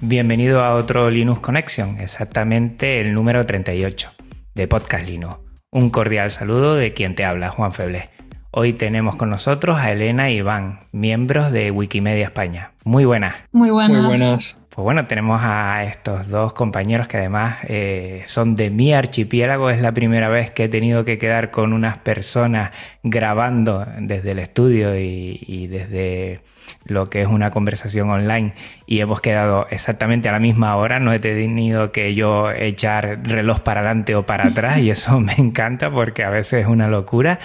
Bienvenido 0.00 0.64
a 0.64 0.74
otro 0.74 1.10
Linux 1.10 1.40
Connection, 1.40 1.98
exactamente 2.00 3.02
el 3.02 3.12
número 3.12 3.44
38 3.44 4.10
de 4.54 4.68
Podcast 4.68 5.06
Linux. 5.06 5.36
Un 5.70 5.90
cordial 5.90 6.30
saludo 6.30 6.76
de 6.76 6.94
quien 6.94 7.14
te 7.14 7.26
habla, 7.26 7.50
Juan 7.50 7.74
Feble. 7.74 8.08
Hoy 8.52 8.72
tenemos 8.72 9.16
con 9.16 9.28
nosotros 9.28 9.76
a 9.76 9.92
Elena 9.92 10.30
y 10.30 10.36
Iván, 10.38 10.80
miembros 10.92 11.52
de 11.52 11.70
Wikimedia 11.70 12.24
España. 12.24 12.72
Muy 12.84 13.04
buenas. 13.04 13.34
Muy 13.52 13.68
buenas. 13.68 13.98
Muy 13.98 14.06
buenas. 14.06 14.63
Pues 14.74 14.82
bueno, 14.82 15.06
tenemos 15.06 15.40
a 15.40 15.84
estos 15.84 16.26
dos 16.26 16.52
compañeros 16.52 17.06
que 17.06 17.18
además 17.18 17.58
eh, 17.68 18.24
son 18.26 18.56
de 18.56 18.70
mi 18.70 18.92
archipiélago. 18.92 19.70
Es 19.70 19.80
la 19.80 19.92
primera 19.92 20.28
vez 20.28 20.50
que 20.50 20.64
he 20.64 20.68
tenido 20.68 21.04
que 21.04 21.16
quedar 21.16 21.52
con 21.52 21.72
unas 21.72 21.98
personas 21.98 22.72
grabando 23.04 23.86
desde 24.00 24.32
el 24.32 24.40
estudio 24.40 24.98
y, 24.98 25.68
desde 25.68 26.40
lo 26.86 27.08
que 27.08 27.22
es 27.22 27.28
una 27.28 27.50
conversación 27.50 28.10
online 28.10 28.52
y 28.86 29.00
hemos 29.00 29.20
quedado 29.20 29.66
exactamente 29.70 30.28
a 30.28 30.32
la 30.32 30.40
misma 30.40 30.76
hora. 30.76 30.98
No 30.98 31.12
he 31.12 31.20
tenido 31.20 31.92
que 31.92 32.14
yo 32.14 32.50
echar 32.50 33.20
reloj 33.22 33.60
para 33.60 33.80
adelante 33.80 34.16
o 34.16 34.26
para 34.26 34.48
atrás 34.48 34.78
y 34.78 34.90
eso 34.90 35.20
me 35.20 35.34
encanta 35.34 35.90
porque 35.90 36.24
a 36.24 36.30
veces 36.30 36.62
es 36.62 36.66
una 36.66 36.88
locura. 36.88 37.38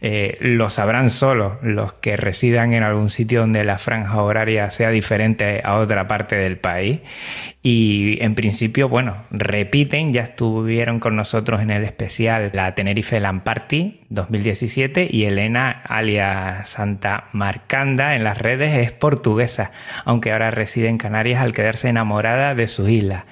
Eh, 0.00 0.36
lo 0.40 0.68
sabrán 0.68 1.10
solo 1.10 1.58
los 1.62 1.92
que 1.94 2.16
residan 2.16 2.72
en 2.72 2.82
algún 2.82 3.08
sitio 3.08 3.40
donde 3.40 3.62
la 3.64 3.78
franja 3.78 4.20
horaria 4.20 4.68
sea 4.70 4.90
diferente 4.90 5.60
a 5.62 5.76
otra 5.76 6.08
parte 6.08 6.34
del 6.34 6.56
país. 6.56 6.71
Y 6.80 8.18
en 8.20 8.34
principio, 8.34 8.88
bueno, 8.88 9.24
repiten, 9.30 10.12
ya 10.12 10.22
estuvieron 10.22 11.00
con 11.00 11.16
nosotros 11.16 11.60
en 11.60 11.70
el 11.70 11.84
especial 11.84 12.50
la 12.52 12.74
Tenerife 12.74 13.20
Land 13.20 13.42
Party 13.42 14.00
2017 14.08 15.08
y 15.10 15.24
Elena, 15.24 15.70
alias 15.70 16.68
Santa 16.68 17.28
Marcanda 17.32 18.14
en 18.14 18.24
las 18.24 18.38
redes, 18.38 18.74
es 18.74 18.92
portuguesa, 18.92 19.72
aunque 20.04 20.32
ahora 20.32 20.50
reside 20.50 20.88
en 20.88 20.98
Canarias 20.98 21.42
al 21.42 21.52
quedarse 21.52 21.88
enamorada 21.88 22.54
de 22.54 22.68
su 22.68 22.88
isla. 22.88 23.26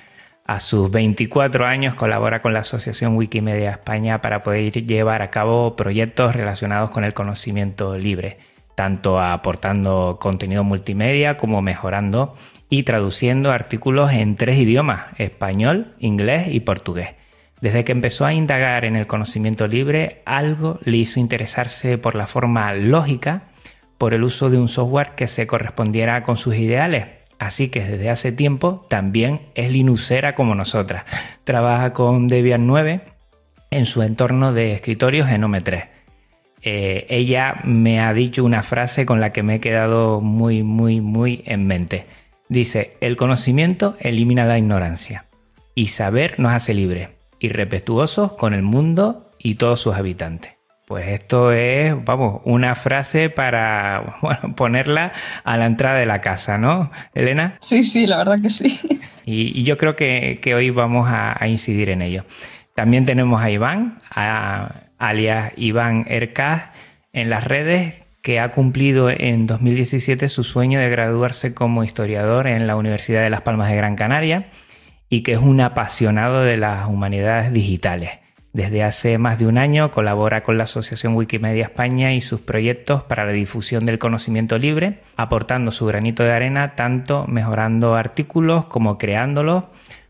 A 0.50 0.58
sus 0.58 0.90
24 0.90 1.64
años 1.64 1.94
colabora 1.94 2.42
con 2.42 2.52
la 2.52 2.60
Asociación 2.60 3.14
Wikimedia 3.16 3.70
España 3.70 4.20
para 4.20 4.42
poder 4.42 4.84
llevar 4.84 5.22
a 5.22 5.30
cabo 5.30 5.76
proyectos 5.76 6.34
relacionados 6.34 6.90
con 6.90 7.04
el 7.04 7.14
conocimiento 7.14 7.96
libre, 7.96 8.38
tanto 8.74 9.20
aportando 9.20 10.18
contenido 10.20 10.64
multimedia 10.64 11.36
como 11.36 11.62
mejorando 11.62 12.36
y 12.70 12.84
traduciendo 12.84 13.50
artículos 13.50 14.12
en 14.12 14.36
tres 14.36 14.56
idiomas, 14.56 15.06
español, 15.18 15.92
inglés 15.98 16.48
y 16.48 16.60
portugués. 16.60 17.10
Desde 17.60 17.84
que 17.84 17.92
empezó 17.92 18.24
a 18.24 18.32
indagar 18.32 18.84
en 18.84 18.96
el 18.96 19.06
conocimiento 19.06 19.66
libre, 19.66 20.22
algo 20.24 20.78
le 20.84 20.96
hizo 20.96 21.20
interesarse 21.20 21.98
por 21.98 22.14
la 22.14 22.26
forma 22.26 22.72
lógica, 22.72 23.48
por 23.98 24.14
el 24.14 24.22
uso 24.22 24.48
de 24.48 24.56
un 24.56 24.68
software 24.68 25.10
que 25.14 25.26
se 25.26 25.46
correspondiera 25.46 26.22
con 26.22 26.38
sus 26.38 26.54
ideales. 26.54 27.06
Así 27.38 27.68
que 27.68 27.84
desde 27.84 28.08
hace 28.08 28.32
tiempo 28.32 28.86
también 28.88 29.40
es 29.54 29.70
linuxera 29.70 30.34
como 30.34 30.54
nosotras. 30.54 31.04
Trabaja 31.44 31.92
con 31.92 32.28
Debian 32.28 32.66
9 32.66 33.00
en 33.70 33.86
su 33.86 34.02
entorno 34.02 34.52
de 34.52 34.72
escritorios 34.72 35.28
en 35.28 35.42
OM3. 35.42 35.88
Eh, 36.62 37.06
ella 37.08 37.56
me 37.64 38.00
ha 38.00 38.12
dicho 38.12 38.44
una 38.44 38.62
frase 38.62 39.06
con 39.06 39.20
la 39.20 39.32
que 39.32 39.42
me 39.42 39.56
he 39.56 39.60
quedado 39.60 40.20
muy, 40.20 40.62
muy, 40.62 41.00
muy 41.00 41.42
en 41.46 41.66
mente. 41.66 42.06
Dice, 42.50 42.96
el 43.00 43.14
conocimiento 43.14 43.94
elimina 44.00 44.44
la 44.44 44.58
ignorancia 44.58 45.26
y 45.76 45.86
saber 45.86 46.40
nos 46.40 46.50
hace 46.50 46.74
libres 46.74 47.10
y 47.38 47.48
respetuosos 47.48 48.32
con 48.32 48.54
el 48.54 48.62
mundo 48.62 49.30
y 49.38 49.54
todos 49.54 49.78
sus 49.78 49.94
habitantes. 49.94 50.54
Pues 50.88 51.06
esto 51.06 51.52
es, 51.52 51.94
vamos, 52.04 52.42
una 52.44 52.74
frase 52.74 53.30
para 53.30 54.16
bueno, 54.20 54.56
ponerla 54.56 55.12
a 55.44 55.56
la 55.56 55.66
entrada 55.66 56.00
de 56.00 56.06
la 56.06 56.20
casa, 56.20 56.58
¿no, 56.58 56.90
Elena? 57.14 57.56
Sí, 57.60 57.84
sí, 57.84 58.04
la 58.04 58.18
verdad 58.18 58.38
que 58.42 58.50
sí. 58.50 58.80
Y, 59.24 59.60
y 59.60 59.62
yo 59.62 59.76
creo 59.76 59.94
que, 59.94 60.40
que, 60.42 60.56
hoy 60.56 60.70
vamos 60.70 61.08
a, 61.08 61.40
a, 61.40 61.46
incidir 61.46 61.88
en 61.88 62.02
ello. 62.02 62.24
También 62.74 63.04
tenemos 63.04 63.40
a 63.40 63.48
Iván, 63.48 63.98
a, 64.10 64.86
alias 64.98 65.52
Iván 65.56 66.04
Ercaz, 66.08 66.70
en 67.12 67.30
las 67.30 67.44
redes, 67.44 68.09
que 68.22 68.40
ha 68.40 68.52
cumplido 68.52 69.10
en 69.10 69.46
2017 69.46 70.28
su 70.28 70.44
sueño 70.44 70.78
de 70.80 70.90
graduarse 70.90 71.54
como 71.54 71.84
historiador 71.84 72.46
en 72.46 72.66
la 72.66 72.76
Universidad 72.76 73.22
de 73.22 73.30
Las 73.30 73.42
Palmas 73.42 73.70
de 73.70 73.76
Gran 73.76 73.96
Canaria 73.96 74.48
y 75.08 75.22
que 75.22 75.32
es 75.32 75.38
un 75.38 75.60
apasionado 75.60 76.42
de 76.42 76.56
las 76.56 76.86
humanidades 76.86 77.52
digitales. 77.52 78.18
Desde 78.52 78.82
hace 78.82 79.16
más 79.16 79.38
de 79.38 79.46
un 79.46 79.58
año 79.58 79.92
colabora 79.92 80.42
con 80.42 80.58
la 80.58 80.64
Asociación 80.64 81.14
Wikimedia 81.14 81.64
España 81.64 82.12
y 82.14 82.20
sus 82.20 82.40
proyectos 82.40 83.04
para 83.04 83.24
la 83.24 83.32
difusión 83.32 83.86
del 83.86 84.00
conocimiento 84.00 84.58
libre, 84.58 85.00
aportando 85.16 85.70
su 85.70 85.86
granito 85.86 86.24
de 86.24 86.32
arena 86.32 86.74
tanto 86.74 87.26
mejorando 87.28 87.94
artículos 87.94 88.66
como 88.66 88.98
creándolos, 88.98 89.64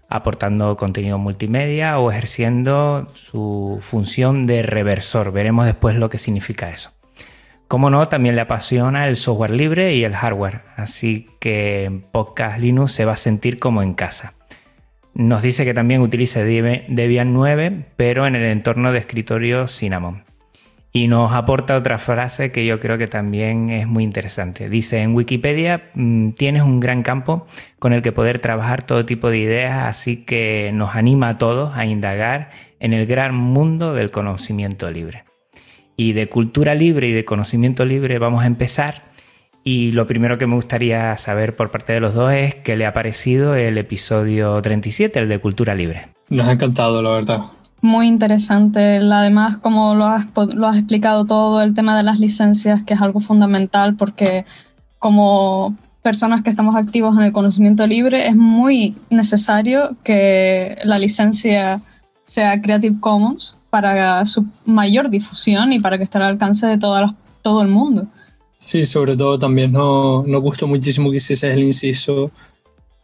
aportando 0.09 0.76
contenido 0.76 1.19
multimedia 1.19 1.99
o 1.99 2.10
ejerciendo 2.10 3.06
su 3.15 3.78
función 3.81 4.47
de 4.47 4.62
reversor. 4.62 5.32
Veremos 5.32 5.66
después 5.66 5.97
lo 5.97 6.09
que 6.09 6.19
significa 6.19 6.70
eso. 6.70 6.93
Como 7.70 7.88
no, 7.88 8.08
también 8.08 8.34
le 8.34 8.41
apasiona 8.41 9.06
el 9.06 9.14
software 9.14 9.53
libre 9.53 9.94
y 9.94 10.03
el 10.03 10.16
hardware, 10.16 10.62
así 10.75 11.28
que 11.38 11.84
en 11.84 12.00
Podcast 12.00 12.58
Linux 12.58 12.91
se 12.91 13.04
va 13.04 13.12
a 13.12 13.16
sentir 13.16 13.60
como 13.60 13.81
en 13.81 13.94
casa. 13.94 14.34
Nos 15.14 15.41
dice 15.41 15.64
que 15.64 15.72
también 15.72 16.00
utiliza 16.00 16.42
Debian 16.42 17.32
9, 17.32 17.84
pero 17.94 18.26
en 18.26 18.34
el 18.34 18.42
entorno 18.47 18.91
de 18.91 18.98
escritorio 18.98 19.69
Cinnamon. 19.69 20.25
Y 20.91 21.06
nos 21.06 21.31
aporta 21.32 21.76
otra 21.76 21.98
frase 21.98 22.50
que 22.50 22.66
yo 22.66 22.81
creo 22.81 22.98
que 22.98 23.06
también 23.06 23.70
es 23.70 23.87
muy 23.87 24.02
interesante. 24.02 24.69
Dice, 24.69 25.02
en 25.02 25.14
Wikipedia 25.14 25.91
mmm, 25.94 26.31
tienes 26.31 26.64
un 26.64 26.81
gran 26.81 27.04
campo 27.04 27.47
con 27.78 27.92
el 27.92 28.02
que 28.02 28.10
poder 28.10 28.41
trabajar 28.41 28.82
todo 28.82 29.06
tipo 29.06 29.31
de 29.31 29.38
ideas, 29.38 29.87
así 29.87 30.25
que 30.25 30.72
nos 30.75 30.97
anima 30.97 31.28
a 31.28 31.38
todos 31.38 31.76
a 31.76 31.87
indagar 31.87 32.50
en 32.81 32.94
el 32.94 33.06
gran 33.06 33.37
mundo 33.37 33.94
del 33.94 34.10
conocimiento 34.10 34.91
libre. 34.91 35.29
Y 36.00 36.15
de 36.15 36.31
cultura 36.31 36.75
libre 36.75 37.09
y 37.09 37.12
de 37.12 37.27
conocimiento 37.27 37.84
libre 37.84 38.19
vamos 38.19 38.43
a 38.43 38.47
empezar. 38.47 39.03
Y 39.65 39.93
lo 39.93 40.06
primero 40.06 40.38
que 40.38 40.47
me 40.47 40.55
gustaría 40.55 41.15
saber 41.16 41.56
por 41.56 41.71
parte 41.71 41.93
de 41.93 42.00
los 42.00 42.15
dos 42.15 42.33
es 42.33 42.55
qué 42.55 42.75
le 42.75 42.87
ha 42.87 42.94
parecido 42.94 43.55
el 43.55 43.76
episodio 43.76 44.62
37, 44.62 45.19
el 45.19 45.29
de 45.29 45.38
cultura 45.41 45.75
libre. 45.75 46.08
Nos 46.31 46.49
ha 46.49 46.52
encantado, 46.52 47.02
la 47.02 47.11
verdad. 47.11 47.41
Muy 47.82 48.06
interesante. 48.06 48.97
Además, 48.97 49.58
como 49.58 49.94
lo 49.94 50.06
has, 50.06 50.26
lo 50.55 50.69
has 50.69 50.79
explicado 50.79 51.26
todo, 51.26 51.61
el 51.61 51.75
tema 51.75 51.94
de 51.99 52.03
las 52.03 52.19
licencias, 52.19 52.82
que 52.82 52.94
es 52.94 53.03
algo 53.03 53.20
fundamental 53.20 53.96
porque 53.96 54.46
como 54.99 55.76
personas 56.00 56.43
que 56.43 56.49
estamos 56.49 56.76
activos 56.76 57.14
en 57.19 57.25
el 57.25 57.32
conocimiento 57.32 57.87
libre, 57.87 58.26
es 58.26 58.37
muy 58.37 58.96
necesario 59.11 59.99
que 60.03 60.79
la 60.82 60.96
licencia 60.96 61.82
sea 62.25 62.62
Creative 62.62 62.96
Commons 63.00 63.59
para 63.70 64.25
su 64.26 64.44
mayor 64.67 65.08
difusión 65.08 65.72
y 65.72 65.81
para 65.81 65.96
que 65.96 66.05
esté 66.05 66.19
al 66.19 66.25
alcance 66.25 66.67
de 66.67 66.78
todo, 66.78 67.14
todo 67.43 67.62
el 67.62 67.69
mundo. 67.69 68.06
Sí, 68.58 68.84
sobre 68.84 69.17
todo 69.17 69.38
también 69.38 69.72
nos, 69.72 70.26
nos 70.26 70.43
gustó 70.43 70.67
muchísimo 70.67 71.11
que 71.11 71.17
hiciese 71.17 71.52
el 71.52 71.62
inciso 71.62 72.31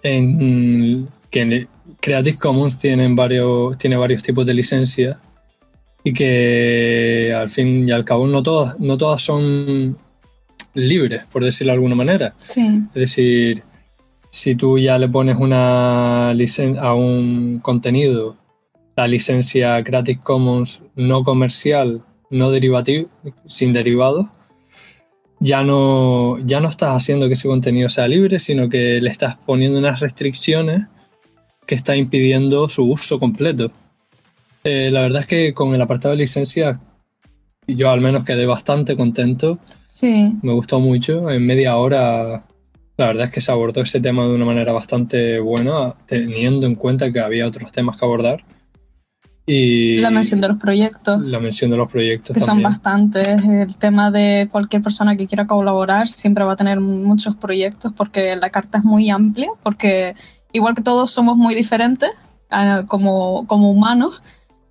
en 0.02 1.08
que 1.30 1.66
Creative 2.00 2.38
Commons 2.38 2.78
tienen 2.78 3.16
varios, 3.16 3.78
tiene 3.78 3.96
varios 3.96 4.22
tipos 4.22 4.44
de 4.44 4.54
licencias 4.54 5.16
y 6.04 6.12
que 6.12 7.32
al 7.34 7.48
fin 7.48 7.88
y 7.88 7.92
al 7.92 8.04
cabo 8.04 8.26
no 8.26 8.42
todas, 8.42 8.78
no 8.78 8.96
todas 8.96 9.22
son 9.22 9.96
libres, 10.74 11.24
por 11.32 11.42
decirlo 11.42 11.72
de 11.72 11.74
alguna 11.76 11.94
manera. 11.94 12.34
Sí. 12.36 12.82
Es 12.94 13.00
decir, 13.00 13.64
si 14.30 14.54
tú 14.54 14.78
ya 14.78 14.98
le 14.98 15.08
pones 15.08 15.36
una 15.36 16.32
licencia 16.34 16.82
a 16.82 16.94
un 16.94 17.60
contenido 17.60 18.36
la 18.96 19.06
licencia 19.06 19.82
Creative 19.84 20.20
Commons 20.22 20.80
no 20.94 21.22
comercial, 21.22 22.02
no 22.30 22.50
derivativo, 22.50 23.08
sin 23.46 23.72
derivados, 23.72 24.26
ya 25.38 25.62
no, 25.62 26.38
ya 26.46 26.60
no 26.60 26.68
estás 26.68 26.96
haciendo 26.96 27.26
que 27.26 27.34
ese 27.34 27.48
contenido 27.48 27.90
sea 27.90 28.08
libre, 28.08 28.40
sino 28.40 28.68
que 28.68 29.00
le 29.00 29.10
estás 29.10 29.36
poniendo 29.36 29.78
unas 29.78 30.00
restricciones 30.00 30.88
que 31.66 31.74
está 31.74 31.94
impidiendo 31.96 32.68
su 32.68 32.84
uso 32.84 33.18
completo. 33.18 33.70
Eh, 34.64 34.90
la 34.90 35.02
verdad 35.02 35.22
es 35.22 35.26
que 35.26 35.54
con 35.54 35.74
el 35.74 35.82
apartado 35.82 36.12
de 36.12 36.22
licencia 36.22 36.80
yo 37.66 37.90
al 37.90 38.00
menos 38.00 38.24
quedé 38.24 38.46
bastante 38.46 38.96
contento. 38.96 39.58
Sí. 39.92 40.32
Me 40.42 40.52
gustó 40.52 40.80
mucho. 40.80 41.30
En 41.30 41.44
media 41.44 41.76
hora 41.76 42.44
la 42.96 43.06
verdad 43.06 43.26
es 43.26 43.32
que 43.32 43.40
se 43.40 43.52
abordó 43.52 43.82
ese 43.82 44.00
tema 44.00 44.26
de 44.26 44.34
una 44.34 44.46
manera 44.46 44.72
bastante 44.72 45.38
buena, 45.38 45.94
teniendo 46.06 46.66
en 46.66 46.76
cuenta 46.76 47.12
que 47.12 47.20
había 47.20 47.46
otros 47.46 47.72
temas 47.72 47.98
que 47.98 48.04
abordar. 48.04 48.42
Y 49.48 49.98
la 49.98 50.10
mención 50.10 50.40
de 50.40 50.48
los 50.48 50.58
proyectos. 50.58 51.22
La 51.24 51.38
mención 51.38 51.70
de 51.70 51.76
los 51.76 51.90
proyectos. 51.90 52.34
Que 52.34 52.40
son 52.40 52.62
bastantes. 52.62 53.44
El 53.44 53.76
tema 53.76 54.10
de 54.10 54.48
cualquier 54.50 54.82
persona 54.82 55.16
que 55.16 55.28
quiera 55.28 55.46
colaborar 55.46 56.08
siempre 56.08 56.42
va 56.44 56.54
a 56.54 56.56
tener 56.56 56.80
muchos 56.80 57.36
proyectos 57.36 57.92
porque 57.96 58.34
la 58.34 58.50
carta 58.50 58.78
es 58.78 58.84
muy 58.84 59.08
amplia, 59.08 59.48
porque 59.62 60.16
igual 60.52 60.74
que 60.74 60.82
todos 60.82 61.12
somos 61.12 61.36
muy 61.36 61.54
diferentes 61.54 62.10
ah, 62.50 62.82
como, 62.88 63.46
como 63.46 63.70
humanos, 63.70 64.20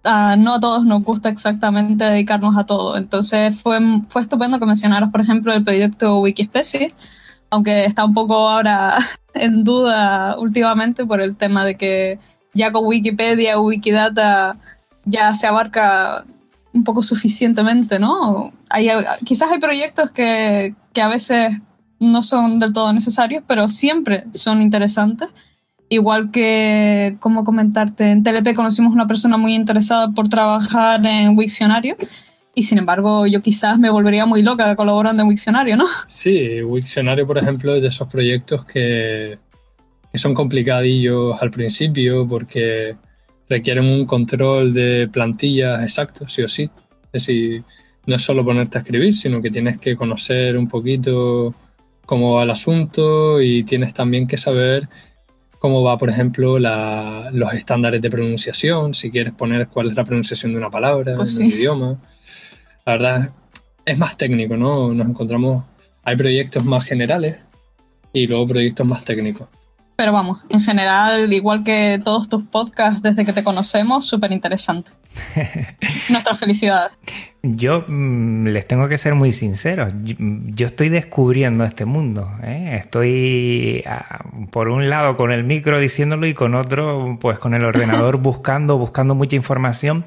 ah, 0.04 0.36
no 0.38 0.56
a 0.56 0.60
todos 0.60 0.86
nos 0.86 1.04
gusta 1.04 1.30
exactamente 1.30 2.04
dedicarnos 2.04 2.58
a 2.58 2.66
todo. 2.66 2.98
Entonces 2.98 3.58
fue, 3.62 3.80
fue 4.10 4.24
estupendo 4.24 4.60
que 4.60 4.66
mencionaras, 4.66 5.10
por 5.10 5.22
ejemplo, 5.22 5.54
el 5.54 5.64
proyecto 5.64 6.20
Wikispecie, 6.20 6.94
aunque 7.50 7.86
está 7.86 8.04
un 8.04 8.14
poco 8.14 8.50
ahora 8.50 8.98
en 9.34 9.64
duda 9.64 10.36
últimamente 10.38 11.06
por 11.06 11.22
el 11.22 11.38
tema 11.38 11.64
de 11.64 11.76
que 11.76 12.20
ya 12.56 12.72
con 12.72 12.86
Wikipedia 12.86 13.60
o 13.60 13.64
Wikidata 13.64 14.58
ya 15.04 15.36
se 15.36 15.46
abarca 15.46 16.26
un 16.74 16.84
poco 16.84 17.04
suficientemente, 17.04 18.00
¿no? 18.00 18.52
Quizás 19.24 19.52
hay 19.52 19.60
proyectos 19.60 20.10
que, 20.12 20.74
que 20.94 21.02
a 21.02 21.08
veces 21.08 21.62
no 22.00 22.22
son 22.22 22.60
del 22.60 22.74
todo 22.74 22.92
necesarios, 22.92 23.44
pero 23.48 23.68
siempre 23.68 24.26
son 24.34 24.62
interesantes. 24.62 25.30
Igual 25.88 26.32
que, 26.32 27.18
como 27.20 27.44
comentarte, 27.44 28.10
en 28.10 28.24
TLP 28.24 28.56
conocimos 28.56 28.94
una 28.94 29.06
persona 29.06 29.38
muy 29.38 29.54
interesada 29.54 30.10
por 30.10 30.30
trabajar 30.30 31.06
en 31.06 31.38
Wiktionario 31.38 31.96
y 32.56 32.64
sin 32.64 32.78
embargo 32.80 33.28
yo 33.28 33.42
quizás 33.42 33.78
me 33.78 33.90
volvería 33.90 34.26
muy 34.26 34.42
loca 34.42 34.76
colaborando 34.76 35.22
en 35.22 35.28
Wiktionario, 35.28 35.76
¿no? 35.76 35.86
Sí, 36.08 36.64
Wiktionario, 36.64 37.28
por 37.28 37.38
ejemplo, 37.38 37.76
es 37.76 37.82
de 37.82 37.90
esos 37.90 38.08
proyectos 38.08 38.66
que, 38.66 39.38
que 40.16 40.20
son 40.20 40.34
complicadillos 40.34 41.36
al 41.42 41.52
principio 41.52 42.26
porque 42.26 42.96
requieren 43.50 43.84
un 43.84 44.06
control 44.06 44.74
de 44.74 45.10
plantillas 45.12 45.84
exacto, 45.84 46.26
sí 46.30 46.42
o 46.42 46.48
sí. 46.48 46.70
Es 47.12 47.26
decir, 47.26 47.66
no 48.06 48.16
es 48.16 48.22
solo 48.22 48.46
ponerte 48.46 48.78
a 48.78 48.82
escribir, 48.82 49.14
sino 49.14 49.42
que 49.42 49.52
tienes 49.52 49.78
que 49.78 49.98
conocer 49.98 50.56
un 50.56 50.70
poquito 50.70 51.54
cómo 52.06 52.36
va 52.36 52.44
el 52.44 52.50
asunto 52.50 53.42
y 53.42 53.64
tienes 53.64 53.94
también 53.94 54.26
que 54.26 54.38
saber 54.38 54.88
cómo 55.60 55.84
va, 55.84 55.98
por 55.98 56.10
ejemplo, 56.10 56.60
los 56.60 57.54
estándares 57.54 58.02
de 58.02 58.10
pronunciación, 58.10 58.94
si 58.94 59.12
quieres 59.12 59.34
poner 59.34 59.68
cuál 59.68 59.90
es 59.90 59.96
la 59.96 60.06
pronunciación 60.06 60.54
de 60.54 60.60
una 60.60 60.70
palabra 60.70 61.18
pues 61.18 61.38
en 61.38 61.48
el 61.48 61.56
idioma. 61.56 62.00
La 62.86 62.94
verdad, 62.94 63.34
es 63.84 63.98
más 63.98 64.18
técnico, 64.18 64.56
¿no? 64.56 64.94
Nos 64.94 65.10
encontramos, 65.10 65.66
hay 66.06 66.16
proyectos 66.16 66.64
más 66.64 66.86
generales 66.86 67.46
y 68.14 68.28
luego 68.28 68.48
proyectos 68.48 68.88
más 68.88 69.04
técnicos. 69.04 69.50
Pero 69.96 70.12
vamos, 70.12 70.46
en 70.50 70.60
general, 70.60 71.32
igual 71.32 71.64
que 71.64 72.02
todos 72.04 72.28
tus 72.28 72.44
podcasts 72.44 73.02
desde 73.02 73.24
que 73.26 73.32
te 73.32 73.44
conocemos, 73.44 74.06
súper 74.06 74.34
interesante. 74.34 74.92
Nuestra 76.10 76.36
felicidad. 76.36 76.92
Yo 77.42 77.86
mm, 77.88 78.48
les 78.48 78.68
tengo 78.68 78.90
que 78.90 78.98
ser 78.98 79.16
muy 79.16 79.32
sincero. 79.32 79.88
Yo, 80.04 80.66
estoy 80.66 80.90
descubriendo 80.90 81.64
este 81.64 81.86
mundo. 81.86 82.30
¿eh? 82.44 82.76
Estoy, 82.78 83.84
ah, 83.88 84.26
por 84.52 84.68
un 84.68 84.90
lado, 84.90 85.16
con 85.16 85.32
el 85.32 85.44
micro 85.46 85.80
diciéndolo 85.80 86.28
y 86.28 86.34
con 86.34 86.56
otro, 86.56 87.18
pues 87.22 87.40
con 87.40 87.54
el 87.54 87.64
ordenador 87.64 88.18
buscando, 88.22 88.78
buscando 88.78 89.16
mucha 89.16 89.38
información 89.38 90.06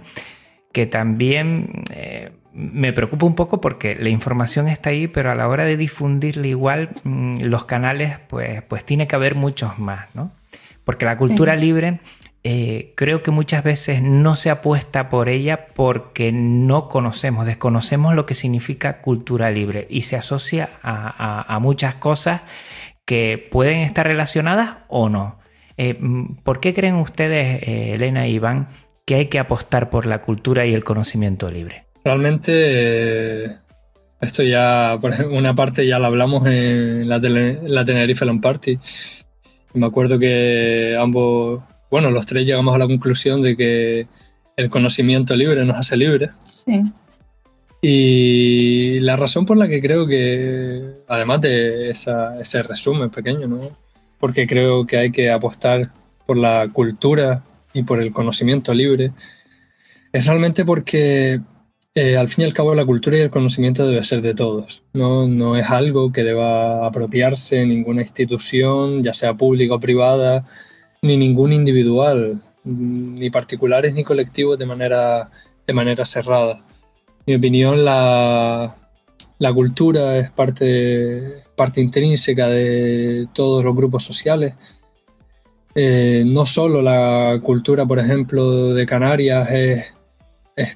que 0.73 0.87
también 0.87 1.85
eh, 1.95 2.31
me 2.59 2.93
preocupa 2.93 3.25
un 3.25 3.37
poco 3.37 3.61
porque 3.61 3.95
la 3.95 4.09
información 4.09 4.67
está 4.67 4.91
ahí, 4.91 5.07
pero 5.07 5.31
a 5.31 5.37
la 5.37 5.47
hora 5.47 5.65
de 5.65 5.77
difundirla 5.77 6.49
igual, 6.49 6.91
mm, 7.05 7.43
los 7.43 7.65
canales, 7.65 8.19
pues, 8.27 8.63
pues 8.65 8.85
tiene 8.85 9.07
que 9.07 9.15
haber 9.15 9.37
muchos 9.37 9.79
más, 9.79 10.13
¿no? 10.15 10.33
Porque 10.85 11.05
la 11.05 11.17
cultura 11.17 11.55
libre 11.55 12.01
eh, 12.43 12.95
creo 12.97 13.23
que 13.23 13.31
muchas 13.31 13.63
veces 13.63 14.03
no 14.03 14.35
se 14.35 14.51
apuesta 14.51 15.09
por 15.09 15.29
ella 15.29 15.67
porque 15.75 16.33
no 16.33 16.89
conocemos, 16.89 17.47
desconocemos 17.47 18.15
lo 18.15 18.27
que 18.27 18.35
significa 18.35 19.03
cultura 19.03 19.51
libre 19.51 19.87
y 19.89 20.03
se 20.03 20.17
asocia 20.17 20.71
a, 20.83 21.59
muchas 21.61 21.95
cosas 21.95 22.43
que 23.05 23.49
pueden 23.53 23.81
estar 23.81 24.07
relacionadas 24.07 24.79
o 24.89 25.09
no. 25.09 25.39
Eh, 25.77 25.97
mm, 26.01 26.37
¿Por 26.43 26.59
qué 26.59 26.75
creen 26.75 26.97
ustedes, 26.97 27.63
Elena 27.63 28.27
y 28.27 28.35
Iván, 28.35 28.67
que 29.05 29.15
hay 29.15 29.27
que 29.27 29.39
apostar 29.39 29.91
por 29.91 30.07
la 30.07 30.23
cultura 30.23 30.67
y 30.67 30.75
el 30.75 30.83
conocimiento 30.83 31.49
libre? 31.49 31.88
Realmente, 32.05 32.53
eh, 32.55 33.57
esto 34.21 34.43
ya, 34.43 34.99
por 35.01 35.13
ejemplo, 35.13 35.37
una 35.37 35.55
parte 35.55 35.87
ya 35.87 35.99
la 35.99 36.09
hablamos 36.09 36.47
en 36.47 37.09
la, 37.09 37.19
la 37.19 37.85
Tenerife 37.85 38.25
Land 38.25 38.41
Party. 38.41 38.79
Me 39.75 39.87
acuerdo 39.87 40.19
que 40.19 40.97
ambos, 40.99 41.63
bueno, 41.91 42.11
los 42.11 42.27
tres 42.27 42.47
llegamos 42.47 42.75
a 42.75 42.79
la 42.79 42.87
conclusión 42.87 43.43
de 43.43 43.57
que 43.57 44.07
el 44.57 44.71
conocimiento 44.71 45.37
libre 45.37 45.65
nos 45.65 45.77
hace 45.77 45.97
libres. 45.97 46.31
Sí. 46.65 46.83
Y 47.81 49.01
la 49.01 49.17
razón 49.17 49.47
por 49.47 49.57
la 49.57 49.69
que 49.69 49.81
creo 49.81 50.07
que, 50.07 50.95
además 51.07 51.41
de 51.43 51.91
ese 51.91 52.63
resumen 52.63 53.11
pequeño, 53.11 53.47
¿no? 53.47 53.61
porque 54.19 54.47
creo 54.47 54.87
que 54.87 54.99
hay 54.99 55.13
que 55.13 55.31
apostar 55.31 55.93
por 56.27 56.37
la 56.37 56.69
cultura 56.73 57.45
y 57.73 57.83
por 57.83 58.01
el 58.01 58.13
conocimiento 58.13 58.75
libre, 58.75 59.13
es 60.13 60.27
realmente 60.27 60.65
porque 60.65 61.41
eh, 61.99 62.17
al 62.17 62.29
fin 62.29 62.43
y 62.43 62.47
al 62.47 62.55
cabo 62.55 62.75
la 62.75 62.85
cultura 62.85 63.17
y 63.17 63.21
el 63.21 63.31
conocimiento 63.31 63.87
debe 63.87 64.05
ser 64.05 64.23
de 64.23 64.35
todos. 64.35 64.83
¿no? 64.93 65.27
no 65.27 65.57
es 65.57 65.69
algo 65.69 66.13
que 66.13 66.23
deba 66.23 66.87
apropiarse 66.87 67.67
ninguna 67.67 68.03
institución, 68.03 69.03
ya 69.03 69.13
sea 69.13 69.35
pública 69.35 69.75
o 69.75 69.81
privada, 69.81 70.45
ni 71.03 71.17
ningún 71.17 71.53
individual, 71.53 72.43
ni 72.65 73.31
particulares 73.31 73.95
ni 73.95 74.05
colectivos 74.05 74.59
de 74.59 74.67
manera, 74.67 75.31
de 75.67 75.75
manera 75.75 76.05
cerrada. 76.05 76.65
En 77.27 77.27
mi 77.27 77.35
opinión, 77.35 77.85
la, 77.85 78.77
la 79.39 79.53
cultura 79.53 80.19
es 80.19 80.31
parte, 80.31 81.43
parte 81.57 81.81
intrínseca 81.81 82.49
de 82.49 83.27
todos 83.35 83.65
los 83.65 83.75
grupos 83.75 84.05
sociales 84.05 84.55
eh, 85.81 86.25
no 86.27 86.45
solo 86.45 86.83
la 86.83 87.39
cultura, 87.41 87.87
por 87.87 88.01
ejemplo, 88.01 88.75
de 88.75 88.85
Canarias 88.85 89.49
es, 89.53 89.85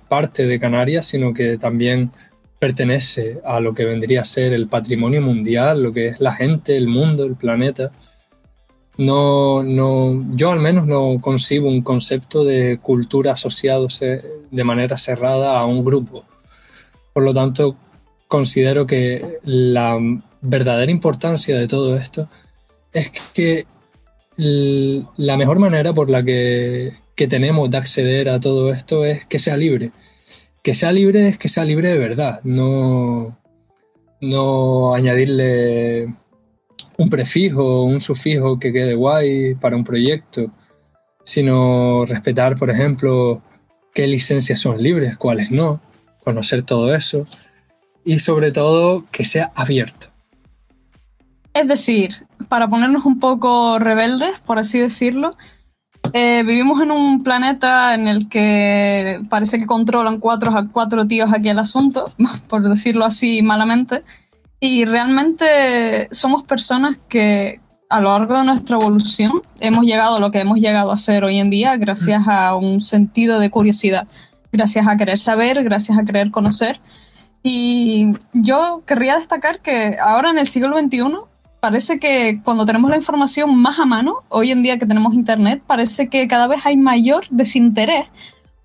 parte 0.09 0.47
de 0.47 0.61
Canarias, 0.61 1.07
sino 1.07 1.35
que 1.35 1.59
también 1.59 2.11
pertenece 2.59 3.41
a 3.45 3.59
lo 3.59 3.75
que 3.75 3.85
vendría 3.85 4.21
a 4.21 4.25
ser 4.25 4.53
el 4.53 4.69
patrimonio 4.69 5.21
mundial, 5.21 5.83
lo 5.83 5.93
que 5.93 6.09
es 6.09 6.21
la 6.21 6.33
gente, 6.33 6.77
el 6.77 6.87
mundo, 6.87 7.25
el 7.25 7.35
planeta. 7.35 7.91
No, 8.99 9.63
no, 9.63 10.25
yo 10.37 10.53
al 10.53 10.61
menos 10.61 10.87
no 10.87 11.17
concibo 11.21 11.69
un 11.69 11.83
concepto 11.83 12.45
de 12.45 12.79
cultura 12.81 13.33
asociado 13.33 13.89
de 14.51 14.65
manera 14.65 14.97
cerrada 14.99 15.59
a 15.59 15.67
un 15.67 15.85
grupo. 15.85 16.25
Por 17.13 17.25
lo 17.25 17.35
tanto, 17.35 17.77
considero 18.29 18.87
que 18.87 19.39
la 19.43 19.99
verdadera 20.41 20.93
importancia 20.93 21.59
de 21.59 21.67
todo 21.67 21.97
esto 21.97 22.29
es 22.93 23.11
que 23.35 23.67
la 24.37 25.37
mejor 25.37 25.59
manera 25.59 25.93
por 25.93 26.09
la 26.11 26.23
que, 26.23 26.93
tenemos 27.17 27.71
de 27.71 27.79
acceder 27.79 28.29
a 28.29 28.41
todo 28.41 28.73
esto 28.73 29.05
es 29.05 29.25
que 29.27 29.39
sea 29.39 29.57
libre. 29.57 29.93
Que 30.63 30.75
sea 30.75 30.93
libre 30.93 31.29
es 31.29 31.39
que 31.39 31.49
sea 31.49 31.65
libre 31.65 31.89
de 31.89 31.99
verdad, 31.99 32.41
no, 32.45 33.37
no 34.21 34.95
añadirle 34.95 36.15
un 36.99 37.11
prefijo, 37.11 37.85
un 37.85 38.01
sufijo 38.01 38.59
que 38.59 38.73
quede 38.73 38.95
guay 38.95 39.55
para 39.57 39.77
un 39.77 39.85
proyecto, 39.85 40.53
sino 41.25 42.05
respetar, 42.07 42.57
por 42.57 42.71
ejemplo, 42.71 43.43
qué 43.95 44.07
licencias 44.07 44.61
son 44.61 44.83
libres, 44.83 45.17
cuáles 45.17 45.51
no, 45.51 45.81
conocer 46.25 46.63
todo 46.63 46.95
eso 46.95 47.27
y 48.05 48.19
sobre 48.19 48.53
todo 48.53 49.05
que 49.11 49.25
sea 49.25 49.53
abierto. 49.55 50.09
Es 51.55 51.69
decir, 51.69 52.11
para 52.49 52.69
ponernos 52.69 53.05
un 53.05 53.21
poco 53.21 53.79
rebeldes, 53.79 54.41
por 54.41 54.59
así 54.59 54.81
decirlo, 54.81 55.37
eh, 56.13 56.43
vivimos 56.43 56.81
en 56.83 56.91
un 56.91 57.23
planeta 57.23 57.95
en 57.95 58.07
el 58.07 58.29
que 58.29 59.21
parece 59.31 59.59
que 59.59 59.67
controlan 59.67 60.19
cuatro, 60.19 60.53
cuatro 60.73 61.07
tíos 61.07 61.33
aquí 61.33 61.49
el 61.49 61.59
asunto, 61.59 62.13
por 62.49 62.69
decirlo 62.69 63.05
así 63.05 63.43
malamente, 63.43 64.03
y 64.61 64.85
realmente 64.85 66.09
somos 66.11 66.45
personas 66.45 66.99
que 67.09 67.61
a 67.89 68.01
lo 68.01 68.11
largo 68.11 68.39
de 68.39 68.45
nuestra 68.45 68.77
evolución 68.77 69.43
hemos 69.61 69.85
llegado 69.85 70.17
a 70.17 70.21
lo 70.21 70.31
que 70.31 70.41
hemos 70.41 70.59
llegado 70.59 70.93
a 70.93 70.99
ser 70.99 71.25
hoy 71.25 71.39
en 71.39 71.51
día 71.51 71.77
gracias 71.77 72.27
a 72.27 72.57
un 72.57 72.81
sentido 72.81 73.39
de 73.39 73.51
curiosidad, 73.51 74.07
gracias 74.51 74.87
a 74.89 74.97
querer 74.97 75.19
saber, 75.19 75.63
gracias 75.65 75.99
a 75.99 76.05
querer 76.05 76.31
conocer. 76.31 76.81
Y 77.43 78.13
yo 78.33 78.83
querría 78.87 79.17
destacar 79.17 79.61
que 79.61 79.97
ahora 80.01 80.31
en 80.31 80.39
el 80.39 80.47
siglo 80.47 80.79
XXI 80.79 81.32
parece 81.63 82.01
que 82.01 82.41
cuando 82.43 82.67
tenemos 82.67 82.91
la 82.91 82.97
información 82.97 83.57
más 83.57 83.79
a 83.79 83.85
mano, 83.85 84.17
hoy 84.31 84.51
en 84.51 84.65
día 84.65 84.81
que 84.81 84.85
tenemos 84.85 85.15
Internet, 85.15 85.63
parece 85.65 86.09
que 86.09 86.27
cada 86.27 86.49
vez 86.49 86.67
hay 86.67 86.77
mayor 86.77 87.25
desinterés 87.31 88.09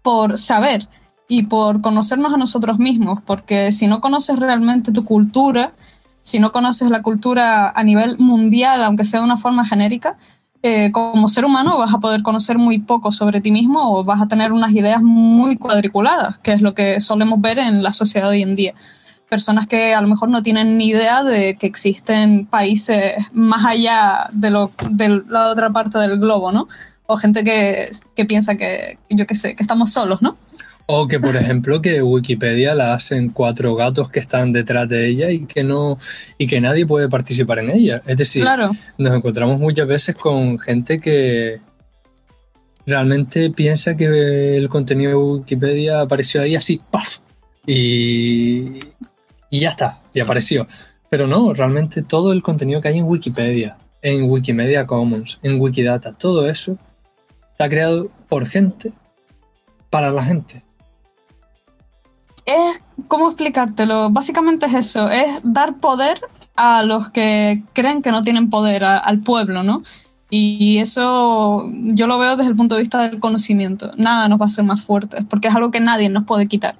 por 0.01 0.39
saber 0.39 0.87
y 1.27 1.43
por 1.43 1.81
conocernos 1.81 2.33
a 2.33 2.37
nosotros 2.37 2.79
mismos, 2.79 3.19
porque 3.23 3.71
si 3.71 3.85
no 3.85 4.01
conoces 4.01 4.39
realmente 4.39 4.91
tu 4.91 5.05
cultura, 5.05 5.73
si 6.21 6.39
no 6.39 6.51
conoces 6.51 6.89
la 6.89 7.03
cultura 7.03 7.69
a 7.69 7.83
nivel 7.83 8.17
mundial, 8.17 8.83
aunque 8.83 9.03
sea 9.03 9.19
de 9.19 9.27
una 9.27 9.37
forma 9.37 9.63
genérica, 9.63 10.17
eh, 10.63 10.91
como 10.91 11.27
ser 11.27 11.45
humano 11.45 11.77
vas 11.77 11.93
a 11.93 11.99
poder 11.99 12.23
conocer 12.23 12.57
muy 12.57 12.79
poco 12.79 13.11
sobre 13.11 13.41
ti 13.41 13.51
mismo 13.51 13.99
o 13.99 14.03
vas 14.03 14.23
a 14.23 14.27
tener 14.27 14.51
unas 14.51 14.71
ideas 14.71 15.03
muy 15.03 15.55
cuadriculadas, 15.57 16.39
que 16.39 16.53
es 16.53 16.63
lo 16.63 16.73
que 16.73 16.99
solemos 16.99 17.39
ver 17.41 17.59
en 17.59 17.83
la 17.83 17.93
sociedad 17.93 18.29
hoy 18.29 18.41
en 18.41 18.55
día 18.55 18.73
personas 19.29 19.67
que 19.67 19.93
a 19.93 20.01
lo 20.01 20.07
mejor 20.07 20.29
no 20.29 20.41
tienen 20.41 20.77
ni 20.77 20.89
idea 20.89 21.23
de 21.23 21.55
que 21.55 21.67
existen 21.67 22.45
países 22.45 23.13
más 23.33 23.65
allá 23.65 24.29
de, 24.31 24.49
lo, 24.49 24.71
de 24.89 25.21
la 25.27 25.51
otra 25.51 25.69
parte 25.71 25.97
del 25.99 26.19
globo, 26.19 26.51
¿no? 26.51 26.67
O 27.07 27.17
gente 27.17 27.43
que, 27.43 27.91
que 28.15 28.25
piensa 28.25 28.55
que, 28.55 28.97
yo 29.09 29.25
qué 29.25 29.35
sé, 29.35 29.55
que 29.55 29.63
estamos 29.63 29.91
solos, 29.91 30.21
¿no? 30.21 30.37
O 30.89 31.05
que, 31.07 31.19
por 31.19 31.35
ejemplo, 31.35 31.81
que 31.81 32.01
Wikipedia 32.01 32.73
la 32.73 32.93
hacen 32.93 33.29
cuatro 33.29 33.75
gatos 33.75 34.09
que 34.09 34.21
están 34.21 34.53
detrás 34.53 34.87
de 34.87 35.09
ella 35.09 35.29
y 35.29 35.45
que 35.45 35.61
no 35.61 35.99
y 36.37 36.47
que 36.47 36.61
nadie 36.61 36.85
puede 36.85 37.09
participar 37.09 37.59
en 37.59 37.71
ella. 37.71 38.01
Es 38.05 38.15
decir, 38.15 38.45
nos 38.97 39.13
encontramos 39.13 39.59
muchas 39.59 39.85
veces 39.85 40.15
con 40.15 40.57
gente 40.57 40.99
que 40.99 41.59
realmente 42.85 43.51
piensa 43.51 43.97
que 43.97 44.55
el 44.55 44.69
contenido 44.69 45.09
de 45.11 45.17
Wikipedia 45.17 45.99
apareció 45.99 46.41
ahí 46.41 46.55
así, 46.55 46.81
¡paf! 46.89 47.17
Y, 47.65 48.79
y 49.49 49.61
ya 49.61 49.69
está, 49.69 49.99
y 50.13 50.19
apareció. 50.19 50.67
Pero 51.09 51.27
no, 51.27 51.53
realmente 51.53 52.01
todo 52.01 52.33
el 52.33 52.43
contenido 52.43 52.81
que 52.81 52.89
hay 52.89 52.97
en 52.97 53.05
Wikipedia, 53.05 53.77
en 54.01 54.29
Wikimedia 54.29 54.85
Commons, 54.85 55.39
en 55.43 55.59
Wikidata, 55.59 56.13
todo 56.13 56.47
eso 56.47 56.77
está 57.51 57.69
creado 57.69 58.09
por 58.29 58.45
gente 58.45 58.91
para 59.89 60.11
la 60.11 60.23
gente. 60.23 60.63
Es, 62.45 62.79
¿cómo 63.07 63.27
explicártelo? 63.27 64.09
Básicamente 64.09 64.67
es 64.67 64.73
eso, 64.73 65.09
es 65.09 65.27
dar 65.43 65.79
poder 65.79 66.21
a 66.55 66.83
los 66.83 67.09
que 67.09 67.61
creen 67.73 68.01
que 68.01 68.11
no 68.11 68.23
tienen 68.23 68.49
poder, 68.49 68.83
al 68.83 69.19
pueblo, 69.19 69.63
¿no? 69.63 69.83
Y 70.29 70.79
eso 70.79 71.63
yo 71.71 72.07
lo 72.07 72.19
veo 72.19 72.35
desde 72.35 72.51
el 72.51 72.57
punto 72.57 72.75
de 72.75 72.81
vista 72.81 73.01
del 73.03 73.19
conocimiento. 73.19 73.91
Nada 73.97 74.27
nos 74.27 74.41
va 74.41 74.45
a 74.47 74.49
ser 74.49 74.65
más 74.65 74.83
fuertes, 74.83 75.25
porque 75.29 75.47
es 75.47 75.55
algo 75.55 75.71
que 75.71 75.79
nadie 75.79 76.09
nos 76.09 76.25
puede 76.25 76.47
quitar 76.47 76.75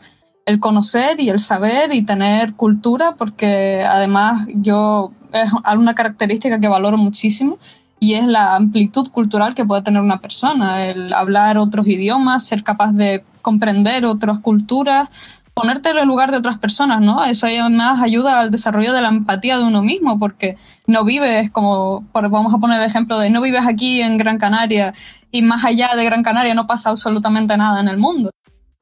el 0.47 0.61
conocer 0.61 1.19
y 1.19 1.29
el 1.29 1.41
saber 1.41 1.93
y 1.93 2.03
tener 2.03 2.53
cultura, 2.53 3.15
porque 3.17 3.83
además 3.83 4.47
yo 4.55 5.11
es 5.33 5.51
una 5.75 5.93
característica 5.93 6.59
que 6.59 6.69
valoro 6.69 6.97
muchísimo 6.97 7.59
y 7.99 8.13
es 8.13 8.25
la 8.25 8.55
amplitud 8.55 9.11
cultural 9.11 9.55
que 9.55 9.65
puede 9.65 9.81
tener 9.81 10.01
una 10.01 10.19
persona, 10.19 10.85
el 10.85 11.13
hablar 11.13 11.57
otros 11.57 11.85
idiomas, 11.85 12.45
ser 12.45 12.63
capaz 12.63 12.93
de 12.93 13.25
comprender 13.41 14.05
otras 14.05 14.39
culturas, 14.39 15.09
ponerte 15.53 15.89
en 15.89 15.97
el 15.97 16.07
lugar 16.07 16.31
de 16.31 16.37
otras 16.37 16.59
personas, 16.59 17.01
¿no? 17.01 17.25
Eso 17.25 17.45
además 17.47 18.01
ayuda 18.01 18.39
al 18.39 18.49
desarrollo 18.49 18.93
de 18.93 19.01
la 19.01 19.09
empatía 19.09 19.57
de 19.57 19.65
uno 19.65 19.81
mismo, 19.81 20.17
porque 20.17 20.55
no 20.85 21.03
vives 21.03 21.51
como, 21.51 22.05
vamos 22.13 22.53
a 22.53 22.57
poner 22.57 22.79
el 22.79 22.87
ejemplo 22.87 23.19
de 23.19 23.29
no 23.31 23.41
vives 23.41 23.67
aquí 23.67 24.01
en 24.01 24.15
Gran 24.15 24.37
Canaria 24.37 24.93
y 25.29 25.41
más 25.41 25.65
allá 25.65 25.89
de 25.93 26.05
Gran 26.05 26.23
Canaria 26.23 26.53
no 26.53 26.67
pasa 26.67 26.91
absolutamente 26.91 27.57
nada 27.57 27.81
en 27.81 27.89
el 27.89 27.97
mundo. 27.97 28.29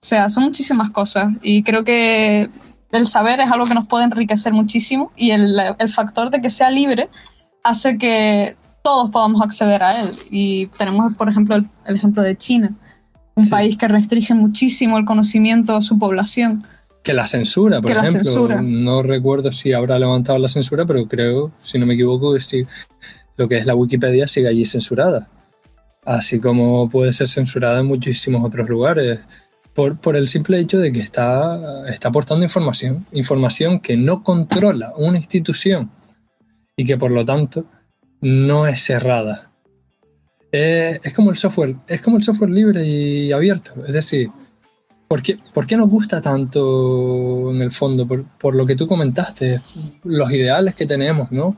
O 0.05 0.07
sea, 0.07 0.29
son 0.29 0.43
muchísimas 0.43 0.91
cosas 0.91 1.33
y 1.41 1.63
creo 1.63 1.83
que 1.83 2.47
el 2.91 3.07
saber 3.07 3.39
es 3.39 3.51
algo 3.51 3.65
que 3.65 3.73
nos 3.73 3.87
puede 3.87 4.03
enriquecer 4.03 4.53
muchísimo 4.53 5.11
y 5.15 5.31
el, 5.31 5.59
factor 5.91 6.29
de 6.29 6.41
que 6.41 6.51
sea 6.51 6.69
libre 6.69 7.09
hace 7.63 7.97
que 7.97 8.55
todos 8.83 9.09
podamos 9.09 9.41
acceder 9.41 9.81
a 9.81 10.01
él. 10.01 10.19
Y 10.29 10.67
tenemos, 10.77 11.15
por 11.15 11.27
ejemplo, 11.27 11.55
el, 11.55 11.65
ejemplo 11.87 12.21
de 12.21 12.37
China, 12.37 12.75
un 13.33 13.49
país 13.49 13.77
que 13.77 13.87
restringe 13.87 14.35
muchísimo 14.35 14.99
el 14.99 15.05
conocimiento 15.05 15.75
a 15.75 15.81
su 15.81 15.97
población. 15.97 16.63
Que 17.01 17.15
la 17.15 17.25
censura, 17.25 17.81
por 17.81 17.89
ejemplo. 17.89 18.61
No 18.61 19.01
recuerdo 19.01 19.51
si 19.51 19.73
habrá 19.73 19.97
levantado 19.97 20.37
la 20.37 20.49
censura, 20.49 20.85
pero 20.85 21.07
creo, 21.07 21.51
si 21.63 21.79
no 21.79 21.87
me 21.87 21.95
equivoco, 21.95 22.31
que 22.35 22.41
sí, 22.41 22.63
lo 23.37 23.47
que 23.49 23.57
es 23.57 23.65
la 23.65 23.73
Wikipedia 23.73 24.27
sigue 24.27 24.49
allí 24.49 24.65
censurada. 24.65 25.29
Así 26.05 26.39
como 26.39 26.87
puede 26.91 27.11
ser 27.11 27.27
censurada 27.27 27.79
en 27.79 27.87
muchísimos 27.87 28.45
otros 28.45 28.69
lugares 28.69 29.27
por, 29.75 30.15
el 30.15 30.29
simple 30.29 30.59
hecho 30.59 30.77
de 30.79 30.91
que 30.93 31.01
está, 31.01 31.89
está 31.89 32.07
aportando 32.07 32.45
información, 32.45 33.05
información 33.11 33.81
que 33.81 33.97
no 33.97 34.23
controla 34.23 34.93
una 34.95 35.17
institución 35.17 35.91
y 36.77 36.85
que 36.85 36.97
por 36.97 37.11
lo 37.11 37.25
tanto 37.25 37.65
no 38.21 38.67
es 38.67 38.81
cerrada. 38.81 39.51
es 40.51 41.13
como 41.13 41.31
el 41.31 41.37
software, 41.37 41.75
es 41.87 42.01
como 42.01 42.15
el 42.17 42.23
software 42.23 42.51
libre 42.51 42.87
y 42.87 43.33
abierto. 43.33 43.73
Es 43.85 43.91
decir, 43.91 44.29
¿por 45.09 45.21
qué, 45.21 45.37
por 45.53 45.67
qué 45.67 45.75
nos 45.75 45.89
gusta 45.89 46.21
tanto 46.21 47.51
en 47.51 47.61
el 47.61 47.71
fondo? 47.73 48.07
Por, 48.07 48.55
lo 48.55 48.65
que 48.65 48.77
tú 48.77 48.87
comentaste, 48.87 49.59
los 50.05 50.31
ideales 50.31 50.75
que 50.75 50.85
tenemos, 50.85 51.33
¿no? 51.33 51.57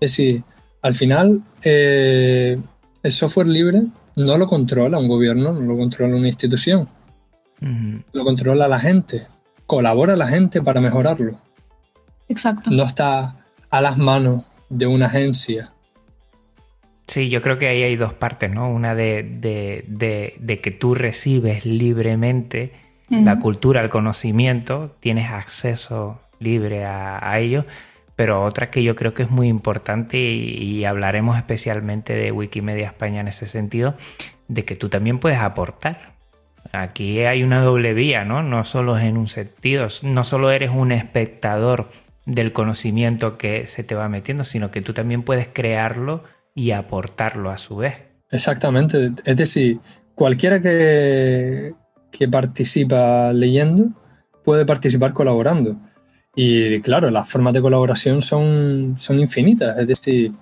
Es 0.00 0.12
decir, 0.12 0.42
al 0.80 0.94
final 0.94 1.42
eh, 1.62 2.58
el 3.02 3.12
software 3.12 3.48
libre 3.48 3.82
no 4.16 4.38
lo 4.38 4.46
controla 4.46 4.98
un 4.98 5.08
gobierno, 5.08 5.52
no 5.52 5.60
lo 5.60 5.76
controla 5.76 6.16
una 6.16 6.28
institución 6.28 6.88
lo 7.60 8.24
controla 8.24 8.68
la 8.68 8.80
gente, 8.80 9.22
colabora 9.66 10.16
la 10.16 10.28
gente 10.28 10.62
para 10.62 10.80
mejorarlo. 10.80 11.38
Exacto. 12.28 12.70
No 12.70 12.84
está 12.84 13.34
a 13.70 13.80
las 13.80 13.98
manos 13.98 14.44
de 14.68 14.86
una 14.86 15.06
agencia. 15.06 15.72
Sí, 17.06 17.30
yo 17.30 17.40
creo 17.40 17.58
que 17.58 17.68
ahí 17.68 17.82
hay 17.82 17.96
dos 17.96 18.12
partes, 18.12 18.54
¿no? 18.54 18.70
Una 18.70 18.94
de, 18.94 20.60
que 20.62 20.70
tú 20.72 20.94
recibes 20.94 21.64
libremente 21.64 22.72
la 23.08 23.40
cultura, 23.40 23.80
el 23.80 23.88
conocimiento, 23.88 24.94
tienes 25.00 25.30
acceso 25.30 26.20
libre 26.38 26.84
a, 26.84 27.38
ello, 27.38 27.64
pero 28.14 28.44
otra 28.44 28.70
que 28.70 28.82
yo 28.82 28.94
creo 28.94 29.14
que 29.14 29.22
es 29.22 29.30
muy 29.30 29.48
importante 29.48 30.18
y, 30.18 30.84
hablaremos 30.84 31.38
especialmente 31.38 32.12
de 32.12 32.30
Wikimedia 32.30 32.88
España 32.88 33.20
en 33.20 33.28
ese 33.28 33.46
sentido, 33.46 33.94
de 34.48 34.66
que 34.66 34.76
tú 34.76 34.90
también 34.90 35.18
puedes 35.18 35.38
aportar. 35.38 36.17
Aquí 36.72 37.20
hay 37.20 37.42
una 37.42 37.62
doble 37.62 37.94
vía, 37.94 38.24
¿no? 38.24 38.42
No 38.42 38.64
solo 38.64 38.98
en 38.98 39.16
un 39.16 39.28
sentido, 39.28 39.88
no 40.02 40.24
solo 40.24 40.50
eres 40.50 40.70
un 40.70 40.92
espectador 40.92 41.88
del 42.26 42.52
conocimiento 42.52 43.38
que 43.38 43.66
se 43.66 43.84
te 43.84 43.94
va 43.94 44.08
metiendo, 44.08 44.44
sino 44.44 44.70
que 44.70 44.82
tú 44.82 44.92
también 44.92 45.22
puedes 45.22 45.48
crearlo 45.48 46.24
y 46.54 46.72
aportarlo 46.72 47.50
a 47.50 47.58
su 47.58 47.76
vez. 47.76 47.94
Exactamente, 48.30 49.12
es 49.24 49.36
decir, 49.36 49.80
cualquiera 50.14 50.60
que, 50.60 51.72
que 52.10 52.28
participa 52.28 53.32
leyendo 53.32 53.86
puede 54.44 54.66
participar 54.66 55.14
colaborando. 55.14 55.76
Y 56.34 56.80
claro, 56.82 57.10
las 57.10 57.28
formas 57.30 57.54
de 57.54 57.62
colaboración 57.62 58.22
son, 58.22 58.96
son 58.98 59.18
infinitas, 59.18 59.78
es 59.78 59.86
decir, 59.86 60.32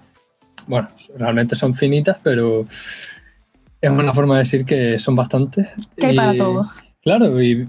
bueno, 0.67 0.89
realmente 1.17 1.55
son 1.55 1.75
finitas, 1.75 2.19
pero 2.23 2.67
es 3.87 3.93
una 3.93 4.15
forma 4.15 4.35
de 4.35 4.45
decir 4.45 4.65
que 4.65 4.99
son 4.99 5.17
bastantes. 5.17 5.69
Que 5.97 6.07
hay 6.07 6.17
para 6.17 6.37
todo. 6.37 6.67
Claro, 7.03 7.41
y 7.43 7.69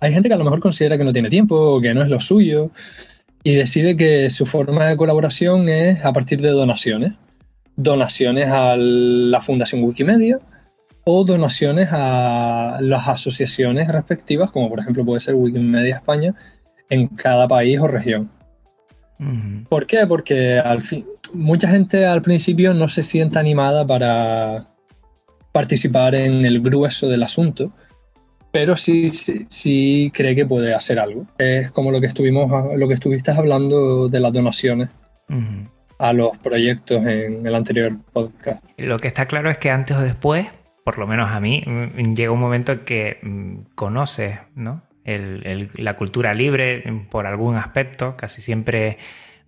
hay 0.00 0.12
gente 0.12 0.28
que 0.28 0.34
a 0.34 0.38
lo 0.38 0.44
mejor 0.44 0.60
considera 0.60 0.96
que 0.96 1.04
no 1.04 1.12
tiene 1.12 1.30
tiempo 1.30 1.56
o 1.56 1.80
que 1.80 1.94
no 1.94 2.02
es 2.02 2.08
lo 2.08 2.20
suyo 2.20 2.70
y 3.42 3.54
decide 3.54 3.96
que 3.96 4.30
su 4.30 4.46
forma 4.46 4.86
de 4.86 4.96
colaboración 4.96 5.68
es 5.68 6.04
a 6.04 6.12
partir 6.12 6.40
de 6.40 6.50
donaciones. 6.50 7.12
Donaciones 7.76 8.48
a 8.48 8.76
la 8.76 9.40
Fundación 9.40 9.82
Wikimedia 9.84 10.38
o 11.04 11.24
donaciones 11.24 11.88
a 11.92 12.78
las 12.80 13.08
asociaciones 13.08 13.88
respectivas, 13.88 14.50
como 14.50 14.68
por 14.68 14.80
ejemplo 14.80 15.04
puede 15.04 15.20
ser 15.20 15.34
Wikimedia 15.34 15.96
España, 15.96 16.34
en 16.90 17.08
cada 17.08 17.48
país 17.48 17.78
o 17.80 17.86
región. 17.86 18.30
¿Por 19.68 19.86
qué? 19.86 20.06
Porque 20.06 20.58
al 20.58 20.82
fin, 20.82 21.04
mucha 21.34 21.68
gente 21.68 22.06
al 22.06 22.22
principio 22.22 22.72
no 22.72 22.88
se 22.88 23.02
siente 23.02 23.38
animada 23.38 23.86
para 23.86 24.64
participar 25.52 26.14
en 26.14 26.44
el 26.44 26.60
grueso 26.60 27.08
del 27.08 27.22
asunto, 27.22 27.72
pero 28.52 28.76
sí, 28.76 29.08
sí, 29.48 30.10
cree 30.14 30.34
que 30.34 30.46
puede 30.46 30.74
hacer 30.74 30.98
algo. 30.98 31.26
Es 31.38 31.70
como 31.70 31.90
lo 31.92 32.00
que 32.00 32.06
estuvimos, 32.06 32.50
lo 32.76 32.88
que 32.88 32.94
estuviste 32.94 33.30
hablando 33.30 34.08
de 34.08 34.20
las 34.20 34.32
donaciones. 34.32 34.90
a 35.98 36.14
los 36.14 36.36
proyectos 36.38 37.06
en 37.06 37.46
el 37.46 37.54
anterior 37.54 37.92
podcast. 38.12 38.64
Lo 38.78 38.98
que 38.98 39.06
está 39.06 39.26
claro 39.26 39.50
es 39.50 39.58
que 39.58 39.70
antes 39.70 39.94
o 39.96 40.00
después, 40.00 40.46
por 40.82 40.98
lo 40.98 41.06
menos 41.06 41.30
a 41.30 41.40
mí, 41.40 41.62
mm, 41.66 42.14
llega 42.14 42.32
un 42.32 42.40
momento 42.40 42.72
en 42.72 42.78
que 42.80 43.18
mm, 43.22 43.56
conoces 43.74 44.38
¿no? 44.54 44.82
la 45.04 45.96
cultura 45.96 46.32
libre 46.34 46.82
por 47.10 47.26
algún 47.26 47.56
aspecto, 47.56 48.16
casi 48.16 48.40
siempre 48.40 48.96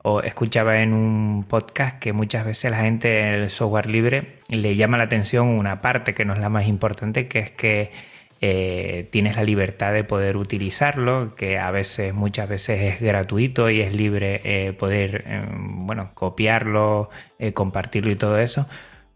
o 0.02 0.20
escuchaba 0.20 0.82
en 0.82 0.92
un 0.92 1.44
podcast 1.48 1.98
que 1.98 2.12
muchas 2.12 2.44
veces 2.44 2.70
la 2.70 2.78
gente 2.78 3.20
en 3.20 3.34
el 3.34 3.50
software 3.50 3.90
libre 3.90 4.34
le 4.48 4.76
llama 4.76 4.98
la 4.98 5.04
atención 5.04 5.48
una 5.48 5.80
parte 5.80 6.14
que 6.14 6.24
no 6.24 6.32
es 6.32 6.40
la 6.40 6.48
más 6.48 6.66
importante, 6.66 7.28
que 7.28 7.38
es 7.38 7.50
que 7.52 7.92
eh, 8.40 9.08
tienes 9.12 9.36
la 9.36 9.44
libertad 9.44 9.92
de 9.92 10.02
poder 10.02 10.36
utilizarlo, 10.36 11.36
que 11.36 11.58
a 11.58 11.70
veces, 11.70 12.12
muchas 12.12 12.48
veces 12.48 12.94
es 12.94 13.00
gratuito 13.00 13.70
y 13.70 13.80
es 13.80 13.94
libre 13.94 14.40
eh, 14.42 14.72
poder, 14.72 15.22
eh, 15.28 15.46
bueno, 15.48 16.10
copiarlo, 16.14 17.08
compartirlo 17.54 18.10
y 18.10 18.16
todo 18.16 18.38
eso, 18.38 18.66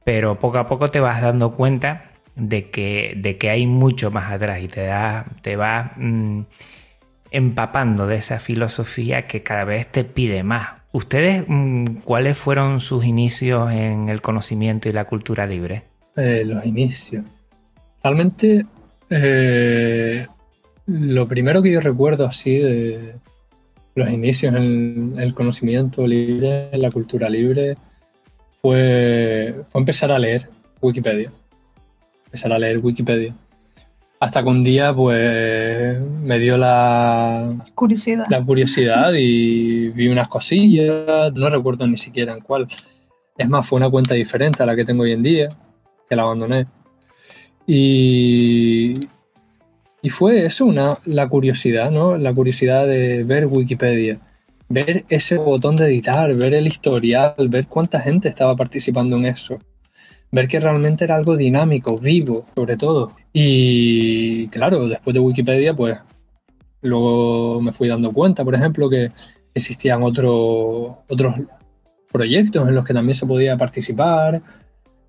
pero 0.05 0.39
poco 0.39 0.59
a 0.59 0.69
poco 0.69 0.89
te 0.93 1.01
vas 1.01 1.21
dando 1.21 1.51
cuenta 1.51 2.03
de 2.37 2.71
que, 2.71 3.15
de 3.17 3.39
que 3.39 3.51
hay 3.51 3.67
mucho 3.67 4.13
más 4.13 4.31
atrás 4.31 4.61
y 4.61 4.69
te, 4.69 4.85
da, 4.87 5.25
te 5.43 5.57
vas 5.57 5.91
mm, 5.97 6.43
empapando 7.31 8.07
de 8.07 8.17
esa 8.17 8.39
filosofía 8.39 9.23
que 9.23 9.43
cada 9.43 9.65
vez 9.65 9.87
te 9.87 10.05
pide 10.05 10.43
más. 10.43 10.69
¿Ustedes 10.93 11.45
mm, 11.47 11.97
cuáles 12.05 12.39
fueron 12.39 12.81
sus 12.81 13.05
inicios 13.05 13.71
en 13.71 14.09
el 14.09 14.23
conocimiento 14.23 14.89
y 14.89 14.93
la 14.93 15.05
cultura 15.05 15.47
libre? 15.47 15.85
los 16.17 16.65
inicios. 16.65 17.27
Realmente 18.03 18.65
eh, 19.11 20.27
lo 20.87 21.29
primero 21.29 21.63
que 21.63 21.73
yo 21.73 21.81
recuerdo 21.81 22.25
así 22.25 22.57
de 22.57 23.17
los 23.95 24.09
inicios 24.11 24.55
en 24.55 25.15
el 25.19 25.35
conocimiento 25.35 26.07
libre, 26.07 26.71
en 26.73 26.81
la 26.81 26.91
cultura 26.91 27.29
libre, 27.29 27.77
fue, 28.63 29.65
fue 29.71 29.81
empezar 29.81 30.11
a 30.11 30.19
leer 30.19 30.49
Wikipedia. 30.81 31.31
Empezar 32.27 32.53
a 32.53 32.59
leer 32.59 32.79
Wikipedia. 32.79 33.35
Hasta 34.19 34.43
que 34.43 34.49
un 34.49 34.65
día, 34.65 34.95
pues, 34.95 36.03
me 36.23 36.39
dio 36.39 36.57
la 36.57 37.51
curiosidad. 37.75 38.25
la 38.31 38.43
curiosidad 38.43 39.13
y 39.15 39.89
vi 39.91 40.09
unas 40.09 40.29
cosillas, 40.29 41.35
no 41.35 41.51
recuerdo 41.51 41.87
ni 41.87 41.99
siquiera 41.99 42.33
en 42.33 42.41
cuál. 42.41 42.67
Es 43.37 43.49
más, 43.49 43.67
fue 43.67 43.77
una 43.77 43.91
cuenta 43.91 44.15
diferente 44.15 44.63
a 44.63 44.67
la 44.67 44.75
que 44.75 44.87
tengo 44.87 45.03
hoy 45.03 45.13
en 45.13 45.23
día, 45.23 45.49
que 46.09 46.17
la 46.17 46.23
abandoné. 46.23 46.67
Y, 47.67 48.95
y 50.01 50.11
fue 50.11 50.47
eso, 50.47 50.65
una, 50.65 50.99
la 51.05 51.29
curiosidad, 51.29 51.91
¿no? 51.91 52.17
La 52.17 52.33
curiosidad 52.33 52.87
de 52.87 53.23
ver 53.25 53.47
Wikipedia, 53.47 54.19
ver 54.69 55.05
ese 55.11 55.37
botón 55.37 55.77
de 55.77 55.87
editar, 55.87 56.33
ver 56.35 56.55
el 56.55 56.67
historial, 56.67 57.35
ver 57.49 57.67
cuánta 57.67 58.01
gente 58.01 58.29
estaba 58.29 58.57
participando 58.57 59.17
en 59.17 59.27
eso, 59.27 59.59
ver 60.37 60.49
que 60.49 60.61
realmente 60.61 61.05
era 61.05 61.17
algo 61.17 61.35
dinámico, 61.37 61.99
vivo, 61.99 62.45
sobre 62.55 62.77
todo. 62.77 63.13
Y 63.33 64.49
claro, 64.49 64.87
después 64.87 65.15
de 65.15 65.21
Wikipedia, 65.21 65.75
pues 65.75 65.99
luego 66.83 67.61
me 67.63 67.73
fui 67.73 67.89
dando 67.89 68.13
cuenta, 68.13 68.45
por 68.45 68.55
ejemplo, 68.55 68.91
que 68.91 69.11
existían 69.55 70.03
otros 70.03 70.97
otros 71.09 71.35
proyectos 72.13 72.69
en 72.69 72.75
los 72.75 72.85
que 72.85 72.93
también 72.95 73.17
se 73.17 73.27
podía 73.27 73.57
participar, 73.57 74.43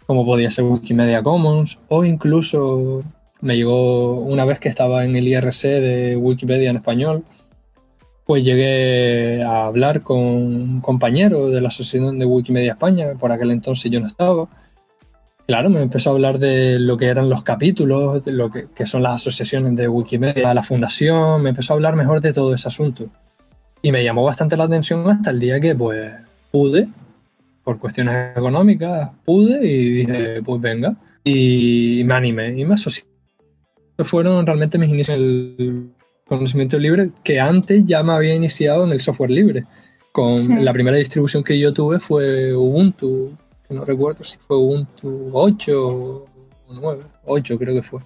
como 0.06 0.26
podía 0.26 0.50
ser 0.50 0.64
Wikimedia 0.64 1.22
Commons, 1.22 1.78
o 1.90 2.06
incluso 2.06 3.04
me 3.42 3.58
llegó 3.58 4.22
una 4.22 4.46
vez 4.46 4.60
que 4.60 4.70
estaba 4.70 5.04
en 5.04 5.18
el 5.18 5.28
IRC 5.28 5.62
de 5.68 6.16
Wikipedia 6.16 6.70
en 6.70 6.78
español, 6.78 7.24
pues 8.26 8.46
llegué 8.46 9.44
a 9.44 9.66
hablar 9.66 10.02
con 10.02 10.20
un 10.20 10.82
compañero 10.82 11.50
de 11.50 11.60
la 11.60 11.68
Asociación 11.68 12.18
de 12.18 12.26
Wikimedia 12.26 12.74
España, 12.74 13.08
por 13.20 13.32
aquel 13.32 13.52
entonces 13.52 13.92
yo 13.92 14.00
no 14.00 14.08
estaba. 14.08 14.48
Claro, 15.48 15.70
me 15.70 15.82
empezó 15.82 16.10
a 16.10 16.14
hablar 16.14 16.40
de 16.40 16.78
lo 16.78 16.98
que 16.98 17.06
eran 17.06 17.30
los 17.30 17.42
capítulos, 17.44 18.26
de 18.26 18.34
lo 18.34 18.52
que, 18.52 18.68
que 18.76 18.86
son 18.86 19.04
las 19.04 19.16
asociaciones 19.16 19.76
de 19.78 19.88
Wikimedia, 19.88 20.54
la 20.54 20.64
fundación, 20.64 21.42
me 21.42 21.52
empezó 21.52 21.74
a 21.74 21.76
hablar 21.78 21.96
mejor 21.96 22.20
de 22.20 22.34
todo 22.34 22.54
ese 22.54 22.68
asunto. 22.68 23.10
Y 23.82 23.92
me 23.94 24.04
llamó 24.04 24.24
bastante 24.24 24.58
la 24.58 24.66
atención 24.66 25.10
hasta 25.10 25.30
el 25.30 25.40
día 25.40 25.62
que 25.62 25.74
pues 25.74 26.12
pude 26.52 26.90
por 27.68 27.80
cuestiones 27.80 28.38
económicas 28.38 29.10
pude 29.26 29.60
y 29.68 29.90
dije, 29.90 30.42
pues 30.42 30.62
venga, 30.62 30.96
y 31.26 32.02
me 32.06 32.14
animé 32.14 32.58
y 32.58 32.64
me 32.64 32.76
asocié. 32.76 33.04
Fueron 34.06 34.46
realmente 34.46 34.78
mis 34.78 34.88
inicios 34.88 35.18
en 35.18 35.24
el 35.24 35.90
conocimiento 36.26 36.80
libre, 36.80 37.10
que 37.26 37.42
antes 37.42 37.86
ya 37.86 38.04
me 38.04 38.14
había 38.14 38.36
iniciado 38.36 38.86
en 38.86 38.94
el 38.94 39.02
software 39.02 39.32
libre. 39.32 39.66
Con 40.14 40.64
la 40.64 40.72
primera 40.72 40.96
distribución 40.96 41.44
que 41.44 41.60
yo 41.60 41.74
tuve 41.74 42.00
fue 42.00 42.54
Ubuntu, 42.54 43.38
no 43.70 43.86
recuerdo 43.86 44.24
si 44.24 44.38
fue 44.38 44.58
Ubuntu 44.58 45.30
8 45.34 45.88
o 45.88 46.26
9, 46.70 47.04
8 47.26 47.58
creo 47.58 47.76
que 47.76 47.84
fue. 47.84 48.02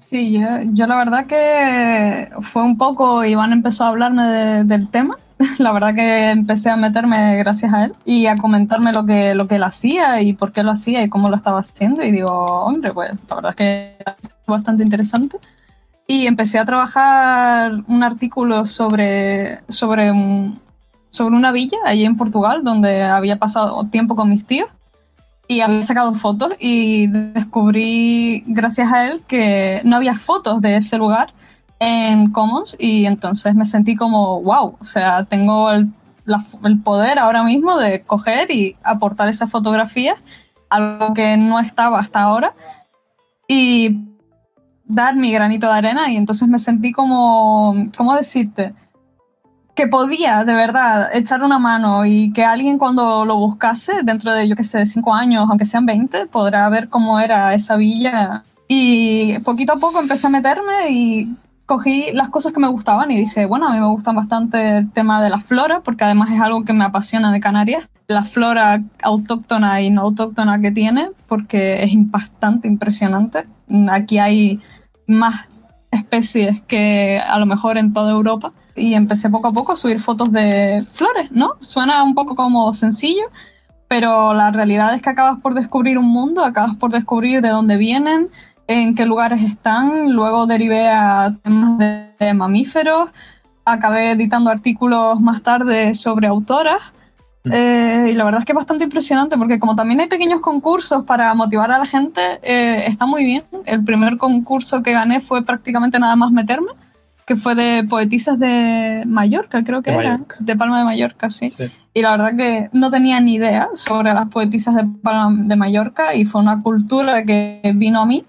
Sí, 0.00 0.32
yo, 0.32 0.48
yo, 0.72 0.86
la 0.88 0.96
verdad 0.96 1.26
que 1.26 2.28
fue 2.52 2.64
un 2.64 2.76
poco, 2.76 3.24
Iván 3.24 3.52
empezó 3.52 3.84
a 3.84 3.88
hablarme 3.90 4.64
del 4.64 4.88
tema 4.88 5.16
la 5.58 5.72
verdad 5.72 5.94
que 5.94 6.30
empecé 6.30 6.70
a 6.70 6.76
meterme 6.76 7.36
gracias 7.36 7.72
a 7.72 7.84
él 7.84 7.92
y 8.04 8.26
a 8.26 8.36
comentarme 8.36 8.92
lo 8.92 9.04
que, 9.04 9.34
lo 9.34 9.48
que 9.48 9.56
él 9.56 9.62
hacía 9.64 10.20
y 10.20 10.32
por 10.32 10.52
qué 10.52 10.62
lo 10.62 10.72
hacía 10.72 11.02
y 11.02 11.08
cómo 11.08 11.28
lo 11.28 11.36
estaba 11.36 11.60
haciendo. 11.60 12.02
Y 12.02 12.12
digo, 12.12 12.30
hombre, 12.30 12.92
pues 12.92 13.12
la 13.28 13.34
verdad 13.34 13.50
es 13.50 13.56
que 13.56 13.96
es 14.22 14.46
bastante 14.46 14.82
interesante. 14.82 15.38
Y 16.06 16.26
empecé 16.26 16.58
a 16.58 16.66
trabajar 16.66 17.72
un 17.86 18.02
artículo 18.02 18.66
sobre, 18.66 19.60
sobre, 19.68 20.12
sobre 21.14 21.36
una 21.36 21.52
villa 21.52 21.78
allí 21.84 22.04
en 22.04 22.16
Portugal 22.16 22.64
donde 22.64 23.04
había 23.04 23.38
pasado 23.38 23.84
tiempo 23.84 24.16
con 24.16 24.28
mis 24.28 24.44
tíos 24.46 24.68
y 25.46 25.60
había 25.60 25.80
sacado 25.82 26.12
fotos 26.14 26.54
y 26.58 27.06
descubrí 27.06 28.42
gracias 28.48 28.92
a 28.92 29.06
él 29.06 29.22
que 29.28 29.80
no 29.84 29.94
había 29.94 30.16
fotos 30.16 30.60
de 30.60 30.76
ese 30.76 30.98
lugar 30.98 31.32
en 31.78 32.32
Commons 32.32 32.76
y 32.80 33.06
entonces 33.06 33.54
me 33.54 33.64
sentí 33.64 33.94
como, 33.94 34.42
wow, 34.42 34.76
o 34.80 34.84
sea, 34.84 35.24
tengo 35.26 35.70
el, 35.70 35.92
poder 36.82 37.20
ahora 37.20 37.44
mismo 37.44 37.78
de 37.78 38.02
coger 38.02 38.50
y 38.50 38.74
aportar 38.82 39.28
esas 39.28 39.52
fotografías, 39.52 40.18
algo 40.68 41.14
que 41.14 41.36
no 41.36 41.60
estaba 41.60 42.00
hasta 42.00 42.22
ahora, 42.22 42.54
y 43.46 44.00
dar 44.84 45.14
mi 45.14 45.30
granito 45.30 45.68
de 45.68 45.74
arena 45.74 46.10
y 46.10 46.16
entonces 46.16 46.48
me 46.48 46.58
sentí 46.58 46.90
como, 46.90 47.76
¿cómo 47.96 48.16
decirte? 48.16 48.74
Que 49.74 49.88
podía 49.88 50.44
de 50.44 50.54
verdad 50.54 51.10
echar 51.14 51.42
una 51.42 51.58
mano 51.58 52.06
y 52.06 52.32
que 52.32 52.44
alguien 52.44 52.78
cuando 52.78 53.24
lo 53.24 53.36
buscase 53.36 54.02
dentro 54.02 54.32
de, 54.32 54.48
yo 54.48 54.54
que 54.56 54.64
sé, 54.64 54.86
cinco 54.86 55.14
años, 55.14 55.46
aunque 55.48 55.64
sean 55.64 55.86
20, 55.86 56.26
podrá 56.26 56.68
ver 56.68 56.88
cómo 56.88 57.18
era 57.18 57.54
esa 57.54 57.76
villa. 57.76 58.44
Y 58.68 59.38
poquito 59.40 59.72
a 59.74 59.76
poco 59.76 60.00
empecé 60.00 60.28
a 60.28 60.30
meterme 60.30 60.90
y 60.90 61.36
cogí 61.66 62.12
las 62.12 62.28
cosas 62.28 62.52
que 62.52 62.60
me 62.60 62.68
gustaban 62.68 63.10
y 63.10 63.16
dije, 63.16 63.46
bueno, 63.46 63.68
a 63.68 63.72
mí 63.72 63.80
me 63.80 63.86
gustan 63.86 64.14
bastante 64.14 64.78
el 64.78 64.92
tema 64.92 65.22
de 65.22 65.30
la 65.30 65.40
flora, 65.40 65.80
porque 65.80 66.04
además 66.04 66.30
es 66.30 66.40
algo 66.40 66.64
que 66.64 66.72
me 66.72 66.84
apasiona 66.84 67.32
de 67.32 67.40
Canarias, 67.40 67.88
la 68.06 68.24
flora 68.24 68.82
autóctona 69.02 69.80
y 69.80 69.90
no 69.90 70.02
autóctona 70.02 70.60
que 70.60 70.70
tiene, 70.70 71.08
porque 71.26 71.82
es 71.82 71.92
bastante 72.10 72.68
impresionante. 72.68 73.44
Aquí 73.90 74.18
hay 74.18 74.60
más 75.06 75.48
especies 75.90 76.62
que 76.62 77.18
a 77.18 77.38
lo 77.38 77.46
mejor 77.46 77.78
en 77.78 77.92
toda 77.92 78.12
Europa 78.12 78.52
y 78.76 78.94
empecé 78.94 79.30
poco 79.30 79.48
a 79.48 79.52
poco 79.52 79.72
a 79.72 79.76
subir 79.76 80.00
fotos 80.02 80.32
de 80.32 80.84
flores, 80.94 81.30
¿no? 81.30 81.52
Suena 81.60 82.02
un 82.02 82.14
poco 82.14 82.34
como 82.34 82.74
sencillo, 82.74 83.24
pero 83.88 84.34
la 84.34 84.50
realidad 84.50 84.94
es 84.94 85.02
que 85.02 85.10
acabas 85.10 85.40
por 85.40 85.54
descubrir 85.54 85.98
un 85.98 86.06
mundo, 86.06 86.44
acabas 86.44 86.76
por 86.76 86.90
descubrir 86.90 87.40
de 87.40 87.50
dónde 87.50 87.76
vienen, 87.76 88.28
en 88.66 88.94
qué 88.94 89.04
lugares 89.04 89.42
están, 89.42 90.12
luego 90.12 90.46
derivé 90.46 90.88
a 90.88 91.34
temas 91.42 91.78
de, 91.78 92.34
mamíferos, 92.34 93.10
acabé 93.64 94.12
editando 94.12 94.50
artículos 94.50 95.20
más 95.20 95.42
tarde 95.42 95.94
sobre 95.94 96.26
autoras. 96.26 96.80
Mm. 97.44 97.52
Eh, 97.52 98.06
y 98.12 98.14
la 98.14 98.24
verdad 98.24 98.40
es 98.40 98.46
que 98.46 98.52
es 98.52 98.56
bastante 98.56 98.84
impresionante 98.84 99.36
porque 99.36 99.58
como 99.58 99.76
también 99.76 100.00
hay 100.00 100.08
pequeños 100.08 100.40
concursos 100.40 101.04
para 101.04 101.34
motivar 101.34 101.70
a 101.70 101.78
la 101.78 101.84
gente, 101.84 102.20
eh, 102.42 102.84
está 102.86 103.04
muy 103.04 103.24
bien. 103.24 103.44
El 103.66 103.84
primer 103.84 104.16
concurso 104.16 104.82
que 104.82 104.92
gané 104.92 105.20
fue 105.20 105.44
prácticamente 105.44 105.98
nada 105.98 106.16
más 106.16 106.32
meterme, 106.32 106.72
que 107.26 107.36
fue 107.36 107.54
de 107.54 107.84
poetisas 107.84 108.38
de 108.38 109.04
Mallorca, 109.06 109.64
creo 109.64 109.82
que 109.82 109.90
era, 109.90 110.20
de 110.40 110.56
Palma 110.56 110.78
de 110.78 110.84
Mallorca, 110.84 111.30
sí. 111.30 111.48
Y 111.94 112.02
la 112.02 112.12
verdad 112.12 112.36
que 112.36 112.68
no 112.72 112.90
tenía 112.90 113.20
ni 113.20 113.34
idea 113.34 113.68
sobre 113.74 114.12
las 114.12 114.28
poetisas 114.28 114.74
de 114.74 114.84
Palma 115.02 115.42
de 115.44 115.56
Mallorca 115.56 116.14
y 116.14 116.24
fue 116.26 116.40
una 116.40 116.62
cultura 116.62 117.24
que 117.24 117.60
vino 117.74 118.00
a 118.00 118.06
mí 118.06 118.24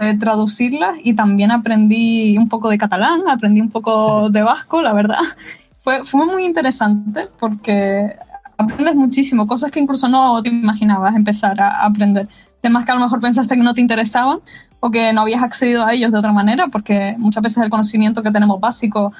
de 0.00 0.14
traducirlas 0.18 0.96
y 1.02 1.14
también 1.14 1.50
aprendí 1.50 2.36
un 2.38 2.48
poco 2.48 2.68
de 2.68 2.78
catalán, 2.78 3.28
aprendí 3.28 3.60
un 3.60 3.70
poco 3.70 4.30
de 4.30 4.42
vasco, 4.42 4.82
la 4.82 4.92
verdad. 4.92 5.20
Fue, 5.82 6.04
fue 6.04 6.26
muy 6.26 6.44
interesante 6.44 7.28
porque 7.38 8.16
aprendes 8.58 8.96
muchísimo, 8.96 9.46
cosas 9.46 9.70
que 9.70 9.78
incluso 9.78 10.08
no 10.08 10.42
te 10.42 10.48
imaginabas 10.48 11.14
empezar 11.14 11.60
a 11.60 11.84
aprender. 11.84 12.26
Temas 12.60 12.84
que 12.84 12.90
a 12.90 12.96
lo 12.96 13.02
mejor 13.02 13.20
pensaste 13.20 13.54
que 13.54 13.62
no 13.62 13.72
te 13.72 13.82
interesaban 13.82 14.40
o 14.80 14.90
que 14.90 15.12
no 15.12 15.22
habías 15.22 15.42
accedido 15.42 15.84
a 15.84 15.92
ellos 15.92 16.12
de 16.12 16.18
otra 16.18 16.32
manera, 16.32 16.68
porque 16.68 17.14
muchas 17.18 17.42
veces 17.42 17.62
el 17.62 17.70
conocimiento 17.70 18.22
que 18.22 18.30
tenemos 18.30 18.60
básico 18.60 19.12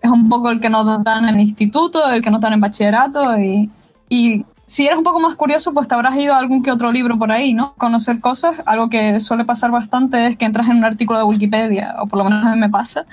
es 0.00 0.10
un 0.10 0.28
poco 0.28 0.50
el 0.50 0.60
que 0.60 0.70
nos 0.70 1.02
dan 1.04 1.28
en 1.28 1.40
instituto, 1.40 2.08
el 2.10 2.22
que 2.22 2.30
nos 2.30 2.40
dan 2.40 2.54
en 2.54 2.60
bachillerato 2.60 3.38
y, 3.38 3.70
y 4.08 4.44
si 4.66 4.86
eres 4.86 4.96
un 4.96 5.04
poco 5.04 5.20
más 5.20 5.36
curioso, 5.36 5.74
pues 5.74 5.86
te 5.86 5.94
habrás 5.94 6.16
ido 6.16 6.34
a 6.34 6.38
algún 6.38 6.62
que 6.62 6.72
otro 6.72 6.90
libro 6.90 7.18
por 7.18 7.30
ahí, 7.30 7.52
¿no? 7.52 7.74
Conocer 7.74 8.20
cosas. 8.20 8.62
Algo 8.64 8.88
que 8.88 9.20
suele 9.20 9.44
pasar 9.44 9.70
bastante 9.70 10.26
es 10.26 10.38
que 10.38 10.46
entras 10.46 10.66
en 10.68 10.78
un 10.78 10.84
artículo 10.84 11.18
de 11.18 11.24
Wikipedia, 11.24 11.96
o 12.00 12.06
por 12.06 12.18
lo 12.18 12.24
menos 12.24 12.44
a 12.46 12.52
mí 12.54 12.58
me 12.58 12.70
pasa, 12.70 13.04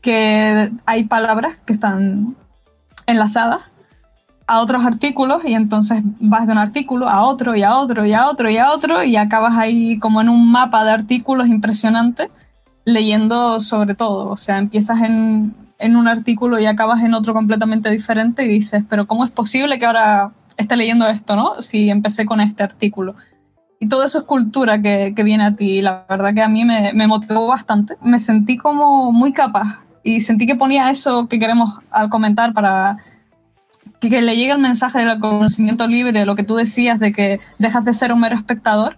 que 0.00 0.70
hay 0.84 1.04
palabras 1.04 1.58
que 1.64 1.74
están 1.74 2.34
enlazadas 3.06 3.62
a 4.46 4.60
otros 4.60 4.84
artículos 4.84 5.44
y 5.44 5.54
entonces 5.54 6.02
vas 6.20 6.46
de 6.46 6.52
un 6.52 6.58
artículo 6.58 7.08
a 7.08 7.22
otro 7.22 7.56
y 7.56 7.62
a 7.62 7.76
otro 7.76 8.06
y 8.06 8.12
a 8.12 8.28
otro 8.28 8.48
y 8.48 8.58
a 8.58 8.70
otro 8.72 9.02
y 9.02 9.16
acabas 9.16 9.56
ahí 9.56 9.98
como 9.98 10.20
en 10.20 10.28
un 10.28 10.50
mapa 10.50 10.84
de 10.84 10.92
artículos 10.92 11.48
impresionante 11.48 12.30
leyendo 12.84 13.60
sobre 13.60 13.94
todo. 13.94 14.30
O 14.30 14.36
sea, 14.36 14.58
empiezas 14.58 15.02
en, 15.02 15.54
en 15.78 15.96
un 15.96 16.08
artículo 16.08 16.58
y 16.58 16.66
acabas 16.66 17.02
en 17.02 17.14
otro 17.14 17.34
completamente 17.34 17.90
diferente 17.90 18.44
y 18.44 18.48
dices, 18.48 18.84
pero 18.88 19.06
¿cómo 19.06 19.24
es 19.24 19.30
posible 19.30 19.78
que 19.78 19.86
ahora 19.86 20.30
esté 20.56 20.76
leyendo 20.76 21.06
esto, 21.08 21.36
no? 21.36 21.60
Si 21.62 21.90
empecé 21.90 22.24
con 22.24 22.40
este 22.40 22.62
artículo. 22.62 23.14
Y 23.78 23.88
todo 23.88 24.04
eso 24.04 24.20
es 24.20 24.24
cultura 24.24 24.80
que, 24.80 25.12
que 25.14 25.22
viene 25.22 25.44
a 25.44 25.56
ti. 25.56 25.82
La 25.82 26.06
verdad 26.08 26.32
que 26.32 26.42
a 26.42 26.48
mí 26.48 26.64
me, 26.64 26.92
me 26.94 27.06
motivó 27.06 27.46
bastante. 27.46 27.96
Me 28.00 28.18
sentí 28.18 28.56
como 28.56 29.12
muy 29.12 29.32
capaz 29.32 29.80
y 30.02 30.20
sentí 30.20 30.46
que 30.46 30.54
ponía 30.54 30.88
eso 30.90 31.28
que 31.28 31.38
queremos 31.38 31.80
al 31.90 32.08
comentar 32.08 32.54
para 32.54 32.98
que, 34.00 34.22
le 34.22 34.36
llegue 34.36 34.52
el 34.52 34.58
mensaje 34.58 35.04
del 35.04 35.18
conocimiento 35.20 35.86
libre, 35.86 36.24
lo 36.24 36.36
que 36.36 36.44
tú 36.44 36.56
decías 36.56 37.00
de 37.00 37.12
que 37.12 37.40
dejas 37.58 37.84
de 37.84 37.92
ser 37.92 38.12
un 38.12 38.20
mero 38.20 38.36
espectador, 38.36 38.96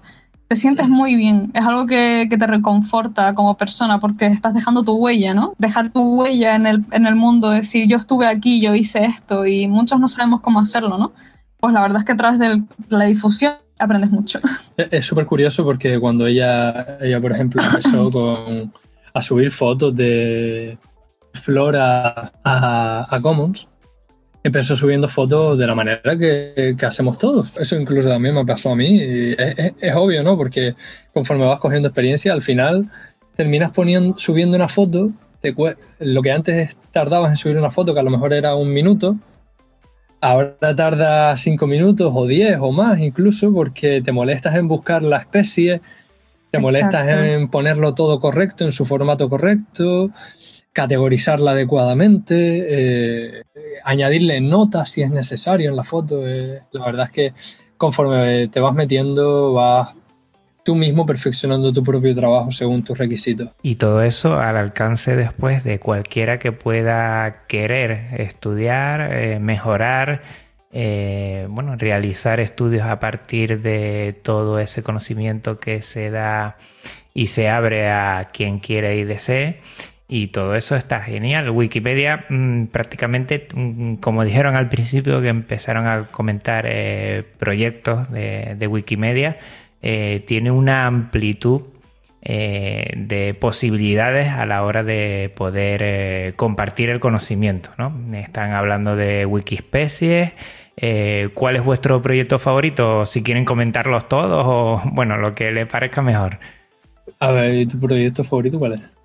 te 0.48 0.56
sientes 0.56 0.88
muy 0.88 1.14
bien. 1.14 1.50
Es 1.54 1.64
algo 1.64 1.86
que, 1.86 2.28
te 2.28 2.46
reconforta 2.46 3.34
como 3.34 3.56
persona 3.56 4.00
porque 4.00 4.26
estás 4.26 4.54
dejando 4.54 4.82
tu 4.82 4.94
huella, 4.94 5.34
¿no? 5.34 5.54
Dejar 5.58 5.90
tu 5.90 6.00
huella 6.00 6.54
en 6.54 6.66
el, 6.66 6.84
en 6.90 7.06
el 7.06 7.14
mundo, 7.14 7.50
decir 7.50 7.86
yo 7.86 7.98
estuve 7.98 8.26
aquí, 8.26 8.60
yo 8.60 8.74
hice 8.74 9.04
esto 9.04 9.46
y 9.46 9.66
muchos 9.66 10.00
no 10.00 10.08
sabemos 10.08 10.40
cómo 10.40 10.60
hacerlo, 10.60 10.96
¿no? 10.96 11.12
Pues 11.58 11.74
la 11.74 11.82
verdad 11.82 11.98
es 11.98 12.04
que 12.04 12.12
a 12.12 12.16
través 12.16 12.38
de 12.38 12.62
la 12.88 13.04
difusión 13.04 13.54
aprendes 13.78 14.10
mucho. 14.10 14.40
Es 14.76 15.06
súper 15.06 15.26
curioso 15.26 15.64
porque 15.64 15.98
cuando 16.00 16.26
ella, 16.26 16.98
ella, 17.00 17.20
por 17.20 17.32
ejemplo, 17.32 17.62
empezó 17.62 18.10
con, 18.12 18.72
a 19.12 19.22
subir 19.22 19.50
fotos 19.50 19.94
de 19.94 20.78
Flora 21.34 22.32
a, 22.42 23.06
a 23.08 23.20
Commons, 23.20 23.66
empezó 24.48 24.76
subiendo 24.76 25.08
fotos 25.08 25.58
de 25.58 25.66
la 25.66 25.74
manera 25.74 26.18
que, 26.18 26.76
hacemos 26.82 27.18
todos. 27.18 27.56
Eso 27.58 27.76
incluso 27.76 28.08
también 28.08 28.34
me 28.34 28.44
pasó 28.44 28.70
a 28.70 28.76
mí. 28.76 29.00
Es, 29.00 29.94
obvio, 29.94 30.22
¿no? 30.22 30.36
Porque 30.36 30.74
conforme 31.14 31.46
vas 31.46 31.60
cogiendo 31.60 31.88
experiencia, 31.88 32.32
al 32.32 32.42
final 32.42 32.90
terminas 33.36 33.70
poniendo, 33.70 34.18
subiendo 34.18 34.56
una 34.56 34.68
foto. 34.68 35.10
lo 36.00 36.22
que 36.22 36.32
antes 36.32 36.76
tardabas 36.92 37.30
en 37.30 37.36
subir 37.36 37.56
una 37.56 37.70
foto, 37.70 37.94
que 37.94 38.00
a 38.00 38.02
lo 38.02 38.10
mejor 38.10 38.32
era 38.32 38.54
un 38.54 38.72
minuto, 38.72 39.16
ahora 40.20 40.74
tarda 40.76 41.36
cinco 41.36 41.66
minutos 41.66 42.12
o 42.14 42.26
diez 42.26 42.58
o 42.60 42.72
más 42.72 42.98
incluso, 43.00 43.52
porque 43.52 44.02
te 44.04 44.12
molestas 44.12 44.56
en 44.56 44.68
buscar 44.68 45.02
la 45.02 45.18
especie, 45.18 45.80
te 46.50 46.58
molestas 46.58 47.08
en 47.08 47.48
ponerlo 47.48 47.94
todo 47.94 48.20
correcto, 48.20 48.64
en 48.64 48.72
su 48.72 48.86
formato 48.86 49.28
correcto 49.28 50.10
categorizarla 50.78 51.50
adecuadamente, 51.50 52.36
eh, 52.38 53.42
añadirle 53.82 54.40
notas 54.40 54.88
si 54.92 55.02
es 55.02 55.10
necesario 55.10 55.70
en 55.70 55.74
la 55.74 55.82
foto. 55.82 56.24
Eh, 56.24 56.60
la 56.70 56.86
verdad 56.86 57.06
es 57.06 57.10
que 57.10 57.32
conforme 57.76 58.46
te 58.46 58.60
vas 58.60 58.72
metiendo, 58.76 59.54
vas 59.54 59.92
tú 60.62 60.76
mismo 60.76 61.04
perfeccionando 61.04 61.72
tu 61.72 61.82
propio 61.82 62.14
trabajo 62.14 62.52
según 62.52 62.84
tus 62.84 62.96
requisitos. 62.96 63.48
Y 63.60 63.74
todo 63.74 64.04
eso 64.04 64.38
al 64.38 64.56
alcance 64.56 65.16
después 65.16 65.64
de 65.64 65.80
cualquiera 65.80 66.38
que 66.38 66.52
pueda 66.52 67.42
querer 67.48 68.20
estudiar, 68.20 69.12
eh, 69.16 69.40
mejorar, 69.40 70.22
bueno, 70.70 71.74
realizar 71.76 72.38
estudios 72.38 72.86
a 72.86 73.00
partir 73.00 73.62
de 73.62 74.16
todo 74.22 74.60
ese 74.60 74.84
conocimiento 74.84 75.58
que 75.58 75.82
se 75.82 76.10
da 76.10 76.56
y 77.14 77.26
se 77.26 77.48
abre 77.48 77.90
a 77.90 78.28
quien 78.32 78.60
quiere 78.60 78.96
y 78.96 79.02
desee. 79.02 79.58
Y 80.10 80.28
todo 80.28 80.54
eso 80.54 80.74
está 80.74 81.02
genial. 81.02 81.50
Wikipedia 81.50 82.24
mm, 82.30 82.66
prácticamente, 82.68 83.46
mm, 83.54 83.96
como 83.96 84.24
dijeron 84.24 84.56
al 84.56 84.70
principio 84.70 85.20
que 85.20 85.28
empezaron 85.28 85.86
a 85.86 86.06
comentar 86.06 86.64
eh, 86.66 87.24
proyectos 87.38 88.10
de, 88.10 88.66
Wikimedia, 88.68 89.38
eh, 89.82 90.24
tiene 90.26 90.50
una 90.50 90.86
amplitud 90.86 91.62
eh, 92.22 92.94
de 92.96 93.34
posibilidades 93.34 94.28
a 94.30 94.46
la 94.46 94.64
hora 94.64 94.82
de 94.82 95.30
poder 95.36 96.34
compartir 96.36 96.88
el 96.88 97.00
conocimiento. 97.00 97.70
¿no? 97.76 97.92
Están 98.16 98.52
hablando 98.52 98.96
de 98.96 99.26
Wikispecies. 99.26 100.32
¿Cuál 101.34 101.56
es 101.56 101.64
vuestro 101.64 102.00
proyecto 102.00 102.38
favorito? 102.38 103.04
Si 103.04 103.22
quieren 103.22 103.44
comentarlos 103.44 104.08
todos 104.08 104.44
o 104.46 104.80
bueno, 104.92 105.18
lo 105.18 105.34
que 105.34 105.52
les 105.52 105.66
parezca 105.66 106.00
mejor. 106.00 106.38
A 107.20 107.30
ver, 107.32 107.68
¿tu 107.68 107.78
proyecto 107.78 108.24
favorito 108.24 108.58
cuál 108.58 108.74
es? 108.74 108.97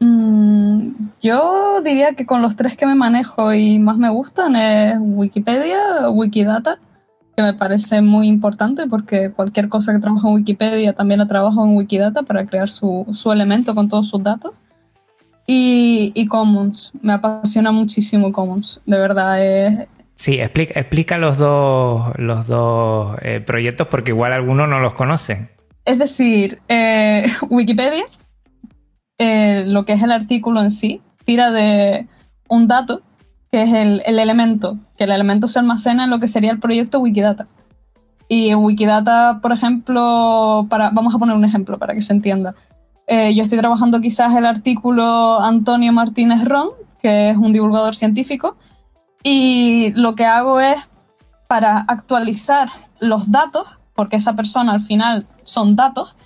Mm, 0.00 0.90
yo 1.22 1.80
diría 1.82 2.14
que 2.14 2.26
con 2.26 2.42
los 2.42 2.56
tres 2.56 2.76
que 2.76 2.86
me 2.86 2.94
manejo 2.94 3.52
y 3.54 3.78
más 3.78 3.96
me 3.96 4.10
gustan 4.10 4.56
es 4.56 4.96
Wikipedia, 5.00 6.10
Wikidata, 6.10 6.78
que 7.36 7.42
me 7.42 7.54
parece 7.54 8.00
muy 8.00 8.28
importante 8.28 8.86
porque 8.88 9.30
cualquier 9.30 9.68
cosa 9.68 9.92
que 9.92 10.00
trabajo 10.00 10.28
en 10.28 10.34
Wikipedia 10.34 10.92
también 10.92 11.20
la 11.20 11.28
trabajo 11.28 11.64
en 11.64 11.76
Wikidata 11.76 12.22
para 12.22 12.46
crear 12.46 12.68
su, 12.68 13.06
elemento 13.32 13.74
con 13.74 13.88
todos 13.88 14.08
sus 14.08 14.22
datos. 14.22 14.52
Y, 15.46 16.26
Commons, 16.28 16.92
me 17.02 17.12
apasiona 17.12 17.70
muchísimo 17.70 18.32
Commons, 18.32 18.80
de 18.86 18.98
verdad. 18.98 19.44
Es... 19.44 19.88
Sí, 20.14 20.40
explica, 20.40 20.80
explica 20.80 21.18
los 21.18 21.36
dos, 21.36 22.16
los 22.16 22.46
dos 22.46 23.18
eh, 23.20 23.40
proyectos 23.40 23.88
porque 23.88 24.12
igual 24.12 24.32
algunos 24.32 24.68
no 24.68 24.80
los 24.80 24.94
conocen. 24.94 25.50
Es 25.84 25.98
decir, 25.98 26.60
eh, 26.68 27.26
Wikipedia 27.50 28.04
eh, 29.18 29.64
lo 29.66 29.84
que 29.84 29.92
es 29.92 30.02
el 30.02 30.12
artículo 30.12 30.62
en 30.62 30.70
sí, 30.70 31.00
tira 31.24 31.50
de 31.50 32.06
un 32.48 32.66
dato, 32.66 33.00
que 33.50 33.62
es 33.62 33.72
el, 33.72 34.02
elemento, 34.06 34.78
que 34.98 35.04
el 35.04 35.12
elemento 35.12 35.46
se 35.48 35.58
almacena 35.58 36.04
en 36.04 36.10
lo 36.10 36.18
que 36.18 36.28
sería 36.28 36.50
el 36.50 36.58
proyecto 36.58 37.00
Wikidata. 37.00 37.46
Y 38.28 38.48
en 38.48 38.58
Wikidata, 38.58 39.38
por 39.40 39.52
ejemplo, 39.52 40.66
para, 40.68 40.90
vamos 40.90 41.14
a 41.14 41.18
poner 41.18 41.36
un 41.36 41.44
ejemplo 41.44 41.78
para 41.78 41.94
que 41.94 42.02
se 42.02 42.12
entienda. 42.12 42.54
Eh, 43.06 43.34
yo 43.34 43.42
estoy 43.42 43.58
trabajando 43.58 44.00
quizás 44.00 44.34
el 44.34 44.46
artículo 44.46 45.40
Antonio 45.40 45.92
Martínez 45.92 46.44
Ron, 46.44 46.70
que 47.00 47.30
es 47.30 47.36
un 47.36 47.52
divulgador 47.52 47.94
científico, 47.94 48.56
y 49.22 49.92
lo 49.92 50.14
que 50.14 50.24
hago 50.24 50.58
es 50.58 50.88
para 51.48 51.80
actualizar 51.80 52.68
los 52.98 53.30
datos, 53.30 53.66
porque 53.94 54.16
esa 54.16 54.32
persona 54.32 54.72
al 54.72 54.80
final 54.80 55.26
son 55.44 55.76
datos, 55.76 56.16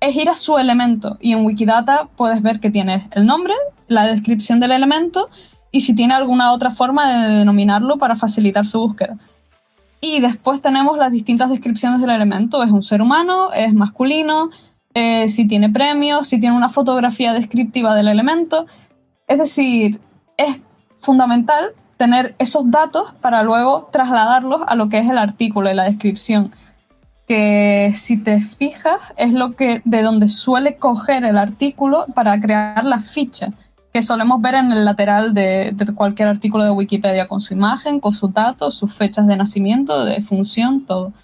es 0.00 0.14
ir 0.14 0.28
a 0.28 0.34
su 0.34 0.58
elemento 0.58 1.16
y 1.20 1.32
en 1.32 1.44
Wikidata 1.44 2.08
puedes 2.16 2.42
ver 2.42 2.60
que 2.60 2.70
tienes 2.70 3.08
el 3.12 3.26
nombre, 3.26 3.54
la 3.88 4.06
descripción 4.06 4.60
del 4.60 4.72
elemento 4.72 5.28
y 5.70 5.80
si 5.80 5.94
tiene 5.94 6.14
alguna 6.14 6.52
otra 6.52 6.70
forma 6.70 7.10
de 7.10 7.38
denominarlo 7.38 7.98
para 7.98 8.16
facilitar 8.16 8.66
su 8.66 8.80
búsqueda. 8.80 9.16
Y 10.00 10.20
después 10.20 10.62
tenemos 10.62 10.98
las 10.98 11.10
distintas 11.10 11.50
descripciones 11.50 12.00
del 12.00 12.10
elemento. 12.10 12.62
Es 12.62 12.70
un 12.70 12.82
ser 12.82 13.02
humano, 13.02 13.52
es 13.52 13.72
masculino, 13.72 14.50
eh, 14.94 15.28
si 15.28 15.48
tiene 15.48 15.68
premios, 15.70 16.28
si 16.28 16.38
tiene 16.38 16.56
una 16.56 16.68
fotografía 16.68 17.32
descriptiva 17.32 17.94
del 17.94 18.08
elemento. 18.08 18.66
Es 19.26 19.38
decir, 19.38 20.00
es 20.36 20.60
fundamental 21.00 21.72
tener 21.96 22.34
esos 22.38 22.70
datos 22.70 23.14
para 23.20 23.42
luego 23.42 23.88
trasladarlos 23.90 24.62
a 24.66 24.74
lo 24.74 24.88
que 24.88 24.98
es 24.98 25.08
el 25.08 25.18
artículo 25.18 25.70
y 25.70 25.74
la 25.74 25.84
descripción 25.84 26.52
que 27.26 27.92
si 27.96 28.16
te 28.16 28.40
fijas 28.40 29.00
es 29.16 29.32
lo 29.32 29.56
que 29.56 29.82
de 29.84 30.02
donde 30.02 30.28
suele 30.28 30.76
coger 30.76 31.24
el 31.24 31.38
artículo 31.38 32.06
para 32.14 32.40
crear 32.40 32.84
la 32.84 33.00
ficha 33.00 33.52
que 33.96 34.02
solemos 34.02 34.42
ver 34.42 34.56
en 34.56 34.72
el 34.72 34.84
lateral 34.84 35.32
de, 35.32 35.74
cualquier 35.94 36.28
artículo 36.28 36.64
de 36.64 36.70
Wikipedia 36.70 37.26
con 37.26 37.40
su 37.40 37.54
imagen, 37.54 37.98
con 37.98 38.12
sus 38.12 38.30
datos, 38.30 38.74
sus 38.74 38.94
fechas 38.94 39.26
de 39.26 39.38
nacimiento, 39.38 40.04
de 40.04 40.20
función, 40.20 40.84
todo. 40.84 41.14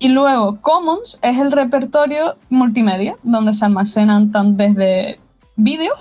Y 0.00 0.08
luego 0.08 0.60
Commons 0.60 1.20
es 1.22 1.38
el 1.38 1.52
repertorio 1.52 2.34
multimedia 2.50 3.14
donde 3.22 3.54
se 3.54 3.64
almacenan 3.64 4.32
tan 4.32 4.56
desde 4.56 5.20
vídeos, 5.54 5.96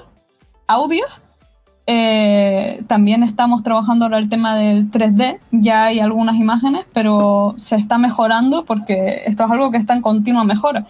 audios 0.65 1.24
eh, 1.87 2.83
también 2.87 3.21
estamos 3.21 3.63
trabajando 3.63 4.05
ahora 4.05 4.17
el 4.17 4.29
tema 4.29 4.55
del 4.55 4.89
3D, 4.91 5.39
ya 5.51 5.85
hay 5.85 5.99
algunas 5.99 6.35
imágenes, 6.35 6.85
pero 6.93 7.53
se 7.57 7.75
está 7.75 7.97
mejorando 7.97 8.65
porque 8.65 9.21
esto 9.27 9.43
es 9.43 9.51
algo 9.51 9.71
que 9.71 9.77
está 9.77 9.93
en 9.93 10.01
continua 10.01 10.43
mejora. 10.43 10.87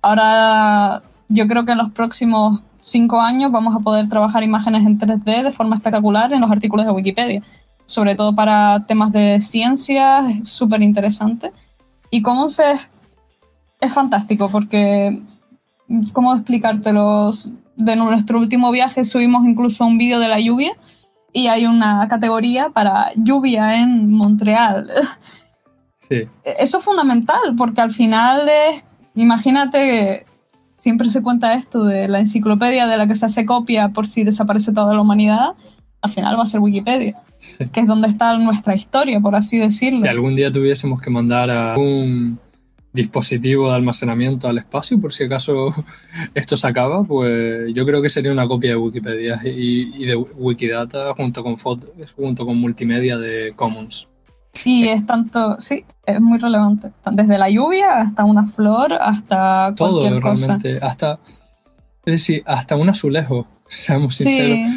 Ahora 0.00 1.02
yo 1.28 1.46
creo 1.46 1.64
que 1.64 1.72
en 1.72 1.78
los 1.78 1.90
próximos 1.90 2.62
cinco 2.80 3.20
años 3.20 3.52
vamos 3.52 3.76
a 3.76 3.80
poder 3.80 4.08
trabajar 4.08 4.42
imágenes 4.42 4.86
en 4.86 4.98
3D 4.98 5.42
de 5.42 5.52
forma 5.52 5.76
espectacular 5.76 6.32
en 6.32 6.40
los 6.40 6.50
artículos 6.50 6.86
de 6.86 6.92
Wikipedia, 6.92 7.42
sobre 7.84 8.14
todo 8.14 8.34
para 8.34 8.80
temas 8.86 9.12
de 9.12 9.40
ciencia, 9.40 10.28
es 10.30 10.48
súper 10.48 10.82
interesante. 10.82 11.52
Y 12.10 12.22
cómo 12.22 12.48
se... 12.48 12.72
Es 13.80 13.94
fantástico 13.94 14.48
porque, 14.50 15.22
¿cómo 16.12 16.34
explicártelo? 16.34 17.32
De 17.78 17.96
nuestro 17.96 18.38
último 18.38 18.70
viaje 18.70 19.04
subimos 19.04 19.46
incluso 19.46 19.86
un 19.86 19.96
vídeo 19.96 20.18
de 20.18 20.28
la 20.28 20.40
lluvia 20.40 20.72
y 21.32 21.46
hay 21.46 21.64
una 21.64 22.06
categoría 22.08 22.70
para 22.70 23.12
lluvia 23.14 23.80
en 23.80 24.10
Montreal. 24.10 24.90
Sí. 26.08 26.22
Eso 26.42 26.78
es 26.78 26.84
fundamental 26.84 27.54
porque 27.56 27.80
al 27.80 27.92
final 27.92 28.48
es, 28.48 28.82
imagínate, 29.14 30.24
siempre 30.80 31.10
se 31.10 31.22
cuenta 31.22 31.54
esto 31.54 31.84
de 31.84 32.08
la 32.08 32.18
enciclopedia 32.20 32.86
de 32.86 32.96
la 32.96 33.06
que 33.06 33.14
se 33.14 33.26
hace 33.26 33.44
copia 33.44 33.90
por 33.90 34.06
si 34.06 34.24
desaparece 34.24 34.72
toda 34.72 34.94
la 34.94 35.02
humanidad, 35.02 35.50
al 36.00 36.12
final 36.12 36.38
va 36.38 36.44
a 36.44 36.46
ser 36.46 36.60
Wikipedia. 36.60 37.14
que 37.72 37.80
es 37.80 37.86
donde 37.86 38.08
está 38.08 38.36
nuestra 38.38 38.74
historia, 38.74 39.20
por 39.20 39.36
así 39.36 39.58
decirlo. 39.58 40.00
Si 40.00 40.08
algún 40.08 40.34
día 40.34 40.50
tuviésemos 40.52 41.00
que 41.00 41.10
mandar 41.10 41.50
a 41.50 41.76
un 41.78 42.40
dispositivo 42.92 43.68
de 43.70 43.76
almacenamiento 43.76 44.48
al 44.48 44.58
espacio, 44.58 45.00
por 45.00 45.12
si 45.12 45.24
acaso 45.24 45.74
esto 46.34 46.56
se 46.56 46.66
acaba, 46.66 47.04
pues 47.04 47.72
yo 47.74 47.84
creo 47.86 48.02
que 48.02 48.10
sería 48.10 48.32
una 48.32 48.48
copia 48.48 48.70
de 48.70 48.76
Wikipedia 48.76 49.40
y, 49.44 50.04
de 50.04 50.16
Wikidata 50.16 51.14
junto 51.14 51.42
con 51.42 51.58
fotos, 51.58 51.90
junto 52.16 52.46
con 52.46 52.58
multimedia 52.58 53.18
de 53.18 53.52
Commons. 53.54 54.08
Y 54.64 54.88
es 54.88 55.06
tanto, 55.06 55.60
sí, 55.60 55.84
es 56.04 56.20
muy 56.20 56.38
relevante. 56.38 56.90
Desde 57.12 57.38
la 57.38 57.48
lluvia 57.48 58.00
hasta 58.00 58.24
una 58.24 58.46
flor, 58.46 58.92
hasta 58.94 59.72
Todo, 59.76 60.00
cualquier 60.00 60.22
realmente. 60.22 60.78
Hasta, 60.82 61.18
es 62.04 62.12
decir, 62.12 62.42
hasta 62.46 62.76
un 62.76 62.88
azulejo, 62.88 63.46
seamos 63.68 64.16
sinceros. 64.16 64.70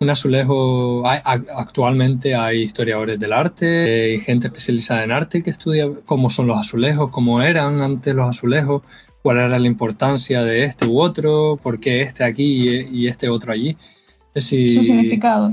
Un 0.00 0.10
azulejo, 0.10 1.02
actualmente 1.06 2.34
hay 2.34 2.62
historiadores 2.62 3.18
del 3.18 3.32
arte, 3.32 4.12
hay 4.12 4.20
gente 4.20 4.46
especializada 4.46 5.02
en 5.02 5.10
arte 5.10 5.42
que 5.42 5.50
estudia 5.50 5.88
cómo 6.06 6.30
son 6.30 6.46
los 6.46 6.56
azulejos, 6.56 7.10
cómo 7.10 7.42
eran 7.42 7.80
antes 7.80 8.14
los 8.14 8.28
azulejos, 8.28 8.82
cuál 9.22 9.38
era 9.38 9.58
la 9.58 9.66
importancia 9.66 10.44
de 10.44 10.64
este 10.64 10.86
u 10.86 11.00
otro, 11.00 11.58
por 11.60 11.80
qué 11.80 12.02
este 12.02 12.22
aquí 12.22 12.68
y 12.92 13.08
este 13.08 13.28
otro 13.28 13.52
allí. 13.52 13.76
Es 14.28 14.34
decir, 14.34 14.72
Su 14.72 14.84
significado. 14.84 15.52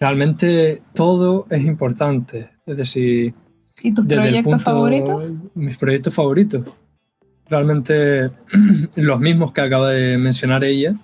Realmente 0.00 0.82
todo 0.94 1.46
es 1.48 1.64
importante. 1.64 2.50
Es 2.66 2.76
decir, 2.76 3.34
¿y 3.82 3.94
tus 3.94 4.06
proyectos 4.06 4.62
favoritos? 4.64 5.32
Mis 5.54 5.76
proyectos 5.78 6.12
favoritos. 6.12 6.66
Realmente 7.48 8.30
los 8.96 9.20
mismos 9.20 9.52
que 9.52 9.60
acaba 9.60 9.90
de 9.90 10.18
mencionar 10.18 10.64
ella 10.64 10.96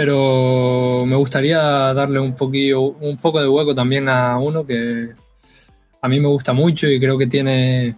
pero 0.00 1.04
me 1.06 1.16
gustaría 1.16 1.58
darle 1.92 2.20
un 2.20 2.36
poquillo, 2.36 2.82
un 2.82 3.16
poco 3.16 3.40
de 3.40 3.48
hueco 3.48 3.74
también 3.74 4.08
a 4.08 4.38
uno 4.38 4.64
que 4.64 5.08
a 6.00 6.08
mí 6.08 6.20
me 6.20 6.28
gusta 6.28 6.52
mucho 6.52 6.86
y 6.86 7.00
creo 7.00 7.18
que 7.18 7.26
tiene 7.26 7.96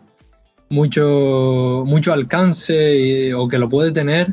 mucho, 0.71 1.83
mucho 1.85 2.15
alcance 2.15 3.35
o 3.35 3.47
que 3.49 3.59
lo 3.59 3.69
puede 3.69 3.93
tener 3.93 4.29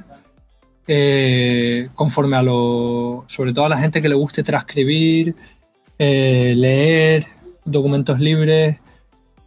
eh, 0.88 1.90
conforme 1.94 2.38
a 2.38 2.42
lo, 2.42 3.26
sobre 3.28 3.52
todo 3.52 3.66
a 3.66 3.70
la 3.70 3.80
gente 3.80 4.02
que 4.02 4.08
le 4.08 4.16
guste 4.16 4.44
transcribir, 4.44 5.36
eh, 6.00 6.54
leer 6.56 7.26
documentos 7.66 8.18
libres 8.18 8.78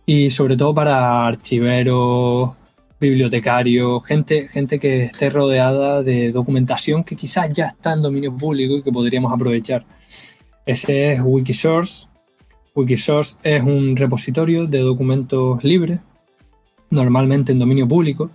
y 0.05 0.31
sobre 0.31 0.59
todo 0.59 0.75
para 0.75 1.27
archiveros, 1.27 2.51
bibliotecarios, 3.01 4.05
gente, 4.05 4.49
gente 4.49 4.79
que 4.79 5.05
esté 5.05 5.31
rodeada 5.31 6.03
de 6.03 6.33
documentación 6.33 7.03
que 7.03 7.17
quizás 7.17 7.51
ya 7.53 7.67
está 7.67 7.95
en 7.95 8.03
dominio 8.03 8.37
público 8.37 8.77
y 8.77 8.83
que 8.83 8.93
podríamos 8.93 9.33
aprovechar. 9.33 9.85
Ese 10.67 11.15
es 11.15 11.21
Wikisource. 11.25 12.07
Wikisource 12.75 13.39
es 13.43 13.63
un 13.65 13.97
repositorio 13.97 14.67
de 14.67 14.81
documentos 14.81 15.65
libres, 15.65 16.01
normalmente 16.91 17.53
en 17.53 17.59
dominio 17.59 17.89
público, 17.89 18.31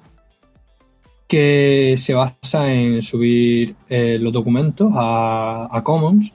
que 1.27 1.95
se 1.97 2.13
basa 2.13 2.71
en 2.73 3.03
subir 3.03 3.75
eh, 3.89 4.17
los 4.19 4.33
documentos 4.33 4.91
a, 4.95 5.81
Commons 5.83 6.31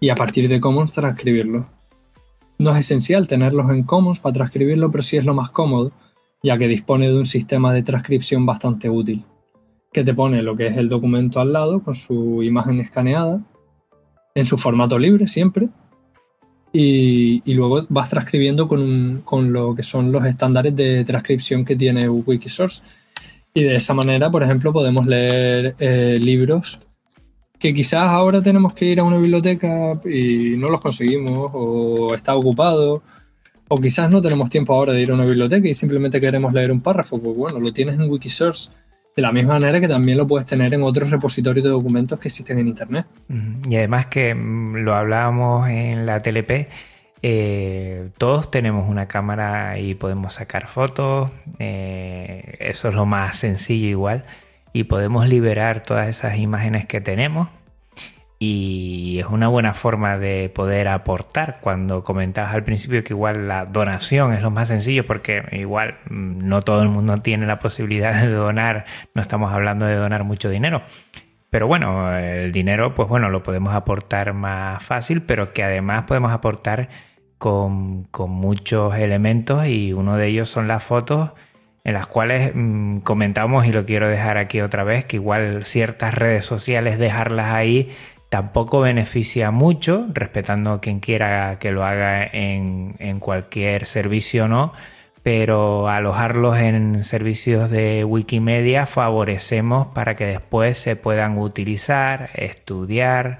y 0.00 0.08
a 0.08 0.14
partir 0.14 0.48
de 0.48 0.60
Commons 0.60 0.92
transcribirlos. 0.92 1.66
No 2.58 2.70
es 2.70 2.78
esencial 2.78 3.28
tenerlos 3.28 3.68
en 3.68 3.82
Commons 3.82 4.20
para 4.20 4.32
transcribirlo, 4.32 4.90
pero 4.90 5.02
sí 5.02 5.18
es 5.18 5.26
lo 5.26 5.34
más 5.34 5.50
cómodo 5.50 5.92
ya 6.46 6.56
que 6.56 6.68
dispone 6.68 7.08
de 7.08 7.18
un 7.18 7.26
sistema 7.26 7.74
de 7.74 7.82
transcripción 7.82 8.46
bastante 8.46 8.88
útil, 8.88 9.24
que 9.92 10.04
te 10.04 10.14
pone 10.14 10.42
lo 10.42 10.56
que 10.56 10.68
es 10.68 10.76
el 10.76 10.88
documento 10.88 11.40
al 11.40 11.52
lado 11.52 11.82
con 11.82 11.96
su 11.96 12.40
imagen 12.44 12.78
escaneada, 12.78 13.40
en 14.32 14.46
su 14.46 14.56
formato 14.56 14.96
libre 14.96 15.26
siempre, 15.26 15.68
y, 16.72 17.42
luego 17.52 17.86
vas 17.88 18.10
transcribiendo 18.10 18.68
con, 18.68 19.52
lo 19.52 19.74
que 19.74 19.82
son 19.82 20.12
los 20.12 20.24
estándares 20.24 20.76
de 20.76 21.04
transcripción 21.04 21.64
que 21.64 21.74
tiene 21.74 22.08
Wikisource. 22.08 22.82
Y 23.52 23.62
de 23.64 23.76
esa 23.76 23.94
manera, 23.94 24.30
por 24.30 24.44
ejemplo, 24.44 24.72
podemos 24.72 25.04
leer 25.06 25.74
eh, 25.80 26.18
libros 26.20 26.78
que 27.58 27.74
quizás 27.74 28.10
ahora 28.10 28.40
tenemos 28.40 28.74
que 28.74 28.84
ir 28.84 29.00
a 29.00 29.04
una 29.04 29.18
biblioteca 29.18 29.98
y 30.04 30.56
no 30.58 30.68
los 30.68 30.80
conseguimos 30.80 31.50
o 31.54 32.14
está 32.14 32.36
ocupado 32.36 33.02
o 33.68 33.76
quizás 33.78 34.10
no 34.10 34.22
tenemos 34.22 34.50
tiempo 34.50 34.74
ahora 34.74 34.92
de 34.92 35.02
ir 35.02 35.10
a 35.10 35.14
una 35.14 35.24
biblioteca 35.24 35.66
y 35.66 35.74
simplemente 35.74 36.20
queremos 36.20 36.52
leer 36.52 36.70
un 36.70 36.80
párrafo. 36.80 37.20
Pues 37.20 37.36
bueno, 37.36 37.58
lo 37.58 37.72
tienes 37.72 37.96
en 37.96 38.10
Wikisource. 38.10 38.70
De 39.14 39.22
la 39.22 39.32
misma 39.32 39.54
manera 39.54 39.80
que 39.80 39.88
también 39.88 40.18
lo 40.18 40.26
puedes 40.26 40.46
tener 40.46 40.74
en 40.74 40.82
otros 40.82 41.10
repositorios 41.10 41.64
de 41.64 41.70
documentos 41.70 42.20
que 42.20 42.28
existen 42.28 42.58
en 42.58 42.68
Internet. 42.68 43.06
Y 43.66 43.76
además 43.76 44.06
que 44.06 44.34
mm, 44.34 44.76
lo 44.84 44.94
hablábamos 44.94 45.70
en 45.70 46.04
la 46.04 46.20
TLP, 46.20 46.68
eh, 47.22 48.10
todos 48.18 48.50
tenemos 48.50 48.90
una 48.90 49.06
cámara 49.08 49.78
y 49.78 49.94
podemos 49.94 50.34
sacar 50.34 50.68
fotos. 50.68 51.30
Eh, 51.58 52.56
eso 52.60 52.88
es 52.88 52.94
lo 52.94 53.06
más 53.06 53.38
sencillo 53.38 53.88
igual. 53.88 54.24
Y 54.74 54.84
podemos 54.84 55.26
liberar 55.26 55.82
todas 55.82 56.08
esas 56.08 56.36
imágenes 56.36 56.84
que 56.84 57.00
tenemos 57.00 57.48
y 58.38 59.18
es 59.18 59.26
una 59.26 59.48
buena 59.48 59.72
forma 59.72 60.18
de 60.18 60.50
poder 60.50 60.88
aportar. 60.88 61.58
Cuando 61.60 62.04
comentabas 62.04 62.54
al 62.54 62.64
principio 62.64 63.02
que 63.02 63.14
igual 63.14 63.48
la 63.48 63.64
donación 63.64 64.34
es 64.34 64.42
lo 64.42 64.50
más 64.50 64.68
sencillo 64.68 65.06
porque 65.06 65.42
igual 65.52 65.98
mm, 66.10 66.46
no 66.46 66.62
todo 66.62 66.82
el 66.82 66.88
mundo 66.88 67.16
tiene 67.18 67.46
la 67.46 67.58
posibilidad 67.58 68.20
de 68.22 68.30
donar, 68.32 68.84
no 69.14 69.22
estamos 69.22 69.52
hablando 69.52 69.86
de 69.86 69.96
donar 69.96 70.24
mucho 70.24 70.50
dinero. 70.50 70.82
Pero 71.48 71.66
bueno, 71.66 72.14
el 72.16 72.52
dinero 72.52 72.94
pues 72.94 73.08
bueno, 73.08 73.30
lo 73.30 73.42
podemos 73.42 73.74
aportar 73.74 74.34
más 74.34 74.84
fácil, 74.84 75.22
pero 75.22 75.52
que 75.52 75.62
además 75.64 76.04
podemos 76.06 76.32
aportar 76.32 76.88
con, 77.38 78.04
con 78.04 78.30
muchos 78.30 78.94
elementos 78.96 79.66
y 79.66 79.92
uno 79.92 80.16
de 80.16 80.26
ellos 80.26 80.50
son 80.50 80.68
las 80.68 80.82
fotos 80.82 81.30
en 81.84 81.94
las 81.94 82.06
cuales 82.08 82.50
mm, 82.54 82.98
comentamos 82.98 83.64
y 83.64 83.72
lo 83.72 83.86
quiero 83.86 84.08
dejar 84.08 84.38
aquí 84.38 84.60
otra 84.60 84.84
vez, 84.84 85.04
que 85.04 85.16
igual 85.16 85.64
ciertas 85.64 86.14
redes 86.14 86.44
sociales 86.44 86.98
dejarlas 86.98 87.54
ahí 87.54 87.92
tampoco 88.36 88.82
beneficia 88.82 89.50
mucho, 89.50 90.08
respetando 90.12 90.72
a 90.72 90.80
quien 90.82 91.00
quiera 91.00 91.58
que 91.58 91.72
lo 91.72 91.86
haga 91.86 92.22
en, 92.22 93.18
cualquier 93.18 93.86
servicio 93.86 94.46
no, 94.46 94.74
pero 95.22 95.88
alojarlos 95.88 96.58
en 96.58 97.02
servicios 97.02 97.70
de 97.70 98.04
Wikimedia 98.04 98.84
favorecemos 98.84 99.86
para 99.86 100.16
que 100.16 100.26
después 100.26 100.76
se 100.76 100.96
puedan 100.96 101.38
utilizar, 101.38 102.28
estudiar, 102.34 103.38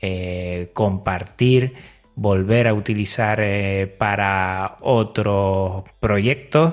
eh, 0.00 0.70
compartir, 0.72 1.74
volver 2.14 2.68
a 2.68 2.72
utilizar 2.72 3.40
eh, 3.42 3.86
para 3.98 4.78
otros 4.80 5.84
proyectos. 6.00 6.72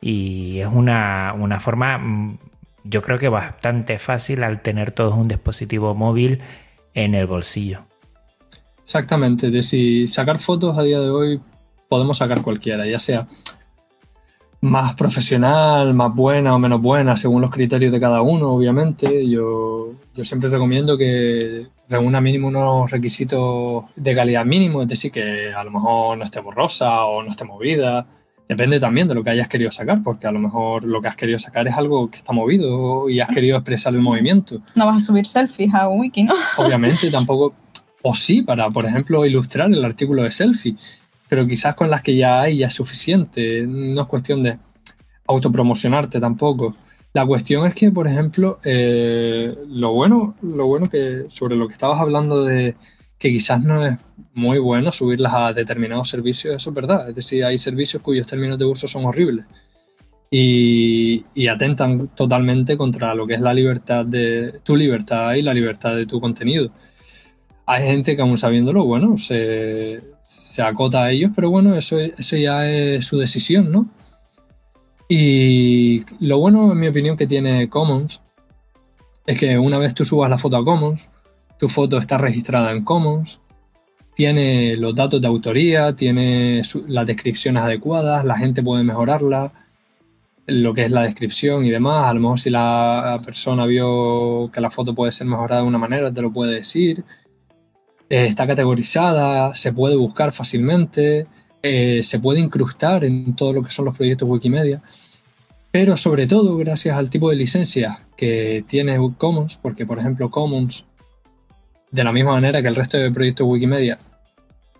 Y 0.00 0.58
es 0.58 0.66
una, 0.66 1.36
una 1.38 1.60
forma 1.60 1.98
mm, 1.98 2.38
yo 2.82 3.00
creo 3.00 3.20
que 3.20 3.28
bastante 3.28 4.00
fácil 4.00 4.42
al 4.42 4.60
tener 4.60 4.90
todos 4.90 5.14
un 5.14 5.28
dispositivo 5.28 5.94
móvil 5.94 6.42
en 6.94 7.14
el 7.14 7.26
bolsillo. 7.26 7.86
Exactamente, 8.84 9.50
de 9.50 9.62
si 9.62 10.08
sacar 10.08 10.40
fotos 10.40 10.76
a 10.76 10.82
día 10.82 11.00
de 11.00 11.10
hoy 11.10 11.40
podemos 11.88 12.18
sacar 12.18 12.42
cualquiera, 12.42 12.86
ya 12.86 12.98
sea 12.98 13.26
más 14.62 14.94
profesional, 14.94 15.92
más 15.92 16.14
buena 16.14 16.54
o 16.54 16.58
menos 16.58 16.80
buena, 16.80 17.16
según 17.16 17.42
los 17.42 17.50
criterios 17.50 17.92
de 17.92 18.00
cada 18.00 18.22
uno, 18.22 18.50
obviamente. 18.50 19.28
Yo, 19.28 19.94
yo 20.14 20.24
siempre 20.24 20.48
recomiendo 20.48 20.96
que 20.96 21.66
reúna 21.88 22.20
mínimo 22.20 22.48
unos 22.48 22.90
requisitos 22.90 23.84
de 23.96 24.14
calidad 24.14 24.44
mínimo, 24.44 24.82
es 24.82 24.88
decir, 24.88 25.10
que 25.10 25.52
a 25.52 25.64
lo 25.64 25.72
mejor 25.72 26.16
no 26.16 26.24
esté 26.24 26.40
borrosa 26.40 27.04
o 27.04 27.22
no 27.24 27.32
esté 27.32 27.44
movida, 27.44 28.06
Depende 28.48 28.80
también 28.80 29.08
de 29.08 29.14
lo 29.14 29.24
que 29.24 29.30
hayas 29.30 29.48
querido 29.48 29.70
sacar, 29.70 30.02
porque 30.02 30.26
a 30.26 30.32
lo 30.32 30.38
mejor 30.38 30.84
lo 30.84 31.00
que 31.00 31.08
has 31.08 31.16
querido 31.16 31.38
sacar 31.38 31.66
es 31.68 31.74
algo 31.74 32.10
que 32.10 32.18
está 32.18 32.32
movido 32.32 33.08
y 33.08 33.20
has 33.20 33.30
querido 33.30 33.56
expresar 33.56 33.94
el 33.94 34.00
movimiento. 34.00 34.60
No 34.74 34.86
vas 34.86 34.96
a 34.96 35.06
subir 35.06 35.26
selfies 35.26 35.72
a 35.74 35.88
wiki, 35.88 36.24
¿no? 36.24 36.34
Obviamente, 36.58 37.10
tampoco. 37.10 37.54
O 38.02 38.14
sí, 38.14 38.42
para, 38.42 38.68
por 38.68 38.84
ejemplo, 38.84 39.24
ilustrar 39.24 39.70
el 39.72 39.84
artículo 39.84 40.24
de 40.24 40.32
selfie. 40.32 40.76
Pero 41.28 41.46
quizás 41.46 41.74
con 41.74 41.88
las 41.88 42.02
que 42.02 42.16
ya 42.16 42.42
hay 42.42 42.58
ya 42.58 42.66
es 42.66 42.74
suficiente. 42.74 43.64
No 43.66 44.02
es 44.02 44.08
cuestión 44.08 44.42
de 44.42 44.58
autopromocionarte 45.26 46.20
tampoco. 46.20 46.74
La 47.14 47.26
cuestión 47.26 47.66
es 47.66 47.74
que, 47.74 47.90
por 47.90 48.08
ejemplo, 48.08 48.58
eh, 48.64 49.54
lo 49.68 49.92
bueno, 49.92 50.34
lo 50.42 50.66
bueno 50.66 50.86
que 50.86 51.26
sobre 51.28 51.56
lo 51.56 51.68
que 51.68 51.74
estabas 51.74 52.00
hablando 52.00 52.44
de 52.44 52.74
que 53.22 53.30
quizás 53.30 53.62
no 53.62 53.86
es 53.86 53.96
muy 54.34 54.58
bueno 54.58 54.90
subirlas 54.90 55.32
a 55.32 55.52
determinados 55.52 56.08
servicios, 56.10 56.56
eso 56.56 56.70
es 56.70 56.74
verdad. 56.74 57.08
Es 57.08 57.14
decir, 57.14 57.44
hay 57.44 57.56
servicios 57.56 58.02
cuyos 58.02 58.26
términos 58.26 58.58
de 58.58 58.64
uso 58.64 58.88
son 58.88 59.04
horribles 59.04 59.46
y, 60.28 61.46
atentan 61.46 62.08
totalmente 62.16 62.76
contra 62.76 63.14
lo 63.14 63.24
que 63.24 63.34
es 63.34 63.40
la 63.40 63.54
libertad 63.54 64.04
de 64.04 64.58
tu 64.64 64.74
libertad 64.74 65.34
y 65.34 65.42
la 65.42 65.54
libertad 65.54 65.94
de 65.94 66.06
tu 66.06 66.20
contenido. 66.20 66.72
Hay 67.64 67.86
gente 67.86 68.16
que 68.16 68.22
aún 68.22 68.36
sabiéndolo, 68.38 68.84
bueno, 68.86 69.16
se, 69.18 70.02
acota 70.58 71.04
a 71.04 71.12
ellos, 71.12 71.30
pero 71.32 71.48
bueno, 71.48 71.76
eso, 71.76 72.00
eso 72.00 72.36
ya 72.36 72.68
es 72.68 73.06
su 73.06 73.18
decisión, 73.18 73.70
¿no? 73.70 73.88
Y 75.08 76.04
lo 76.18 76.38
bueno, 76.38 76.72
en 76.72 76.80
mi 76.80 76.88
opinión, 76.88 77.16
que 77.16 77.28
tiene 77.28 77.68
Commons 77.68 78.20
es 79.26 79.38
que 79.38 79.56
una 79.58 79.78
vez 79.78 79.94
tú 79.94 80.04
subas 80.04 80.28
la 80.28 80.38
foto 80.38 80.56
a 80.56 80.64
Commons, 80.64 81.08
tu 81.62 81.68
foto 81.68 81.96
está 81.98 82.18
registrada 82.18 82.72
en 82.72 82.82
Commons 82.84 83.38
tiene 84.14 84.76
los 84.76 84.94
datos 84.94 85.20
de 85.20 85.26
autoría, 85.26 85.94
tiene 85.96 86.62
las 86.86 87.06
descripciones 87.06 87.62
adecuadas, 87.62 88.24
la 88.24 88.36
gente 88.36 88.62
puede 88.62 88.84
mejorarla, 88.84 89.52
lo 90.46 90.74
que 90.74 90.84
es 90.84 90.90
la 90.90 91.02
descripción 91.02 91.64
y 91.64 91.70
demás. 91.70 92.08
A 92.08 92.14
lo 92.14 92.20
mejor 92.20 92.40
si 92.40 92.50
la 92.50 93.20
persona 93.24 93.64
vio 93.66 94.50
que 94.52 94.60
la 94.60 94.70
foto 94.70 94.94
puede 94.94 95.12
ser 95.12 95.26
mejorada 95.26 95.62
de 95.62 95.68
una 95.68 95.78
manera, 95.78 96.12
te 96.12 96.20
lo 96.20 96.32
puede 96.32 96.54
decir. 96.56 97.04
Eh, 98.10 98.26
está 98.26 98.46
categorizada, 98.46 99.56
se 99.56 99.72
puede 99.72 99.96
buscar 99.96 100.32
fácilmente, 100.32 101.26
eh, 101.62 102.02
se 102.02 102.18
puede 102.20 102.40
incrustar 102.40 103.04
en 103.04 103.34
todo 103.34 103.54
lo 103.54 103.62
que 103.62 103.70
son 103.70 103.86
los 103.86 103.96
proyectos 103.96 104.28
Wikimedia. 104.28 104.82
Pero 105.70 105.96
sobre 105.96 106.26
todo 106.26 106.58
gracias 106.58 106.96
al 106.98 107.08
tipo 107.08 107.30
de 107.30 107.36
licencia 107.36 108.00
que 108.14 108.62
tiene 108.68 108.98
Commons, 109.16 109.58
porque 109.62 109.86
por 109.86 109.98
ejemplo 109.98 110.30
Commons 110.30 110.84
de 111.92 112.04
la 112.04 112.12
misma 112.12 112.32
manera 112.32 112.62
que 112.62 112.68
el 112.68 112.74
resto 112.74 112.96
de 112.96 113.12
proyectos 113.12 113.46
Wikimedia, 113.46 113.98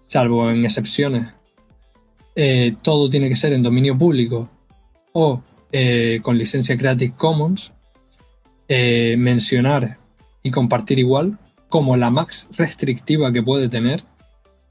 salvo 0.07 0.51
en 0.51 0.65
excepciones, 0.65 1.35
eh, 2.35 2.75
todo 2.83 3.11
tiene 3.11 3.29
que 3.29 3.37
ser 3.37 3.53
en 3.53 3.63
dominio 3.63 3.97
público 3.97 4.51
o 5.13 5.43
eh, 5.71 6.21
con 6.23 6.39
licencia 6.39 6.77
Creative 6.77 7.15
Commons, 7.17 7.73
eh, 8.69 9.17
mencionar 9.19 9.99
y 10.43 10.51
compartir 10.51 10.99
igual 10.99 11.39
como 11.69 11.97
la 11.97 12.11
más 12.11 12.49
restrictiva 12.53 13.33
que 13.33 13.43
puede 13.43 13.69
tener, 13.69 14.05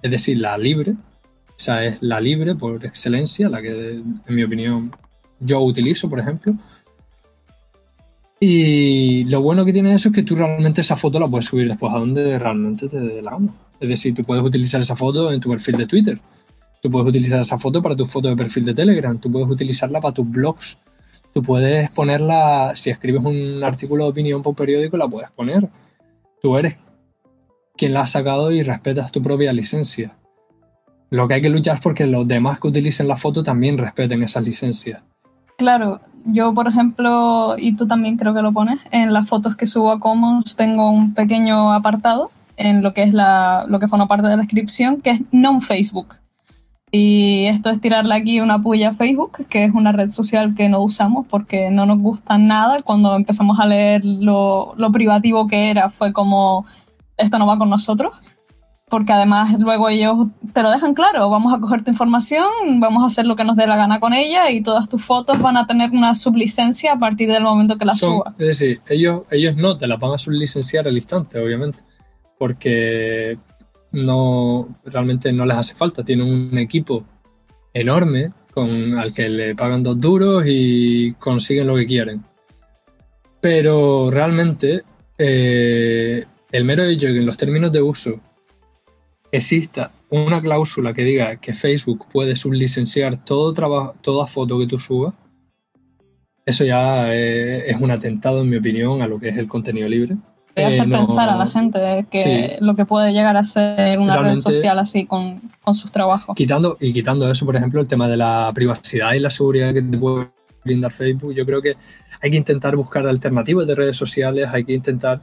es 0.01 0.09
decir, 0.09 0.37
la 0.39 0.57
libre, 0.57 0.95
esa 1.57 1.85
es 1.85 2.01
la 2.01 2.19
libre 2.19 2.55
por 2.55 2.83
excelencia, 2.83 3.49
la 3.49 3.61
que 3.61 3.69
en 3.69 4.35
mi 4.35 4.43
opinión 4.43 4.91
yo 5.39 5.61
utilizo, 5.61 6.09
por 6.09 6.19
ejemplo, 6.19 6.55
y 8.43 9.23
lo 9.25 9.39
bueno 9.43 9.63
que 9.65 9.71
tiene 9.71 9.93
eso 9.93 10.09
es 10.09 10.15
que 10.15 10.23
tú 10.23 10.35
realmente 10.35 10.81
esa 10.81 10.97
foto 10.97 11.19
la 11.19 11.27
puedes 11.27 11.45
subir 11.45 11.67
después 11.67 11.93
a 11.93 11.99
donde 11.99 12.39
realmente 12.39 12.89
te 12.89 12.99
dé 12.99 13.21
la 13.21 13.31
gana. 13.31 13.53
Es 13.79 13.87
decir, 13.87 14.15
tú 14.15 14.23
puedes 14.23 14.43
utilizar 14.43 14.81
esa 14.81 14.95
foto 14.95 15.31
en 15.31 15.39
tu 15.39 15.51
perfil 15.51 15.77
de 15.77 15.85
Twitter. 15.85 16.17
Tú 16.81 16.89
puedes 16.89 17.07
utilizar 17.07 17.39
esa 17.39 17.59
foto 17.59 17.83
para 17.83 17.95
tu 17.95 18.07
foto 18.07 18.29
de 18.29 18.35
perfil 18.35 18.65
de 18.65 18.73
Telegram. 18.73 19.15
Tú 19.19 19.31
puedes 19.31 19.47
utilizarla 19.47 20.01
para 20.01 20.15
tus 20.15 20.27
blogs. 20.27 20.79
Tú 21.35 21.43
puedes 21.43 21.93
ponerla, 21.93 22.71
si 22.73 22.89
escribes 22.89 23.23
un 23.23 23.63
artículo 23.63 24.05
de 24.05 24.09
opinión 24.09 24.41
por 24.41 24.55
periódico, 24.55 24.97
la 24.97 25.07
puedes 25.07 25.29
poner. 25.29 25.69
Tú 26.41 26.57
eres 26.57 26.77
quien 27.77 27.93
la 27.93 28.01
ha 28.01 28.07
sacado 28.07 28.51
y 28.51 28.63
respetas 28.63 29.11
tu 29.11 29.21
propia 29.21 29.53
licencia. 29.53 30.17
Lo 31.11 31.27
que 31.27 31.35
hay 31.35 31.41
que 31.43 31.49
luchar 31.49 31.75
es 31.75 31.81
porque 31.81 32.07
los 32.07 32.27
demás 32.27 32.59
que 32.59 32.69
utilicen 32.69 33.07
la 33.07 33.17
foto 33.17 33.43
también 33.43 33.77
respeten 33.77 34.23
esas 34.23 34.43
licencias. 34.43 35.03
Claro, 35.61 36.01
yo 36.25 36.55
por 36.55 36.67
ejemplo, 36.67 37.53
y 37.55 37.75
tú 37.75 37.85
también 37.85 38.17
creo 38.17 38.33
que 38.33 38.41
lo 38.41 38.51
pones, 38.51 38.79
en 38.89 39.13
las 39.13 39.29
fotos 39.29 39.55
que 39.55 39.67
subo 39.67 39.91
a 39.91 39.99
Commons 39.99 40.55
tengo 40.55 40.89
un 40.89 41.13
pequeño 41.13 41.71
apartado 41.71 42.31
en 42.57 42.81
lo 42.81 42.95
que 42.95 43.03
es 43.03 43.13
la, 43.13 43.65
lo 43.67 43.77
que 43.77 43.87
forma 43.87 44.07
parte 44.07 44.23
de 44.23 44.37
la 44.37 44.41
descripción, 44.41 45.01
que 45.01 45.11
es 45.11 45.21
non-Facebook. 45.31 46.15
Y 46.91 47.45
esto 47.45 47.69
es 47.69 47.79
tirarle 47.79 48.15
aquí 48.15 48.41
una 48.41 48.59
puya 48.59 48.89
a 48.89 48.93
Facebook, 48.95 49.45
que 49.49 49.65
es 49.65 49.75
una 49.75 49.91
red 49.91 50.09
social 50.09 50.55
que 50.55 50.67
no 50.67 50.81
usamos 50.81 51.27
porque 51.27 51.69
no 51.69 51.85
nos 51.85 51.99
gusta 51.99 52.39
nada. 52.39 52.81
Cuando 52.81 53.15
empezamos 53.15 53.59
a 53.59 53.67
leer 53.67 54.03
lo, 54.03 54.73
lo 54.77 54.91
privativo 54.91 55.45
que 55.45 55.69
era, 55.69 55.91
fue 55.91 56.11
como, 56.11 56.65
esto 57.17 57.37
no 57.37 57.45
va 57.45 57.59
con 57.59 57.69
nosotros 57.69 58.13
porque 58.91 59.13
además 59.13 59.57
luego 59.57 59.87
ellos 59.87 60.27
te 60.53 60.61
lo 60.61 60.69
dejan 60.69 60.93
claro, 60.93 61.29
vamos 61.29 61.53
a 61.53 61.59
coger 61.59 61.81
tu 61.81 61.91
información, 61.91 62.81
vamos 62.81 63.01
a 63.03 63.05
hacer 63.07 63.25
lo 63.25 63.37
que 63.37 63.45
nos 63.45 63.55
dé 63.55 63.65
la 63.65 63.77
gana 63.77 64.01
con 64.01 64.13
ella 64.13 64.51
y 64.51 64.61
todas 64.61 64.89
tus 64.89 65.01
fotos 65.03 65.41
van 65.41 65.55
a 65.55 65.65
tener 65.65 65.91
una 65.91 66.13
sublicencia 66.13 66.91
a 66.91 66.99
partir 66.99 67.31
del 67.31 67.41
momento 67.41 67.77
que 67.77 67.85
las 67.85 67.99
suba. 67.99 68.35
Es 68.37 68.47
decir, 68.47 68.81
ellos, 68.89 69.23
ellos 69.31 69.55
no 69.55 69.77
te 69.77 69.87
las 69.87 69.97
van 69.97 70.11
a 70.11 70.17
sublicenciar 70.17 70.89
al 70.89 70.97
instante, 70.97 71.39
obviamente, 71.39 71.79
porque 72.37 73.37
no 73.93 74.67
realmente 74.83 75.31
no 75.31 75.45
les 75.45 75.57
hace 75.57 75.73
falta, 75.73 76.03
tienen 76.03 76.27
un 76.27 76.57
equipo 76.57 77.05
enorme 77.73 78.31
con, 78.53 78.97
al 78.97 79.13
que 79.13 79.29
le 79.29 79.55
pagan 79.55 79.83
dos 79.83 80.01
duros 80.01 80.43
y 80.45 81.13
consiguen 81.13 81.67
lo 81.67 81.77
que 81.77 81.87
quieren. 81.87 82.23
Pero 83.39 84.11
realmente 84.11 84.83
eh, 85.17 86.25
el 86.51 86.65
mero 86.65 86.83
hecho 86.83 87.07
de 87.07 87.13
que 87.13 87.19
en 87.19 87.25
los 87.25 87.37
términos 87.37 87.71
de 87.71 87.81
uso 87.81 88.19
exista 89.31 89.91
una 90.09 90.41
cláusula 90.41 90.93
que 90.93 91.03
diga 91.03 91.37
que 91.37 91.53
Facebook 91.53 92.05
puede 92.11 92.35
sublicenciar 92.35 93.23
todo 93.23 93.53
trabajo, 93.53 93.95
toda 94.01 94.27
foto 94.27 94.59
que 94.59 94.67
tú 94.67 94.77
subas, 94.77 95.13
eso 96.45 96.65
ya 96.65 97.13
es, 97.13 97.79
un 97.79 97.91
atentado, 97.91 98.41
en 98.41 98.49
mi 98.49 98.57
opinión, 98.57 99.01
a 99.01 99.07
lo 99.07 99.19
que 99.19 99.29
es 99.29 99.37
el 99.37 99.47
contenido 99.47 99.87
libre. 99.87 100.17
Y 100.55 100.63
hacer 100.63 100.87
eh, 100.87 100.91
pensar 100.91 101.29
a 101.29 101.37
la 101.37 101.47
gente 101.47 102.05
que 102.11 102.57
lo 102.59 102.75
que 102.75 102.85
puede 102.85 103.13
llegar 103.13 103.37
a 103.37 103.43
ser 103.43 103.97
una 103.99 104.17
red 104.17 104.35
social 104.35 104.77
así 104.79 105.05
con, 105.05 105.39
con, 105.61 105.75
sus 105.75 105.91
trabajos. 105.91 106.35
Quitando, 106.35 106.77
y 106.79 106.91
quitando 106.91 107.29
eso, 107.31 107.45
por 107.45 107.55
ejemplo, 107.55 107.79
el 107.79 107.87
tema 107.87 108.07
de 108.09 108.17
la 108.17 108.51
privacidad 108.53 109.13
y 109.13 109.19
la 109.19 109.29
seguridad 109.29 109.73
que 109.73 109.81
te 109.81 109.97
puede 109.97 110.27
brindar 110.65 110.91
Facebook, 110.91 111.33
yo 111.33 111.45
creo 111.45 111.61
que 111.61 111.75
hay 112.21 112.31
que 112.31 112.37
intentar 112.37 112.75
buscar 112.75 113.07
alternativas 113.07 113.65
de 113.65 113.75
redes 113.75 113.97
sociales, 113.97 114.49
hay 114.51 114.65
que 114.65 114.73
intentar 114.73 115.21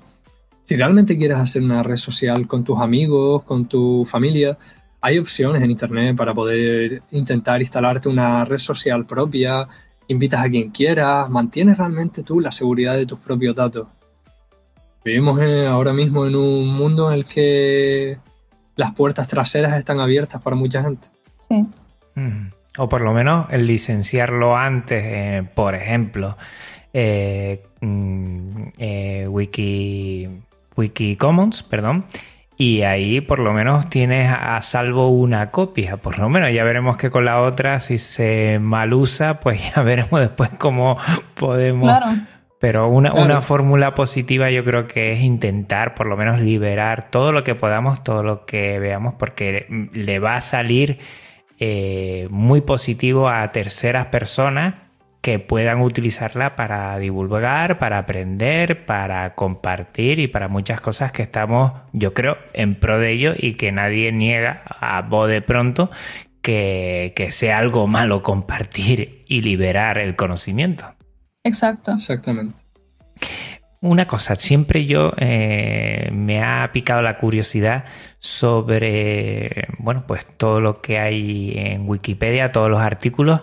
si 0.68 0.76
realmente 0.76 1.16
quieres 1.16 1.38
hacer 1.38 1.62
una 1.62 1.82
red 1.82 1.96
social 1.96 2.46
con 2.46 2.62
tus 2.62 2.78
amigos, 2.78 3.42
con 3.44 3.64
tu 3.64 4.04
familia, 4.04 4.58
hay 5.00 5.18
opciones 5.18 5.62
en 5.62 5.70
Internet 5.70 6.14
para 6.14 6.34
poder 6.34 7.00
intentar 7.10 7.62
instalarte 7.62 8.10
una 8.10 8.44
red 8.44 8.58
social 8.58 9.06
propia, 9.06 9.66
invitas 10.08 10.44
a 10.44 10.50
quien 10.50 10.68
quieras, 10.68 11.30
mantienes 11.30 11.78
realmente 11.78 12.22
tú 12.22 12.38
la 12.38 12.52
seguridad 12.52 12.96
de 12.96 13.06
tus 13.06 13.18
propios 13.18 13.56
datos. 13.56 13.88
Vivimos 15.02 15.40
ahora 15.68 15.94
mismo 15.94 16.26
en 16.26 16.36
un 16.36 16.68
mundo 16.68 17.10
en 17.10 17.20
el 17.20 17.24
que 17.24 18.18
las 18.76 18.94
puertas 18.94 19.26
traseras 19.26 19.78
están 19.78 20.00
abiertas 20.00 20.42
para 20.42 20.54
mucha 20.54 20.82
gente. 20.82 21.08
Sí. 21.48 21.64
O 22.76 22.90
por 22.90 23.00
lo 23.00 23.14
menos 23.14 23.46
el 23.48 23.66
licenciarlo 23.66 24.54
antes, 24.54 25.02
eh, 25.02 25.48
por 25.54 25.74
ejemplo, 25.74 26.36
eh, 26.92 27.62
mm, 27.80 28.64
eh, 28.76 29.26
Wiki 29.28 30.28
Wikicommons, 30.78 31.64
perdón, 31.64 32.04
y 32.56 32.82
ahí 32.82 33.20
por 33.20 33.38
lo 33.38 33.52
menos 33.52 33.88
tienes 33.90 34.32
a 34.32 34.60
salvo 34.62 35.08
una 35.10 35.50
copia, 35.50 35.98
por 35.98 36.18
lo 36.18 36.28
menos. 36.28 36.52
Ya 36.52 36.64
veremos 36.64 36.96
que 36.96 37.10
con 37.10 37.24
la 37.24 37.40
otra 37.40 37.78
si 37.80 37.98
se 37.98 38.58
mal 38.60 38.94
usa, 38.94 39.40
pues 39.40 39.72
ya 39.74 39.82
veremos 39.82 40.20
después 40.20 40.50
cómo 40.58 40.96
podemos... 41.34 41.88
Claro. 41.88 42.06
Pero 42.60 42.88
una, 42.88 43.12
una, 43.12 43.40
fórmula 43.40 43.94
positiva 43.94 44.50
yo 44.50 44.64
creo 44.64 44.88
que 44.88 45.12
es 45.12 45.20
intentar 45.20 45.94
por 45.94 46.08
lo 46.08 46.16
menos 46.16 46.40
liberar 46.40 47.08
todo 47.08 47.30
lo 47.30 47.44
que 47.44 47.54
podamos, 47.54 48.02
todo 48.02 48.24
lo 48.24 48.46
que 48.46 48.80
veamos, 48.80 49.14
porque 49.14 49.88
le 49.92 50.18
va 50.18 50.34
a 50.34 50.40
salir 50.40 50.98
eh, 51.60 52.26
muy 52.30 52.60
positivo 52.60 53.28
a 53.28 53.46
terceras 53.52 54.06
personas 54.06 54.74
que 55.20 55.38
puedan 55.38 55.80
utilizarla 55.80 56.54
para 56.56 56.96
divulgar, 56.98 57.78
para 57.78 57.98
aprender, 57.98 58.86
para 58.86 59.34
compartir 59.34 60.20
y 60.20 60.28
para 60.28 60.48
muchas 60.48 60.80
cosas 60.80 61.12
que 61.12 61.22
estamos, 61.22 61.72
yo 61.92 62.14
creo, 62.14 62.38
en 62.52 62.76
pro 62.76 62.98
de 62.98 63.12
ello 63.12 63.34
y 63.36 63.54
que 63.54 63.72
nadie 63.72 64.12
niega 64.12 64.62
a 64.80 65.02
voz 65.02 65.28
de 65.28 65.42
pronto 65.42 65.90
que, 66.42 67.28
sea 67.30 67.58
algo 67.58 67.86
malo 67.86 68.22
compartir 68.22 69.24
y 69.26 69.42
liberar 69.42 69.98
el 69.98 70.16
conocimiento. 70.16 70.86
Exacto. 71.44 71.92
Exactamente. 71.92 72.54
Una 73.80 74.06
cosa, 74.06 74.34
siempre 74.34 74.86
yo 74.86 75.12
eh, 75.18 76.10
me 76.12 76.42
ha 76.42 76.70
picado 76.72 77.00
la 77.00 77.16
curiosidad 77.18 77.84
sobre, 78.18 79.68
bueno, 79.78 80.04
pues 80.06 80.26
todo 80.36 80.60
lo 80.60 80.80
que 80.80 80.98
hay 80.98 81.52
en 81.54 81.88
Wikipedia, 81.88 82.50
todos 82.50 82.70
los 82.70 82.80
artículos 82.80 83.42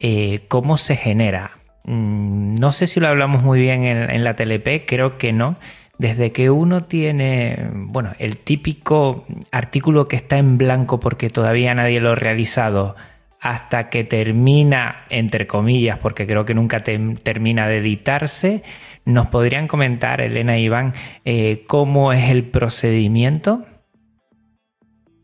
eh, 0.00 0.42
cómo 0.48 0.76
se 0.76 0.96
genera. 0.96 1.52
Mm, 1.84 2.54
no 2.56 2.72
sé 2.72 2.86
si 2.86 3.00
lo 3.00 3.08
hablamos 3.08 3.42
muy 3.42 3.60
bien 3.60 3.84
en, 3.84 4.24
la 4.24 4.34
TLP, 4.34 4.86
creo 4.86 5.18
que 5.18 5.32
no. 5.32 5.56
Desde 5.98 6.32
que 6.32 6.50
uno 6.50 6.84
tiene, 6.84 7.68
bueno, 7.72 8.12
el 8.18 8.36
típico 8.38 9.26
artículo 9.52 10.08
que 10.08 10.16
está 10.16 10.38
en 10.38 10.58
blanco 10.58 10.98
porque 10.98 11.30
todavía 11.30 11.74
nadie 11.74 12.00
lo 12.00 12.10
ha 12.10 12.14
realizado, 12.16 12.96
hasta 13.44 13.90
que 13.90 14.04
termina, 14.04 15.04
entre 15.10 15.46
comillas, 15.46 15.98
porque 15.98 16.26
creo 16.26 16.44
que 16.46 16.54
nunca 16.54 16.80
termina 16.80 17.68
de 17.68 17.76
editarse, 17.76 18.62
¿nos 19.04 19.26
podrían 19.28 19.68
comentar, 19.68 20.22
Elena 20.22 20.58
y 20.58 20.64
Iván, 20.64 20.94
eh, 21.26 21.64
cómo 21.68 22.12
es 22.12 22.30
el 22.30 22.44
procedimiento? 22.44 23.66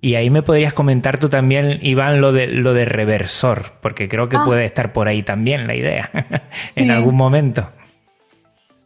Y 0.02 0.14
ahí 0.14 0.30
me 0.30 0.42
podrías 0.42 0.72
comentar 0.72 1.18
tú 1.18 1.28
también, 1.28 1.78
Iván, 1.82 2.20
lo 2.20 2.32
de, 2.32 2.46
lo 2.46 2.72
de 2.72 2.86
reversor, 2.86 3.72
porque 3.82 4.08
creo 4.08 4.28
que 4.28 4.36
ah. 4.36 4.44
puede 4.44 4.64
estar 4.64 4.92
por 4.92 5.08
ahí 5.08 5.22
también 5.22 5.66
la 5.66 5.74
idea, 5.74 6.10
en 6.74 6.90
algún 6.90 7.16
momento. 7.16 7.68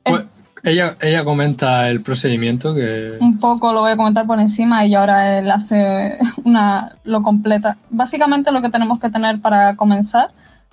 Pues, 0.02 0.24
ella, 0.64 0.96
ella 1.00 1.24
comenta 1.24 1.88
el 1.88 2.02
procedimiento 2.02 2.74
que... 2.74 3.18
Un 3.20 3.38
poco 3.38 3.72
lo 3.72 3.80
voy 3.80 3.92
a 3.92 3.96
comentar 3.96 4.26
por 4.26 4.40
encima 4.40 4.86
y 4.86 4.94
ahora 4.94 5.38
él 5.38 5.50
hace 5.50 6.16
una, 6.44 6.96
lo 7.04 7.22
completa. 7.22 7.76
Básicamente 7.90 8.50
lo 8.50 8.62
que 8.62 8.70
tenemos 8.70 8.98
que 8.98 9.10
tener 9.10 9.40
para 9.40 9.76
comenzar 9.76 10.30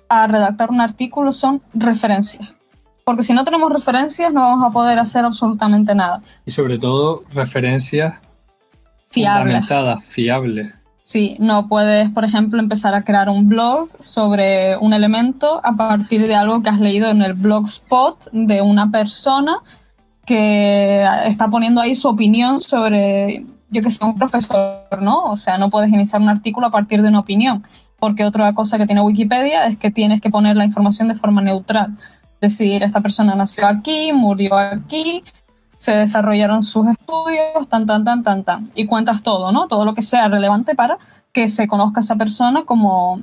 a 0.07 0.27
redactar 0.27 0.71
un 0.71 0.81
artículo 0.81 1.33
son 1.33 1.61
referencias. 1.73 2.55
Porque 3.03 3.23
si 3.23 3.33
no 3.33 3.43
tenemos 3.43 3.71
referencias 3.71 4.33
no 4.33 4.41
vamos 4.41 4.69
a 4.69 4.73
poder 4.73 4.97
hacer 4.97 5.25
absolutamente 5.25 5.93
nada. 5.93 6.21
Y 6.45 6.51
sobre 6.51 6.79
todo 6.79 7.23
referencias 7.33 8.21
fiables. 9.11 9.65
fiables. 10.09 10.73
Sí, 11.03 11.35
no 11.39 11.67
puedes, 11.67 12.09
por 12.11 12.23
ejemplo, 12.23 12.59
empezar 12.61 12.95
a 12.95 13.03
crear 13.03 13.27
un 13.27 13.49
blog 13.49 13.89
sobre 13.99 14.77
un 14.77 14.93
elemento 14.93 15.59
a 15.61 15.75
partir 15.75 16.25
de 16.25 16.35
algo 16.35 16.63
que 16.63 16.69
has 16.69 16.79
leído 16.79 17.09
en 17.09 17.21
el 17.21 17.33
blogspot 17.33 18.31
de 18.31 18.61
una 18.61 18.89
persona 18.91 19.57
que 20.25 21.05
está 21.25 21.49
poniendo 21.49 21.81
ahí 21.81 21.95
su 21.95 22.07
opinión 22.07 22.61
sobre, 22.61 23.45
yo 23.69 23.81
que 23.81 23.91
sé, 23.91 24.05
un 24.05 24.15
profesor, 24.15 25.01
¿no? 25.01 25.23
O 25.23 25.35
sea, 25.35 25.57
no 25.57 25.69
puedes 25.69 25.91
iniciar 25.91 26.21
un 26.21 26.29
artículo 26.29 26.67
a 26.67 26.71
partir 26.71 27.01
de 27.01 27.09
una 27.09 27.19
opinión, 27.19 27.65
porque 27.99 28.23
otra 28.23 28.53
cosa 28.53 28.77
que 28.77 28.85
tiene 28.85 29.01
Wikipedia 29.01 29.65
es 29.65 29.75
que 29.77 29.91
tienes 29.91 30.21
que 30.21 30.29
poner 30.29 30.55
la 30.55 30.63
información 30.63 31.09
de 31.09 31.15
forma 31.15 31.41
neutral. 31.41 31.97
Decir, 32.39 32.83
esta 32.83 33.01
persona 33.01 33.35
nació 33.35 33.67
aquí, 33.67 34.13
murió 34.13 34.55
aquí, 34.57 35.23
se 35.81 35.93
desarrollaron 35.93 36.61
sus 36.61 36.85
estudios, 36.89 37.67
tan, 37.67 37.87
tan, 37.87 38.03
tan, 38.03 38.21
tan, 38.21 38.43
tan. 38.43 38.69
Y 38.75 38.85
cuentas 38.85 39.23
todo, 39.23 39.51
¿no? 39.51 39.67
Todo 39.67 39.83
lo 39.83 39.95
que 39.95 40.03
sea 40.03 40.27
relevante 40.27 40.75
para 40.75 40.99
que 41.33 41.47
se 41.47 41.67
conozca 41.67 42.01
a 42.01 42.03
esa 42.03 42.15
persona 42.17 42.65
como, 42.65 43.19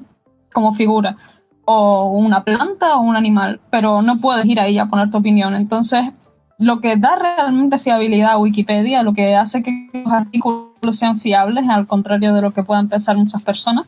como 0.52 0.74
figura. 0.74 1.16
O 1.64 2.06
una 2.18 2.42
planta 2.42 2.96
o 2.96 3.02
un 3.02 3.14
animal. 3.14 3.60
Pero 3.70 4.02
no 4.02 4.18
puedes 4.18 4.44
ir 4.46 4.58
ahí 4.58 4.76
a 4.76 4.86
poner 4.86 5.08
tu 5.08 5.18
opinión. 5.18 5.54
Entonces, 5.54 6.10
lo 6.58 6.80
que 6.80 6.96
da 6.96 7.14
realmente 7.14 7.78
fiabilidad 7.78 8.32
a 8.32 8.38
Wikipedia, 8.38 9.04
lo 9.04 9.12
que 9.12 9.36
hace 9.36 9.62
que 9.62 9.88
los 9.92 10.12
artículos 10.12 10.98
sean 10.98 11.20
fiables, 11.20 11.68
al 11.68 11.86
contrario 11.86 12.34
de 12.34 12.42
lo 12.42 12.52
que 12.52 12.64
puedan 12.64 12.88
pensar 12.88 13.16
muchas 13.16 13.40
personas, 13.40 13.86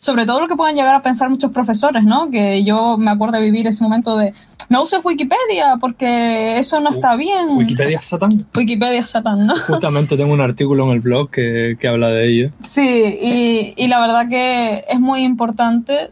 sobre 0.00 0.26
todo 0.26 0.40
lo 0.40 0.48
que 0.48 0.56
puedan 0.56 0.74
llegar 0.74 0.94
a 0.94 1.02
pensar 1.02 1.30
muchos 1.30 1.52
profesores, 1.52 2.04
¿no? 2.04 2.30
Que 2.30 2.64
yo 2.64 2.96
me 2.96 3.10
acuerdo 3.10 3.36
de 3.36 3.44
vivir 3.44 3.66
ese 3.66 3.84
momento 3.84 4.16
de 4.16 4.32
no 4.70 4.82
uses 4.82 5.04
Wikipedia 5.04 5.76
porque 5.80 6.58
eso 6.58 6.80
no 6.80 6.90
está 6.90 7.16
bien. 7.16 7.50
Wikipedia 7.50 7.98
es 7.98 8.06
Satán. 8.06 8.46
Wikipedia 8.56 9.00
es 9.00 9.10
Satán, 9.10 9.46
¿no? 9.46 9.56
Justamente 9.66 10.16
tengo 10.16 10.32
un 10.32 10.40
artículo 10.40 10.86
en 10.86 10.92
el 10.92 11.00
blog 11.00 11.30
que, 11.30 11.76
habla 11.86 12.08
de 12.08 12.28
ello. 12.28 12.50
Sí, 12.60 13.18
y, 13.20 13.74
y, 13.76 13.88
la 13.88 14.00
verdad 14.00 14.28
que 14.28 14.84
es 14.88 14.98
muy 14.98 15.22
importante 15.22 16.10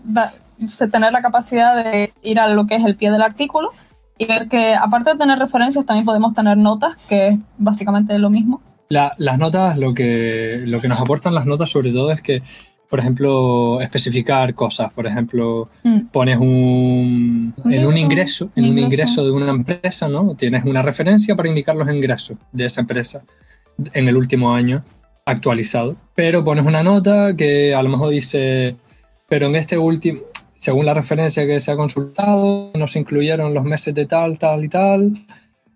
tener 0.90 1.12
la 1.12 1.22
capacidad 1.22 1.82
de 1.82 2.12
ir 2.22 2.40
a 2.40 2.48
lo 2.48 2.66
que 2.66 2.74
es 2.74 2.84
el 2.84 2.96
pie 2.96 3.10
del 3.10 3.22
artículo 3.22 3.70
y 4.18 4.26
ver 4.26 4.48
que 4.48 4.74
aparte 4.74 5.12
de 5.12 5.18
tener 5.18 5.38
referencias 5.38 5.86
también 5.86 6.04
podemos 6.04 6.34
tener 6.34 6.58
notas, 6.58 6.96
que 7.08 7.28
es 7.28 7.38
básicamente 7.56 8.18
lo 8.18 8.28
mismo. 8.28 8.60
las 8.88 9.38
notas, 9.38 9.78
lo 9.78 9.94
que, 9.94 10.64
lo 10.66 10.80
que 10.80 10.88
nos 10.88 11.00
aportan 11.00 11.34
las 11.34 11.46
notas 11.46 11.70
sobre 11.70 11.92
todo 11.92 12.10
es 12.10 12.20
que 12.20 12.42
por 12.88 13.00
ejemplo, 13.00 13.80
especificar 13.80 14.54
cosas. 14.54 14.92
Por 14.92 15.06
ejemplo, 15.06 15.68
mm. 15.82 16.06
pones 16.10 16.38
un, 16.38 17.54
en 17.64 17.86
un 17.86 17.96
ingreso, 17.96 18.50
en 18.56 18.70
un 18.70 18.78
ingreso 18.78 19.24
de 19.24 19.30
una 19.30 19.50
empresa, 19.50 20.08
¿no? 20.08 20.34
Tienes 20.34 20.64
una 20.64 20.82
referencia 20.82 21.36
para 21.36 21.48
indicar 21.48 21.76
los 21.76 21.88
ingresos 21.90 22.38
de 22.52 22.64
esa 22.64 22.80
empresa 22.80 23.22
en 23.92 24.08
el 24.08 24.16
último 24.16 24.54
año 24.54 24.84
actualizado. 25.26 25.96
Pero 26.14 26.44
pones 26.44 26.64
una 26.64 26.82
nota 26.82 27.34
que 27.36 27.74
a 27.74 27.82
lo 27.82 27.90
mejor 27.90 28.10
dice, 28.10 28.76
pero 29.28 29.46
en 29.46 29.56
este 29.56 29.76
último, 29.76 30.20
según 30.54 30.86
la 30.86 30.94
referencia 30.94 31.46
que 31.46 31.60
se 31.60 31.70
ha 31.70 31.76
consultado, 31.76 32.72
no 32.74 32.88
se 32.88 33.00
incluyeron 33.00 33.52
los 33.52 33.64
meses 33.64 33.94
de 33.94 34.06
tal, 34.06 34.38
tal 34.38 34.64
y 34.64 34.68
tal, 34.68 35.26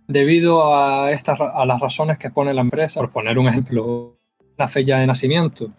debido 0.09 0.75
a, 0.75 1.11
estas, 1.11 1.39
a 1.41 1.67
las 1.67 1.79
razones 1.79 2.17
que 2.17 2.31
pone 2.31 2.55
la 2.55 2.63
empresa. 2.63 3.01
Por 3.01 3.11
poner 3.11 3.39
un 3.39 3.49
ejemplo, 3.49 4.17
la 4.57 4.69
fecha 4.69 4.99
de 4.99 5.07
nacimiento 5.07 5.71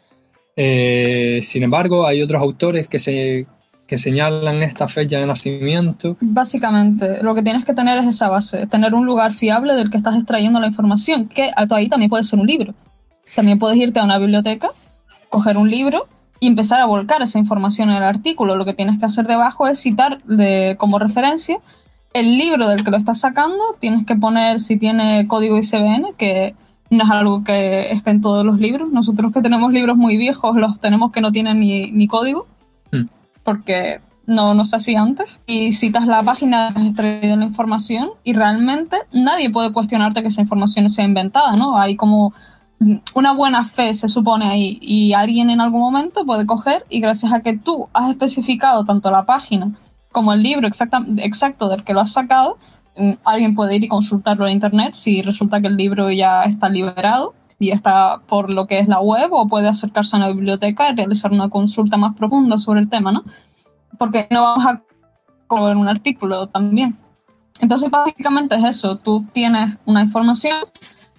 eh, 0.56 1.42
sin 1.44 1.64
embargo, 1.64 2.06
hay 2.06 2.22
otros 2.22 2.42
autores 2.42 2.88
que, 2.88 3.00
se, 3.00 3.48
que 3.88 3.98
señalan 3.98 4.64
esta 4.64 4.88
fecha 4.88 5.20
de 5.20 5.26
nacimiento. 5.26 6.18
Básicamente, 6.22 7.24
lo 7.24 7.34
que 7.36 7.44
tienes 7.44 7.66
que 7.66 7.74
tener 7.74 7.98
es 8.00 8.08
esa 8.08 8.30
base, 8.30 8.68
tener 8.68 8.94
un 8.94 9.06
lugar 9.06 9.34
fiable 9.34 9.74
del 9.74 9.90
que 9.90 9.98
estás 9.98 10.16
extrayendo 10.16 10.60
la 10.60 10.68
información, 10.68 11.28
que 11.28 11.52
ahí 11.56 11.90
también 11.90 12.10
puede 12.10 12.24
ser 12.24 12.40
un 12.40 12.48
libro. 12.48 12.74
También 13.36 13.60
puedes 13.60 13.78
irte 13.78 14.00
a 14.00 14.04
una 14.04 14.20
biblioteca, 14.20 14.70
coger 15.30 15.58
un 15.58 15.70
libro 15.70 16.08
y 16.40 16.48
empezar 16.48 16.82
a 16.82 16.86
volcar 16.86 17.22
esa 17.22 17.40
información 17.40 17.90
en 17.90 17.98
el 17.98 18.04
artículo. 18.04 18.56
Lo 18.56 18.66
que 18.66 18.74
tienes 18.74 19.00
que 19.00 19.06
hacer 19.06 19.26
debajo 19.26 19.68
es 19.68 19.80
citar 19.80 20.22
de, 20.24 20.76
como 20.78 21.00
referencia 21.00 21.58
el 22.14 22.38
libro 22.38 22.68
del 22.68 22.84
que 22.84 22.92
lo 22.92 22.98
estás 22.98 23.20
sacando, 23.20 23.76
tienes 23.80 24.06
que 24.06 24.16
poner 24.16 24.60
si 24.60 24.78
tiene 24.78 25.28
código 25.28 25.58
ICBN, 25.58 26.14
que 26.18 26.56
no 26.94 27.04
es 27.04 27.10
algo 27.10 27.44
que 27.44 27.92
esté 27.92 28.12
en 28.12 28.22
todos 28.22 28.46
los 28.46 28.60
libros. 28.60 28.92
Nosotros 28.92 29.32
que 29.32 29.42
tenemos 29.42 29.72
libros 29.72 29.98
muy 29.98 30.18
viejos, 30.18 30.56
los 30.56 30.80
tenemos 30.80 31.12
que 31.12 31.22
no 31.22 31.32
tienen 31.32 31.60
ni, 31.60 32.08
código, 32.08 32.46
hmm. 32.92 33.06
porque 33.44 34.02
no, 34.26 34.54
no 34.54 34.66
se 34.66 34.76
hacía 34.76 35.02
antes. 35.02 35.28
Y 35.46 35.74
citas 35.74 36.06
la 36.08 36.24
página 36.24 36.68
has 36.68 36.86
extraído 36.86 37.36
la 37.36 37.46
información 37.46 38.10
y 38.24 38.34
realmente 38.34 38.98
nadie 39.12 39.50
puede 39.50 39.74
cuestionarte 39.74 40.22
que 40.22 40.30
esa 40.30 40.42
información 40.42 40.90
sea 40.90 41.06
inventada, 41.06 41.54
¿no? 41.54 41.78
Hay 41.78 41.96
como 41.96 42.34
una 43.14 43.34
buena 43.34 43.66
fe 43.66 43.94
se 43.94 44.10
supone 44.10 44.48
ahí 44.48 44.78
y 44.82 45.14
alguien 45.14 45.50
en 45.50 45.62
algún 45.62 45.82
momento 45.82 46.26
puede 46.26 46.46
coger 46.46 46.86
y 46.90 47.00
gracias 47.00 47.32
a 47.32 47.42
que 47.42 47.58
tú 47.58 47.88
has 47.94 48.10
especificado 48.10 48.84
tanto 48.86 49.10
la 49.12 49.26
página 49.26 49.72
como 50.12 50.34
el 50.34 50.44
libro 50.44 50.68
exacto 50.68 51.70
del 51.70 51.84
que 51.84 51.94
lo 51.94 52.02
has 52.02 52.12
sacado, 52.12 52.58
alguien 53.24 53.56
puede 53.56 53.76
ir 53.76 53.84
y 53.84 53.88
consultarlo 53.88 54.46
en 54.46 54.54
internet 54.54 54.94
si 54.94 55.22
resulta 55.22 55.62
que 55.62 55.68
el 55.68 55.78
libro 55.78 56.12
ya 56.12 56.44
está 56.44 56.70
liberado 56.70 57.34
y 57.60 57.72
está 57.72 58.20
por 58.28 58.52
lo 58.52 58.68
que 58.68 58.80
es 58.80 58.88
la 58.88 59.00
web 59.00 59.32
o 59.32 59.48
puede 59.48 59.68
acercarse 59.68 60.16
a 60.16 60.20
una 60.20 60.30
biblioteca 60.30 60.90
y 60.90 60.96
realizar 60.96 61.32
una 61.32 61.50
consulta 61.50 61.98
más 61.98 62.16
profunda 62.16 62.58
sobre 62.60 62.82
el 62.82 62.90
tema, 62.90 63.12
¿no? 63.12 63.24
Porque 63.98 64.28
no 64.30 64.42
vamos 64.42 64.66
a 64.66 64.82
en 65.62 65.78
un 65.78 65.88
artículo 65.88 66.48
también. 66.48 66.98
Entonces, 67.60 67.90
básicamente 67.90 68.56
es 68.56 68.64
eso, 68.64 68.98
tú 68.98 69.26
tienes 69.34 69.78
una 69.86 70.02
información 70.02 70.58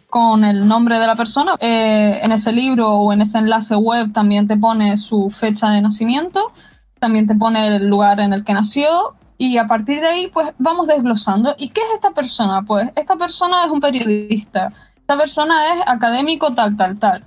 con 0.08 0.44
el 0.44 0.66
nombre 0.68 0.98
de 0.98 1.06
la 1.06 1.16
persona, 1.16 1.56
eh, 1.60 2.20
en 2.22 2.32
ese 2.32 2.52
libro 2.52 2.88
o 2.88 3.12
en 3.12 3.20
ese 3.20 3.38
enlace 3.38 3.74
web 3.74 4.12
también 4.12 4.46
te 4.46 4.56
pone 4.56 4.96
su 4.96 5.30
fecha 5.30 5.70
de 5.70 5.80
nacimiento, 5.80 6.52
también 7.00 7.26
te 7.26 7.34
pone 7.34 7.76
el 7.76 7.88
lugar 7.88 8.20
en 8.20 8.32
el 8.32 8.44
que 8.44 8.52
nació, 8.54 9.16
y 9.36 9.58
a 9.58 9.66
partir 9.66 10.00
de 10.00 10.06
ahí, 10.06 10.30
pues 10.32 10.52
vamos 10.58 10.86
desglosando. 10.86 11.54
¿Y 11.58 11.70
qué 11.70 11.80
es 11.80 11.94
esta 11.94 12.12
persona? 12.12 12.62
Pues 12.62 12.90
esta 12.94 13.16
persona 13.16 13.64
es 13.64 13.70
un 13.70 13.80
periodista, 13.80 14.72
esta 14.96 15.16
persona 15.16 15.74
es 15.74 15.82
académico 15.86 16.52
tal, 16.54 16.76
tal, 16.76 16.98
tal. 16.98 17.24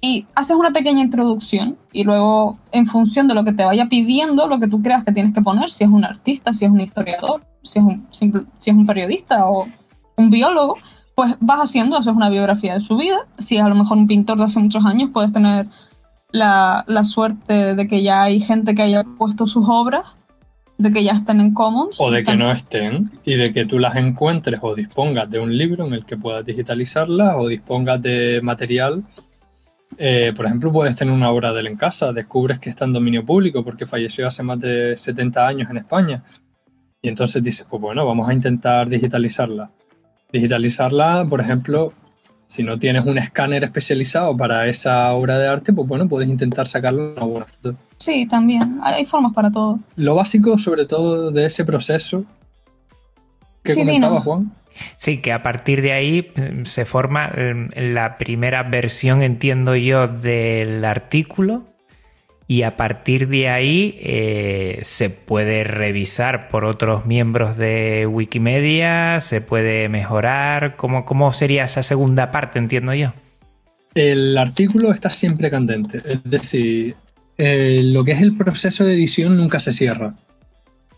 Y 0.00 0.26
haces 0.34 0.56
una 0.56 0.72
pequeña 0.72 1.00
introducción 1.00 1.78
y 1.92 2.04
luego, 2.04 2.58
en 2.72 2.86
función 2.86 3.26
de 3.28 3.34
lo 3.34 3.44
que 3.44 3.52
te 3.52 3.64
vaya 3.64 3.86
pidiendo, 3.86 4.48
lo 4.48 4.58
que 4.58 4.68
tú 4.68 4.82
creas 4.82 5.04
que 5.04 5.12
tienes 5.12 5.32
que 5.32 5.40
poner, 5.40 5.70
si 5.70 5.84
es 5.84 5.90
un 5.90 6.04
artista, 6.04 6.52
si 6.52 6.66
es 6.66 6.70
un 6.70 6.80
historiador, 6.80 7.46
si 7.62 7.78
es 7.78 7.84
un, 7.84 8.06
si 8.10 8.70
es 8.70 8.76
un 8.76 8.84
periodista 8.84 9.48
o 9.48 9.66
un 10.16 10.30
biólogo, 10.30 10.76
pues 11.14 11.36
vas 11.40 11.60
haciendo, 11.60 11.96
haces 11.96 12.12
una 12.14 12.28
biografía 12.28 12.74
de 12.74 12.80
su 12.80 12.96
vida. 12.96 13.26
Si 13.38 13.56
es 13.56 13.62
a 13.62 13.68
lo 13.68 13.76
mejor 13.76 13.96
un 13.96 14.06
pintor 14.06 14.36
de 14.36 14.44
hace 14.44 14.58
muchos 14.58 14.84
años, 14.84 15.10
puedes 15.14 15.32
tener 15.32 15.66
la, 16.32 16.84
la 16.88 17.04
suerte 17.04 17.74
de 17.74 17.88
que 17.88 18.02
ya 18.02 18.24
hay 18.24 18.40
gente 18.40 18.74
que 18.74 18.82
haya 18.82 19.04
puesto 19.04 19.46
sus 19.46 19.64
obras 19.68 20.23
de 20.78 20.92
que 20.92 21.04
ya 21.04 21.12
estén 21.12 21.40
en 21.40 21.54
Commons. 21.54 21.96
O 21.98 22.10
de 22.10 22.24
que 22.24 22.36
no 22.36 22.50
estén 22.50 23.10
y 23.24 23.34
de 23.34 23.52
que 23.52 23.64
tú 23.66 23.78
las 23.78 23.96
encuentres 23.96 24.60
o 24.62 24.74
dispongas 24.74 25.30
de 25.30 25.38
un 25.38 25.56
libro 25.56 25.86
en 25.86 25.94
el 25.94 26.04
que 26.04 26.16
puedas 26.16 26.44
digitalizarlas 26.44 27.34
o 27.36 27.48
dispongas 27.48 28.02
de 28.02 28.40
material. 28.42 29.04
Eh, 29.96 30.32
por 30.34 30.46
ejemplo, 30.46 30.72
puedes 30.72 30.96
tener 30.96 31.14
una 31.14 31.30
obra 31.30 31.52
de 31.52 31.60
él 31.60 31.68
en 31.68 31.76
casa, 31.76 32.12
descubres 32.12 32.58
que 32.58 32.70
está 32.70 32.84
en 32.84 32.92
dominio 32.92 33.24
público 33.24 33.62
porque 33.62 33.86
falleció 33.86 34.26
hace 34.26 34.42
más 34.42 34.58
de 34.58 34.96
70 34.96 35.46
años 35.46 35.70
en 35.70 35.76
España. 35.76 36.24
Y 37.00 37.08
entonces 37.08 37.42
dices, 37.42 37.66
pues 37.68 37.80
bueno, 37.80 38.04
vamos 38.04 38.28
a 38.28 38.34
intentar 38.34 38.88
digitalizarla. 38.88 39.70
Digitalizarla, 40.32 41.26
por 41.28 41.40
ejemplo, 41.40 41.92
si 42.46 42.62
no 42.62 42.78
tienes 42.78 43.06
un 43.06 43.18
escáner 43.18 43.62
especializado 43.62 44.36
para 44.36 44.66
esa 44.66 45.12
obra 45.12 45.38
de 45.38 45.46
arte, 45.46 45.72
pues 45.72 45.86
bueno, 45.86 46.08
puedes 46.08 46.28
intentar 46.28 46.66
sacarlo 46.66 47.12
una 47.12 47.24
buena 47.24 47.46
foto. 47.46 47.76
Sí, 48.04 48.26
también. 48.26 48.80
Hay 48.82 49.06
formas 49.06 49.32
para 49.32 49.50
todo. 49.50 49.78
Lo 49.96 50.14
básico, 50.14 50.58
sobre 50.58 50.84
todo, 50.84 51.30
de 51.30 51.46
ese 51.46 51.64
proceso 51.64 52.26
que 53.62 53.74
comentaba 53.74 54.20
Juan. 54.20 54.52
Sí, 54.96 55.22
que 55.22 55.32
a 55.32 55.42
partir 55.42 55.80
de 55.80 55.92
ahí 55.92 56.30
mm, 56.36 56.64
se 56.66 56.84
forma 56.84 57.28
mm, 57.28 57.70
la 57.94 58.16
primera 58.18 58.62
versión, 58.62 59.22
entiendo 59.22 59.74
yo, 59.74 60.06
del 60.06 60.84
artículo 60.84 61.64
y 62.46 62.60
a 62.60 62.76
partir 62.76 63.28
de 63.28 63.48
ahí 63.48 63.98
eh, 64.02 64.80
se 64.82 65.08
puede 65.08 65.64
revisar 65.64 66.50
por 66.50 66.66
otros 66.66 67.06
miembros 67.06 67.56
de 67.56 68.06
Wikimedia, 68.06 69.22
se 69.22 69.40
puede 69.40 69.88
mejorar. 69.88 70.76
¿Cómo, 70.76 71.06
¿Cómo 71.06 71.32
sería 71.32 71.64
esa 71.64 71.82
segunda 71.82 72.30
parte, 72.30 72.58
entiendo 72.58 72.92
yo? 72.92 73.14
El 73.94 74.36
artículo 74.36 74.92
está 74.92 75.08
siempre 75.08 75.50
candente, 75.50 76.02
es 76.04 76.22
decir, 76.24 76.96
eh, 77.36 77.80
lo 77.82 78.04
que 78.04 78.12
es 78.12 78.22
el 78.22 78.36
proceso 78.36 78.84
de 78.84 78.94
edición 78.94 79.36
nunca 79.36 79.60
se 79.60 79.72
cierra. 79.72 80.14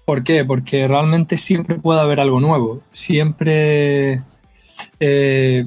¿Por 0.04 0.22
qué? 0.22 0.44
Porque 0.44 0.86
realmente 0.86 1.38
siempre 1.38 1.76
puede 1.76 2.00
haber 2.00 2.20
algo 2.20 2.40
nuevo. 2.40 2.82
Siempre, 2.92 4.22
eh, 5.00 5.66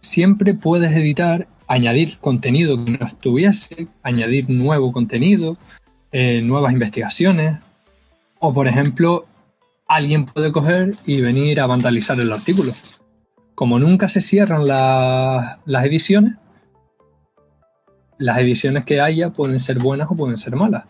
siempre 0.00 0.54
puedes 0.54 0.92
editar, 0.92 1.48
añadir 1.66 2.18
contenido 2.18 2.84
que 2.84 2.92
no 2.92 3.06
estuviese, 3.06 3.88
añadir 4.02 4.48
nuevo 4.48 4.92
contenido, 4.92 5.56
eh, 6.12 6.40
nuevas 6.42 6.72
investigaciones. 6.72 7.58
O 8.38 8.52
por 8.52 8.68
ejemplo, 8.68 9.26
alguien 9.88 10.26
puede 10.26 10.52
coger 10.52 10.94
y 11.06 11.20
venir 11.20 11.60
a 11.60 11.66
vandalizar 11.66 12.20
el 12.20 12.32
artículo. 12.32 12.72
Como 13.54 13.78
nunca 13.78 14.08
se 14.08 14.20
cierran 14.20 14.66
las 14.68 15.84
ediciones, 15.84 16.34
las 18.18 18.38
ediciones 18.38 18.84
que 18.84 19.00
haya 19.00 19.30
pueden 19.30 19.60
ser 19.60 19.78
buenas 19.78 20.10
o 20.10 20.16
pueden 20.16 20.38
ser 20.38 20.56
malas. 20.56 20.84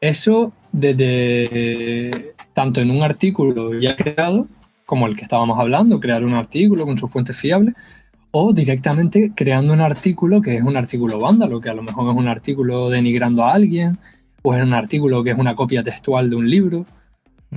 Eso 0.00 0.52
desde 0.72 2.34
tanto 2.54 2.80
en 2.80 2.90
un 2.90 3.02
artículo 3.02 3.78
ya 3.78 3.96
creado, 3.96 4.46
como 4.86 5.06
el 5.06 5.16
que 5.16 5.22
estábamos 5.22 5.58
hablando, 5.58 6.00
crear 6.00 6.24
un 6.24 6.34
artículo 6.34 6.86
con 6.86 6.98
sus 6.98 7.10
fuentes 7.10 7.36
fiables, 7.36 7.74
o 8.32 8.52
directamente 8.52 9.32
creando 9.34 9.72
un 9.72 9.80
artículo 9.80 10.40
que 10.40 10.56
es 10.56 10.62
un 10.62 10.76
artículo 10.76 11.18
vándalo, 11.18 11.60
que 11.60 11.70
a 11.70 11.74
lo 11.74 11.82
mejor 11.82 12.10
es 12.10 12.16
un 12.16 12.28
artículo 12.28 12.88
denigrando 12.88 13.44
a 13.44 13.52
alguien, 13.52 13.98
o 14.42 14.54
es 14.54 14.62
un 14.62 14.72
artículo 14.72 15.22
que 15.22 15.30
es 15.30 15.38
una 15.38 15.54
copia 15.54 15.82
textual 15.82 16.30
de 16.30 16.36
un 16.36 16.48
libro. 16.48 16.86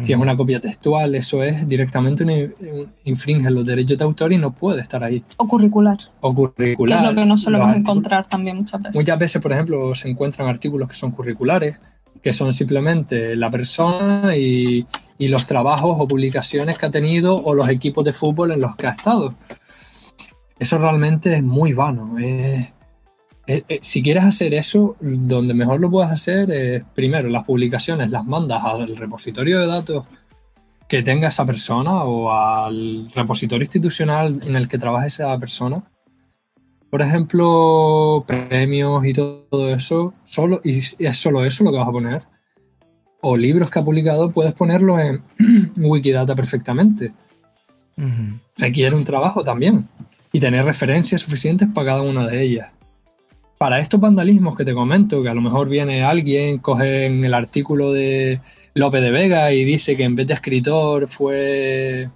Si 0.02 0.12
es 0.12 0.18
una 0.18 0.36
copia 0.36 0.60
textual, 0.60 1.14
eso 1.14 1.44
es 1.44 1.68
directamente 1.68 2.24
un, 2.24 2.90
infringe 3.04 3.52
los 3.52 3.64
derechos 3.64 3.98
de 4.00 4.04
autor 4.04 4.34
y 4.34 4.40
no 4.40 4.52
puede 4.52 4.82
estar 4.82 5.04
ahí. 5.04 5.24
O 5.38 5.48
curricular. 5.48 6.00
O 6.20 6.34
curricular. 6.34 7.00
Que 7.00 7.06
es 7.06 7.12
lo 7.12 7.22
que 7.22 7.28
no 7.28 7.38
solemos 7.38 7.76
encontrar 7.76 8.28
también 8.28 8.58
muchas 8.58 8.82
veces. 8.82 8.96
Muchas 8.96 9.20
veces, 9.20 9.42
por 9.42 9.52
ejemplo, 9.52 9.94
se 9.94 10.10
encuentran 10.10 10.48
artículos 10.48 10.90
que 10.90 10.96
son 10.96 11.12
curriculares, 11.12 11.80
que 12.24 12.34
son 12.34 12.54
simplemente 12.54 13.36
la 13.36 13.52
persona 13.52 14.36
y, 14.36 14.88
y 15.20 15.28
los 15.28 15.46
trabajos 15.46 15.96
o 16.00 16.08
publicaciones 16.08 16.78
que 16.80 16.88
ha 16.88 16.92
tenido 16.92 17.36
o 17.36 17.54
los 17.54 17.70
equipos 17.70 18.04
de 18.04 18.14
fútbol 18.14 18.52
en 18.52 18.62
los 18.62 18.76
que 18.76 18.88
ha 18.88 18.92
estado. 18.92 19.36
Eso 20.58 20.78
realmente 20.80 21.36
es 21.36 21.44
muy 21.44 21.74
vano. 21.74 22.16
Si 23.82 24.02
quieres 24.02 24.24
hacer 24.24 24.54
eso, 24.54 24.96
donde 25.02 25.54
mejor 25.54 25.80
lo 25.80 25.92
puedes 25.92 26.12
hacer 26.12 26.50
es, 26.52 26.84
primero, 26.96 27.30
las 27.30 27.44
publicaciones 27.44 28.10
las 28.10 28.26
mandas 28.26 28.64
al 28.64 28.96
repositorio 28.96 29.60
de 29.60 29.68
datos 29.68 30.06
que 30.88 31.04
tenga 31.04 31.30
esa 31.30 31.46
persona 31.46 32.04
o 32.04 32.32
al 32.32 33.12
repositorio 33.14 33.66
institucional 33.66 34.42
en 34.44 34.56
el 34.56 34.68
que 34.68 34.78
trabaje 34.78 35.08
esa 35.08 35.38
persona. 35.40 35.84
Por 36.90 37.02
ejemplo, 37.02 38.24
premios 38.28 39.06
y 39.06 39.14
todo 39.14 39.70
eso, 39.70 40.14
solo, 40.26 40.62
y 40.64 40.78
es 40.78 41.18
solo 41.18 41.44
eso 41.44 41.64
lo 41.64 41.72
que 41.72 41.78
vas 41.78 41.88
a 41.88 41.92
poner. 41.92 42.24
O 43.22 43.36
libros 43.36 43.72
que 43.72 43.80
ha 43.80 43.84
publicado, 43.84 44.32
puedes 44.32 44.54
ponerlo 44.54 45.00
en 45.00 45.24
Wikidata 45.78 46.36
perfectamente. 46.36 47.14
Requiere 48.58 48.96
un 48.96 49.04
trabajo 49.04 49.44
también 49.44 49.88
y 50.32 50.40
tener 50.40 50.66
referencias 50.66 51.22
suficientes 51.22 51.70
para 51.74 51.88
cada 51.88 52.02
una 52.02 52.28
de 52.28 52.44
ellas. 52.44 52.73
Para 53.58 53.80
estos 53.80 54.00
vandalismos 54.00 54.56
que 54.56 54.66
te 54.66 54.74
comento, 54.74 55.22
que 55.22 55.30
a 55.30 55.34
lo 55.34 55.42
mejor 55.42 55.70
viene 55.70 56.04
alguien, 56.04 56.58
coge 56.58 57.06
en 57.06 57.24
el 57.24 57.34
artículo 57.34 57.94
de 57.94 58.42
Lope 58.74 59.00
de 59.00 59.12
Vega 59.12 59.54
y 59.54 59.64
dice 59.64 59.96
que 59.96 60.04
en 60.04 60.16
vez 60.16 60.28
de 60.28 60.34
escritor 60.34 61.08
fue 61.08 62.10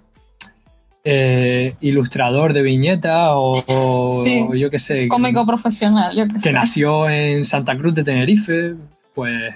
eh, 1.04 1.74
ilustrador 1.80 2.52
de 2.52 2.62
viñeta 2.62 3.36
o, 3.36 4.24
yo 4.54 4.70
qué 4.70 4.78
sé. 4.78 5.08
Cómico 5.08 5.46
profesional, 5.46 6.14
yo 6.14 6.24
que 6.42 6.52
nació 6.52 7.08
en 7.08 7.44
Santa 7.44 7.78
Cruz 7.78 7.94
de 7.94 8.04
Tenerife, 8.04 8.74
pues 9.14 9.54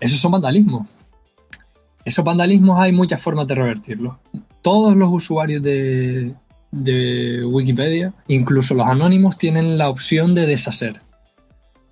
esos 0.00 0.20
son 0.20 0.32
vandalismos. 0.32 0.86
Esos 2.04 2.24
vandalismos 2.24 2.78
hay 2.78 2.92
muchas 2.92 3.22
formas 3.22 3.46
de 3.46 3.54
revertirlos. 3.54 4.16
Todos 4.60 4.96
los 4.96 5.10
usuarios 5.12 5.62
de, 5.62 6.34
de 6.72 7.44
Wikipedia, 7.44 8.12
incluso 8.26 8.74
los 8.74 8.86
anónimos 8.86 9.38
tienen 9.38 9.78
la 9.78 9.88
opción 9.88 10.34
de 10.34 10.46
deshacer. 10.46 11.00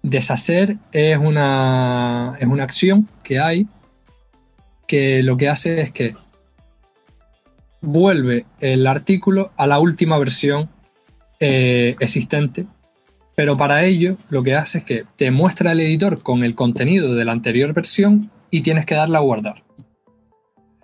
Deshacer 0.03 0.77
es 0.93 1.19
una, 1.19 2.37
es 2.39 2.47
una 2.47 2.65
acción 2.65 3.09
que 3.23 3.39
hay 3.39 3.67
que 4.87 5.23
lo 5.23 5.37
que 5.37 5.49
hace 5.49 5.81
es 5.81 5.93
que 5.93 6.15
vuelve 7.81 8.47
el 8.61 8.87
artículo 8.87 9.53
a 9.57 9.67
la 9.67 9.79
última 9.79 10.19
versión 10.19 10.69
eh, 11.39 11.97
existente, 12.01 12.67
pero 13.37 13.57
para 13.57 13.85
ello 13.85 14.17
lo 14.31 14.43
que 14.43 14.55
hace 14.55 14.79
es 14.79 14.85
que 14.85 15.05
te 15.17 15.31
muestra 15.31 15.73
el 15.73 15.81
editor 15.81 16.23
con 16.23 16.45
el 16.45 16.55
contenido 16.55 17.15
de 17.15 17.25
la 17.25 17.33
anterior 17.33 17.73
versión 17.73 18.31
y 18.51 18.63
tienes 18.63 18.85
que 18.85 18.95
darle 18.95 19.17
a 19.17 19.21
guardar. 19.21 19.63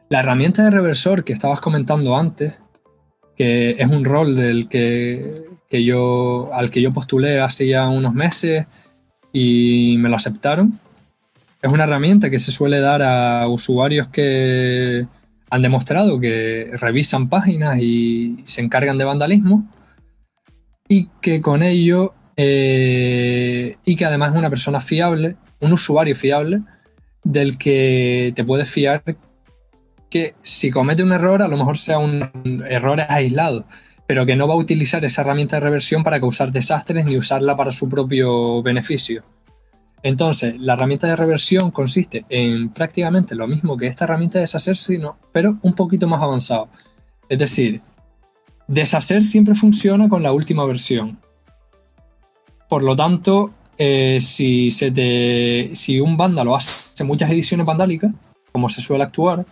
La 0.09 0.21
herramienta 0.21 0.63
de 0.63 0.71
reversor 0.71 1.25
que 1.25 1.33
estabas 1.33 1.61
comentando 1.61 2.17
antes 2.17 2.63
que 3.37 3.73
es 3.73 3.87
un 3.87 4.05
rol 4.05 4.35
del 4.35 4.69
que, 4.69 5.45
yo, 5.71 6.51
al 6.53 6.71
que 6.71 6.81
yo 6.81 6.91
postulé 6.93 7.41
hace 7.41 7.69
ya 7.69 7.89
unos 7.89 8.15
meses 8.15 8.67
y 9.39 9.99
me 9.99 10.09
lo 10.09 10.17
aceptaron. 10.17 10.81
Es 11.61 11.71
una 11.71 11.85
herramienta 11.85 12.31
que 12.31 12.39
se 12.39 12.53
suele 12.53 12.81
dar 12.81 13.03
a 13.03 13.47
usuarios 13.49 14.09
que 14.09 15.07
han 15.51 15.63
demostrado 15.63 16.19
que 16.19 16.71
revisan 16.81 17.29
páginas 17.29 17.79
y 17.79 18.43
se 18.47 18.63
encargan 18.63 18.97
de 18.97 19.05
vandalismo 19.05 19.69
y 20.89 21.09
que 21.21 21.43
con 21.43 21.63
ello 21.63 22.15
eh, 22.39 23.77
y 23.85 23.97
que 23.97 24.07
además 24.07 24.33
es 24.33 24.39
una 24.39 24.49
persona 24.49 24.81
fiable, 24.81 25.37
un 25.61 25.75
usuario 25.75 26.17
fiable 26.17 26.61
del 27.23 27.59
que 27.59 28.33
te 28.35 28.43
puedes 28.43 28.71
fiar 28.71 29.03
que 30.09 30.35
si 30.41 30.71
comete 30.71 31.03
un 31.03 31.13
error, 31.13 31.43
a 31.43 31.49
lo 31.49 31.59
mejor 31.59 31.77
sea 31.77 31.99
un 31.99 32.65
error 32.71 33.03
aislado, 33.07 33.67
pero 34.07 34.25
que 34.25 34.37
no 34.37 34.47
va 34.47 34.55
a 34.55 34.59
utilizar 34.59 35.05
esa 35.05 35.23
herramienta 35.23 35.57
de 35.57 35.61
reversión 35.61 36.05
para 36.05 36.21
causar 36.21 36.53
desastres 36.53 37.05
ni 37.05 37.17
usarla 37.17 37.57
para 37.57 37.73
su 37.73 37.89
propio 37.89 38.63
beneficio. 38.63 39.23
Entonces, 40.03 40.55
la 40.61 40.75
herramienta 40.75 41.09
de 41.09 41.17
reversión 41.17 41.71
consiste 41.71 42.25
en 42.29 42.71
prácticamente 42.71 43.35
lo 43.35 43.49
mismo 43.49 43.77
que 43.77 43.89
esta 43.89 44.05
herramienta 44.05 44.39
de 44.39 44.43
deshacer, 44.43 44.77
sino, 44.77 45.17
pero 45.33 45.59
un 45.63 45.75
poquito 45.75 46.07
más 46.07 46.23
avanzado. 46.23 46.69
Es 47.29 47.39
decir, 47.39 47.81
deshacer 48.69 49.25
siempre 49.25 49.55
funciona 49.55 50.09
con 50.09 50.23
la 50.23 50.33
última 50.33 50.65
versión. 50.65 51.19
Por 52.69 52.85
lo 52.85 52.95
tanto, 52.95 53.53
eh, 53.79 54.19
si, 54.21 54.71
se 54.71 54.91
te, 54.91 55.75
si 55.75 55.99
un 55.99 56.17
vándalo 56.17 56.55
hace 56.55 57.03
muchas 57.03 57.31
ediciones 57.31 57.67
vandálicas, 57.67 58.13
como 58.53 58.69
se 58.69 58.81
suele 58.81 59.05
actuar, 59.05 59.45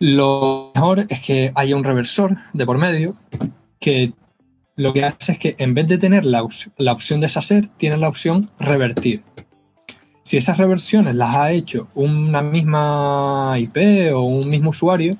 lo 0.00 0.72
mejor 0.74 1.06
es 1.08 1.20
que 1.20 1.52
haya 1.54 1.76
un 1.76 1.84
reversor 1.84 2.36
de 2.54 2.66
por 2.66 2.78
medio 2.78 3.16
que 3.78 4.14
lo 4.74 4.94
que 4.94 5.04
hace 5.04 5.32
es 5.32 5.38
que 5.38 5.54
en 5.58 5.74
vez 5.74 5.88
de 5.88 5.98
tener 5.98 6.24
la, 6.24 6.42
la 6.78 6.92
opción 6.92 7.20
deshacer, 7.20 7.68
tiene 7.76 7.98
la 7.98 8.08
opción 8.08 8.48
revertir. 8.58 9.22
Si 10.22 10.38
esas 10.38 10.56
reversiones 10.56 11.14
las 11.14 11.36
ha 11.36 11.52
hecho 11.52 11.88
una 11.94 12.40
misma 12.40 13.56
IP 13.58 14.12
o 14.14 14.22
un 14.22 14.48
mismo 14.48 14.70
usuario, 14.70 15.16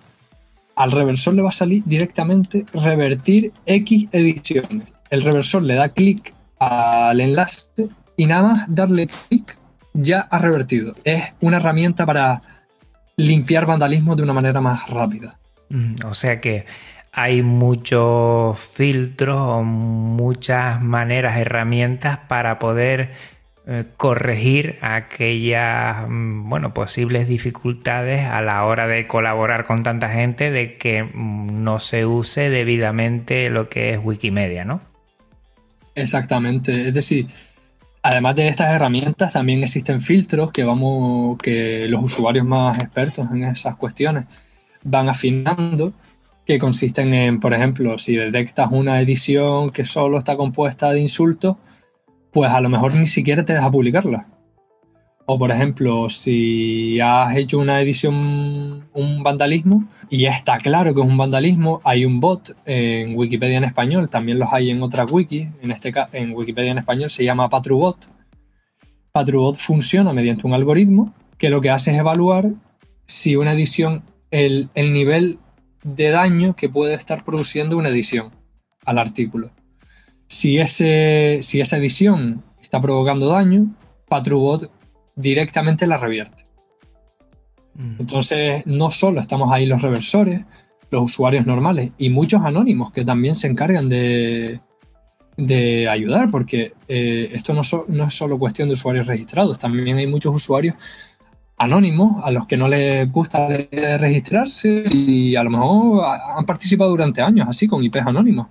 al 0.77 0.93
reversor 0.93 1.35
le 1.35 1.43
va 1.43 1.51
a 1.51 1.53
salir 1.53 1.83
directamente 1.85 2.65
revertir 2.73 3.53
X 3.67 4.09
ediciones. 4.13 4.95
El 5.11 5.23
reversor 5.23 5.63
le 5.63 5.75
da 5.75 5.91
clic 5.91 6.35
al 6.59 7.21
enlace 7.21 7.67
y 8.17 8.25
nada 8.25 8.43
más 8.45 8.75
darle 8.75 9.09
clic 9.29 9.59
ya 9.93 10.21
ha 10.21 10.39
revertido. 10.39 10.95
Es 11.05 11.25
una 11.41 11.59
herramienta 11.59 12.07
para 12.07 12.41
limpiar 13.21 13.67
vandalismo 13.67 14.17
de 14.17 14.23
una 14.23 14.33
manera 14.33 14.61
más 14.61 14.89
rápida. 14.89 15.39
Mm, 15.69 15.95
o 16.07 16.15
sea 16.15 16.41
que 16.41 16.67
hay 17.13 17.43
muchos 17.43 18.59
filtros 18.59 19.39
o 19.41 19.63
muchas 19.63 20.81
maneras, 20.83 21.39
herramientas 21.39 22.19
para 22.29 22.59
poder 22.59 23.11
eh, 23.67 23.85
corregir 23.97 24.79
aquellas 24.81 26.09
mm, 26.09 26.49
bueno, 26.49 26.73
posibles 26.73 27.29
dificultades 27.29 28.25
a 28.25 28.41
la 28.41 28.65
hora 28.65 28.87
de 28.87 29.07
colaborar 29.07 29.67
con 29.67 29.83
tanta 29.83 30.09
gente 30.09 30.51
de 30.51 30.77
que 30.77 31.03
mm, 31.05 31.63
no 31.63 31.79
se 31.79 32.07
use 32.07 32.49
debidamente 32.49 33.51
lo 33.51 33.69
que 33.69 33.93
es 33.93 34.01
Wikimedia, 34.03 34.65
¿no? 34.65 34.81
Exactamente, 35.95 36.89
es 36.89 36.95
decir, 36.95 37.27
Además 38.03 38.35
de 38.37 38.49
estas 38.49 38.75
herramientas, 38.75 39.33
también 39.33 39.63
existen 39.63 40.01
filtros 40.01 40.53
que 40.53 40.65
vamos, 40.65 41.39
que 41.39 41.87
los 41.89 42.03
usuarios 42.03 42.47
más 42.47 42.79
expertos 42.79 43.31
en 43.31 43.45
esas 43.45 43.77
cuestiones 43.77 44.25
van 44.83 45.09
afinando, 45.11 45.93
que 46.47 46.59
consisten 46.59 47.13
en, 47.13 47.41
por 47.41 47.53
ejemplo, 47.53 47.99
si 47.99 48.17
detectas 48.17 48.71
una 48.73 49.01
edición 49.01 49.71
que 49.71 49.85
solo 49.85 50.19
está 50.19 50.37
compuesta 50.37 50.91
de 50.93 51.01
insultos, 51.01 51.57
pues 52.33 52.51
a 52.51 52.61
lo 52.61 52.71
mejor 52.71 52.95
ni 52.95 53.07
siquiera 53.07 53.45
te 53.45 53.53
deja 53.53 53.71
publicarla. 53.71 54.27
O 55.33 55.39
por 55.39 55.53
ejemplo, 55.53 56.11
si 56.11 56.99
has 56.99 57.37
hecho 57.37 57.61
una 57.61 57.81
edición, 57.81 58.89
un 58.93 59.23
vandalismo, 59.23 59.89
y 60.09 60.25
está 60.25 60.59
claro 60.59 60.93
que 60.93 61.01
es 61.01 61.07
un 61.07 61.17
vandalismo, 61.17 61.81
hay 61.85 62.05
un 62.05 62.19
bot 62.19 62.57
en 62.67 63.17
Wikipedia 63.17 63.59
en 63.59 63.63
español, 63.63 64.11
también 64.11 64.41
los 64.41 64.53
hay 64.53 64.71
en 64.71 64.83
otras 64.83 65.09
wikis, 65.09 65.47
en 65.63 65.71
este 65.71 65.93
en 66.15 66.33
Wikipedia 66.33 66.73
en 66.73 66.79
español 66.79 67.11
se 67.11 67.23
llama 67.23 67.49
Patrubot. 67.49 68.09
Patrubot 69.13 69.57
funciona 69.57 70.13
mediante 70.13 70.49
un 70.49 70.53
algoritmo 70.53 71.15
que 71.39 71.49
lo 71.49 71.61
que 71.61 71.71
hace 71.71 71.93
es 71.93 71.99
evaluar 71.99 72.47
si 73.07 73.37
una 73.37 73.53
edición, 73.53 74.03
el, 74.33 74.69
el 74.75 74.93
nivel 74.93 75.39
de 75.85 76.11
daño 76.11 76.57
que 76.57 76.69
puede 76.69 76.95
estar 76.95 77.23
produciendo 77.25 77.77
una 77.77 77.91
edición 77.91 78.33
al 78.85 78.99
artículo. 78.99 79.53
Si, 80.27 80.59
ese, 80.59 81.39
si 81.43 81.61
esa 81.61 81.77
edición 81.77 82.43
está 82.61 82.81
provocando 82.81 83.29
daño, 83.29 83.77
Patrubot 84.09 84.73
directamente 85.21 85.87
la 85.87 85.99
revierte. 85.99 86.47
Mm. 87.75 87.97
Entonces, 88.01 88.67
no 88.67 88.91
solo 88.91 89.21
estamos 89.21 89.53
ahí 89.53 89.67
los 89.67 89.83
reversores, 89.83 90.45
los 90.91 91.03
usuarios 91.03 91.47
normales 91.47 91.93
y 91.99 92.11
muchos 92.11 92.43
anónimos 92.43 92.93
que 92.93 93.05
también 93.05 93.37
se 93.37 93.47
encargan 93.47 93.89
de, 93.89 94.61
de 95.37 95.89
ayudar, 95.89 96.31
porque 96.31 96.73
eh, 96.89 97.31
esto 97.33 97.55
no, 97.55 97.63
no 97.89 98.05
es 98.05 98.15
solo 98.15 98.39
cuestión 98.39 98.69
de 98.69 98.75
usuarios 98.75 99.07
registrados, 99.07 99.59
también 99.59 99.97
hay 99.97 100.07
muchos 100.07 100.35
usuarios 100.35 100.75
anónimos 101.61 102.25
a 102.25 102.31
los 102.31 102.47
que 102.47 102.57
no 102.57 102.69
les 102.69 103.11
gusta 103.13 103.47
registrarse 103.49 104.83
y 104.91 105.37
a 105.37 105.45
lo 105.45 105.51
mejor 105.51 106.05
han 106.37 106.47
participado 106.47 106.89
durante 106.89 107.21
años 107.21 107.47
así 107.49 107.69
con 107.69 107.85
IPs 107.85 108.07
anónimos. 108.07 108.49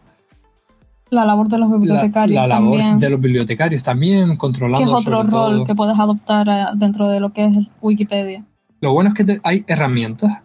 La 1.12 1.26
labor 1.26 1.50
de 1.50 1.58
los 1.58 1.72
bibliotecarios 1.72 2.36
la, 2.36 2.48
la 2.48 2.60
labor 2.60 3.00
de 3.00 3.10
los 3.10 3.20
bibliotecarios 3.20 3.82
también, 3.82 4.38
controlando. 4.38 4.86
Que 4.86 4.92
es 4.92 5.08
otro 5.08 5.24
rol 5.24 5.66
que 5.66 5.74
puedes 5.74 5.98
adoptar 5.98 6.48
eh, 6.48 6.66
dentro 6.76 7.08
de 7.10 7.20
lo 7.20 7.34
que 7.34 7.46
es 7.46 7.58
Wikipedia. 7.82 8.46
Lo 8.82 8.94
bueno 8.94 9.10
es 9.10 9.16
que 9.16 9.40
hay 9.44 9.66
herramientas. 9.68 10.44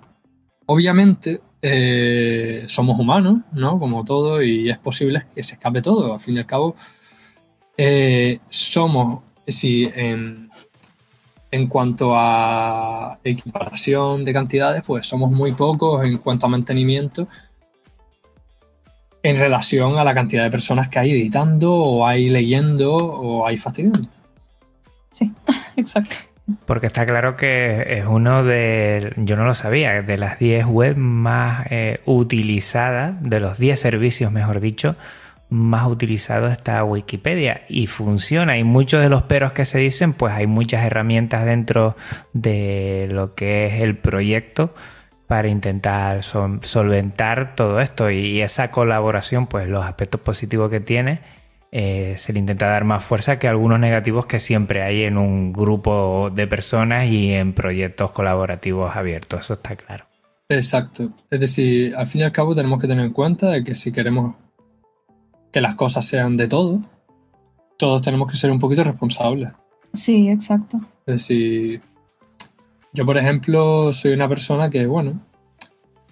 Obviamente 0.66 1.40
eh, 1.60 2.64
somos 2.68 2.98
humanos, 2.98 3.38
¿no? 3.52 3.78
Como 3.78 4.04
todo, 4.04 4.42
y 4.42 4.70
es 4.70 4.78
posible 4.78 5.24
que 5.34 5.42
se 5.42 5.54
escape 5.54 5.82
todo. 5.82 6.14
Al 6.14 6.20
fin 6.20 6.36
y 6.36 6.38
al 6.38 6.46
cabo, 6.46 6.76
eh, 7.76 8.40
somos, 8.48 9.20
si 9.46 9.84
en, 9.94 10.48
en 11.50 11.66
cuanto 11.68 12.14
a 12.14 13.18
equiparación 13.22 14.24
de 14.24 14.32
cantidades, 14.32 14.82
pues 14.86 15.06
somos 15.06 15.30
muy 15.30 15.52
pocos 15.52 16.04
en 16.04 16.18
cuanto 16.18 16.46
a 16.46 16.48
mantenimiento 16.48 17.28
en 19.24 19.38
relación 19.38 19.98
a 19.98 20.04
la 20.04 20.14
cantidad 20.14 20.44
de 20.44 20.50
personas 20.50 20.88
que 20.90 20.98
hay 20.98 21.12
editando 21.12 21.72
o 21.72 22.06
hay 22.06 22.28
leyendo 22.28 22.94
o 22.94 23.46
hay 23.46 23.56
fastidiando. 23.56 24.06
Sí, 25.12 25.32
exacto. 25.76 26.14
Porque 26.66 26.86
está 26.86 27.06
claro 27.06 27.34
que 27.34 27.98
es 27.98 28.04
uno 28.04 28.44
de, 28.44 29.14
yo 29.16 29.36
no 29.36 29.46
lo 29.46 29.54
sabía, 29.54 30.02
de 30.02 30.18
las 30.18 30.38
10 30.38 30.66
webs 30.66 30.98
más 30.98 31.66
eh, 31.70 32.00
utilizadas, 32.04 33.22
de 33.22 33.40
los 33.40 33.58
10 33.58 33.80
servicios, 33.80 34.30
mejor 34.30 34.60
dicho, 34.60 34.94
más 35.48 35.86
utilizados 35.88 36.52
está 36.52 36.84
Wikipedia 36.84 37.62
y 37.66 37.86
funciona. 37.86 38.58
Y 38.58 38.64
muchos 38.64 39.00
de 39.00 39.08
los 39.08 39.22
peros 39.22 39.52
que 39.52 39.64
se 39.64 39.78
dicen, 39.78 40.12
pues 40.12 40.34
hay 40.34 40.46
muchas 40.46 40.84
herramientas 40.84 41.46
dentro 41.46 41.96
de 42.34 43.08
lo 43.10 43.34
que 43.34 43.68
es 43.68 43.80
el 43.80 43.96
proyecto 43.96 44.74
para 45.26 45.48
intentar 45.48 46.22
solventar 46.22 47.56
todo 47.56 47.80
esto 47.80 48.10
y 48.10 48.40
esa 48.40 48.70
colaboración, 48.70 49.46
pues 49.46 49.68
los 49.68 49.84
aspectos 49.84 50.20
positivos 50.20 50.70
que 50.70 50.80
tiene, 50.80 51.20
eh, 51.72 52.14
se 52.18 52.32
le 52.32 52.38
intenta 52.38 52.66
dar 52.66 52.84
más 52.84 53.02
fuerza 53.02 53.38
que 53.38 53.48
algunos 53.48 53.80
negativos 53.80 54.26
que 54.26 54.38
siempre 54.38 54.82
hay 54.82 55.02
en 55.02 55.16
un 55.16 55.52
grupo 55.52 56.30
de 56.30 56.46
personas 56.46 57.06
y 57.06 57.32
en 57.32 57.52
proyectos 57.52 58.12
colaborativos 58.12 58.94
abiertos, 58.94 59.40
eso 59.40 59.54
está 59.54 59.74
claro. 59.74 60.04
Exacto, 60.48 61.10
es 61.30 61.40
decir, 61.40 61.96
al 61.96 62.06
fin 62.06 62.20
y 62.20 62.24
al 62.24 62.32
cabo 62.32 62.54
tenemos 62.54 62.80
que 62.80 62.86
tener 62.86 63.04
en 63.04 63.12
cuenta 63.12 63.48
de 63.48 63.64
que 63.64 63.74
si 63.74 63.92
queremos 63.92 64.36
que 65.52 65.60
las 65.60 65.74
cosas 65.74 66.06
sean 66.06 66.36
de 66.36 66.48
todos, 66.48 66.80
todos 67.78 68.02
tenemos 68.02 68.30
que 68.30 68.36
ser 68.36 68.50
un 68.50 68.60
poquito 68.60 68.84
responsables. 68.84 69.50
Sí, 69.94 70.28
exacto. 70.28 70.78
Es 71.06 71.14
decir, 71.14 71.80
yo, 72.94 73.04
por 73.04 73.18
ejemplo, 73.18 73.92
soy 73.92 74.12
una 74.12 74.28
persona 74.28 74.70
que, 74.70 74.86
bueno, 74.86 75.20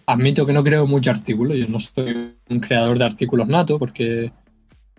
admito 0.05 0.45
que 0.45 0.53
no 0.53 0.64
creo 0.64 0.87
mucho 0.87 1.11
artículos. 1.11 1.57
Yo 1.57 1.68
no 1.68 1.78
soy 1.78 2.35
un 2.49 2.61
creador 2.61 2.99
de 2.99 3.05
artículos 3.05 3.47
nato 3.47 3.78
porque 3.78 4.33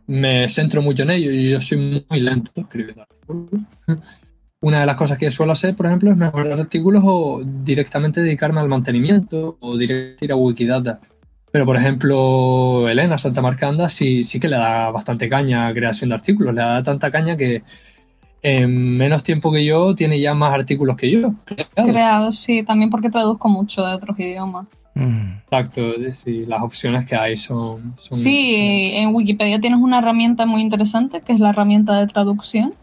me 0.08 0.48
centro 0.48 0.82
mucho 0.82 1.04
en 1.04 1.12
ello 1.12 1.32
y 1.32 1.52
yo 1.52 1.62
soy 1.62 2.06
muy 2.10 2.20
lento 2.22 2.52
escribiendo 2.56 3.04
artículos. 3.04 3.52
Una 4.62 4.80
de 4.80 4.86
las 4.86 4.96
cosas 4.96 5.18
que 5.18 5.30
suelo 5.30 5.52
hacer, 5.52 5.76
por 5.76 5.88
ejemplo, 5.88 6.10
es 6.10 6.16
mejorar 6.16 6.58
artículos 6.58 7.04
o 7.06 7.44
directamente 7.44 8.22
dedicarme 8.22 8.62
al 8.62 8.70
mantenimiento 8.70 9.58
o 9.60 9.78
directamente 9.78 10.24
ir 10.26 10.32
a 10.32 10.38
Wikidata. 10.38 11.02
Pero, 11.52 11.66
por 11.66 11.76
ejemplo, 11.76 12.88
Elena 12.88 13.18
Santa 13.18 13.42
Marcanda 13.42 13.90
sí, 13.90 14.24
sí 14.24 14.40
que 14.40 14.48
le 14.48 14.56
da 14.56 14.90
bastante 14.90 15.28
caña 15.28 15.68
a 15.68 15.74
creación 15.74 16.10
de 16.10 16.16
artículos. 16.16 16.56
Le 16.56 16.62
da 16.62 16.82
tanta 16.82 17.12
caña 17.12 17.36
que 17.36 17.62
en 18.44 18.98
menos 18.98 19.24
tiempo 19.24 19.52
que 19.52 19.66
yo 19.66 19.96
tiene 19.96 20.20
ya 20.20 20.34
más 20.34 20.54
artículos 20.54 20.98
que 20.98 21.10
yo. 21.10 21.34
Creados, 21.76 22.38
sí, 22.40 22.62
también 22.64 22.90
porque 22.90 23.10
traduzco 23.10 23.48
mucho 23.48 23.86
de 23.86 23.94
otros 23.94 24.20
idiomas. 24.20 24.68
Mm. 24.96 25.38
Exacto, 25.44 25.82
sí, 26.14 26.46
las 26.46 26.62
opciones 26.62 27.06
que 27.06 27.16
hay 27.16 27.38
son... 27.38 27.96
sí, 28.12 28.92
en 28.94 29.16
Wikipedia 29.16 29.60
tienes 29.60 29.80
una 29.80 30.00
herramienta 30.00 30.46
muy 30.46 30.62
interesante 30.62 31.22
que 31.22 31.34
es 31.34 31.40
la 31.40 31.50
herramienta 31.50 31.98
de 31.98 32.08
traducción, 32.08 32.74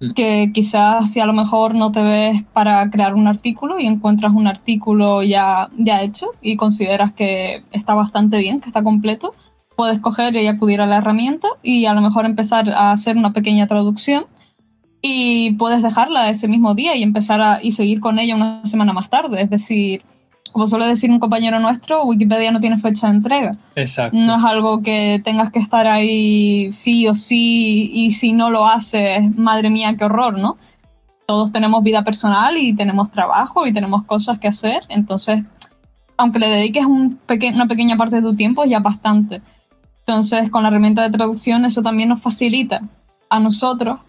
mm. 0.00 0.12
que 0.14 0.50
quizás 0.54 1.12
si 1.12 1.20
a 1.20 1.26
lo 1.26 1.34
mejor 1.34 1.74
no 1.74 1.92
te 1.92 2.02
ves 2.02 2.42
para 2.54 2.88
crear 2.90 3.14
un 3.14 3.28
artículo 3.28 3.78
y 3.78 3.86
encuentras 3.86 4.32
un 4.32 4.46
artículo 4.46 5.22
ya, 5.22 5.68
ya 5.76 6.02
hecho 6.02 6.28
y 6.40 6.56
consideras 6.56 7.12
que 7.12 7.62
está 7.72 7.94
bastante 7.94 8.38
bien, 8.38 8.60
que 8.60 8.68
está 8.68 8.82
completo, 8.82 9.34
puedes 9.76 10.00
coger 10.00 10.34
y 10.36 10.46
acudir 10.46 10.80
a 10.80 10.86
la 10.86 10.96
herramienta 10.96 11.48
y 11.62 11.84
a 11.84 11.94
lo 11.94 12.00
mejor 12.00 12.24
empezar 12.24 12.70
a 12.70 12.92
hacer 12.92 13.16
una 13.16 13.32
pequeña 13.32 13.66
traducción 13.66 14.24
y 15.06 15.50
puedes 15.56 15.82
dejarla 15.82 16.30
ese 16.30 16.48
mismo 16.48 16.74
día 16.74 16.96
y 16.96 17.02
empezar 17.02 17.42
a 17.42 17.62
y 17.62 17.72
seguir 17.72 18.00
con 18.00 18.18
ella 18.18 18.34
una 18.34 18.64
semana 18.64 18.94
más 18.94 19.10
tarde. 19.10 19.42
Es 19.42 19.50
decir, 19.50 20.00
como 20.50 20.66
suele 20.66 20.86
decir 20.86 21.10
un 21.10 21.18
compañero 21.18 21.60
nuestro, 21.60 22.04
Wikipedia 22.04 22.50
no 22.50 22.58
tiene 22.58 22.78
fecha 22.78 23.08
de 23.08 23.16
entrega. 23.16 23.52
Exacto. 23.76 24.16
No 24.16 24.36
es 24.38 24.42
algo 24.42 24.82
que 24.82 25.20
tengas 25.22 25.52
que 25.52 25.58
estar 25.58 25.86
ahí 25.86 26.72
sí 26.72 27.06
o 27.06 27.14
sí 27.14 27.90
y 27.92 28.12
si 28.12 28.32
no 28.32 28.48
lo 28.48 28.66
haces, 28.66 29.36
madre 29.36 29.68
mía, 29.68 29.94
qué 29.98 30.06
horror, 30.06 30.38
¿no? 30.38 30.56
Todos 31.26 31.52
tenemos 31.52 31.84
vida 31.84 32.02
personal 32.02 32.56
y 32.56 32.74
tenemos 32.74 33.10
trabajo 33.10 33.66
y 33.66 33.74
tenemos 33.74 34.04
cosas 34.04 34.38
que 34.38 34.48
hacer, 34.48 34.84
entonces, 34.88 35.44
aunque 36.16 36.38
le 36.38 36.48
dediques 36.48 36.86
un 36.86 37.18
una 37.28 37.66
pequeña 37.66 37.98
parte 37.98 38.16
de 38.16 38.22
tu 38.22 38.34
tiempo, 38.34 38.64
ya 38.64 38.78
bastante. 38.78 39.42
Entonces, 39.98 40.50
con 40.50 40.62
la 40.62 40.70
herramienta 40.70 41.02
de 41.02 41.10
traducción 41.10 41.66
eso 41.66 41.82
también 41.82 42.08
nos 42.08 42.22
facilita 42.22 42.80
a 43.28 43.38
nosotros 43.38 44.00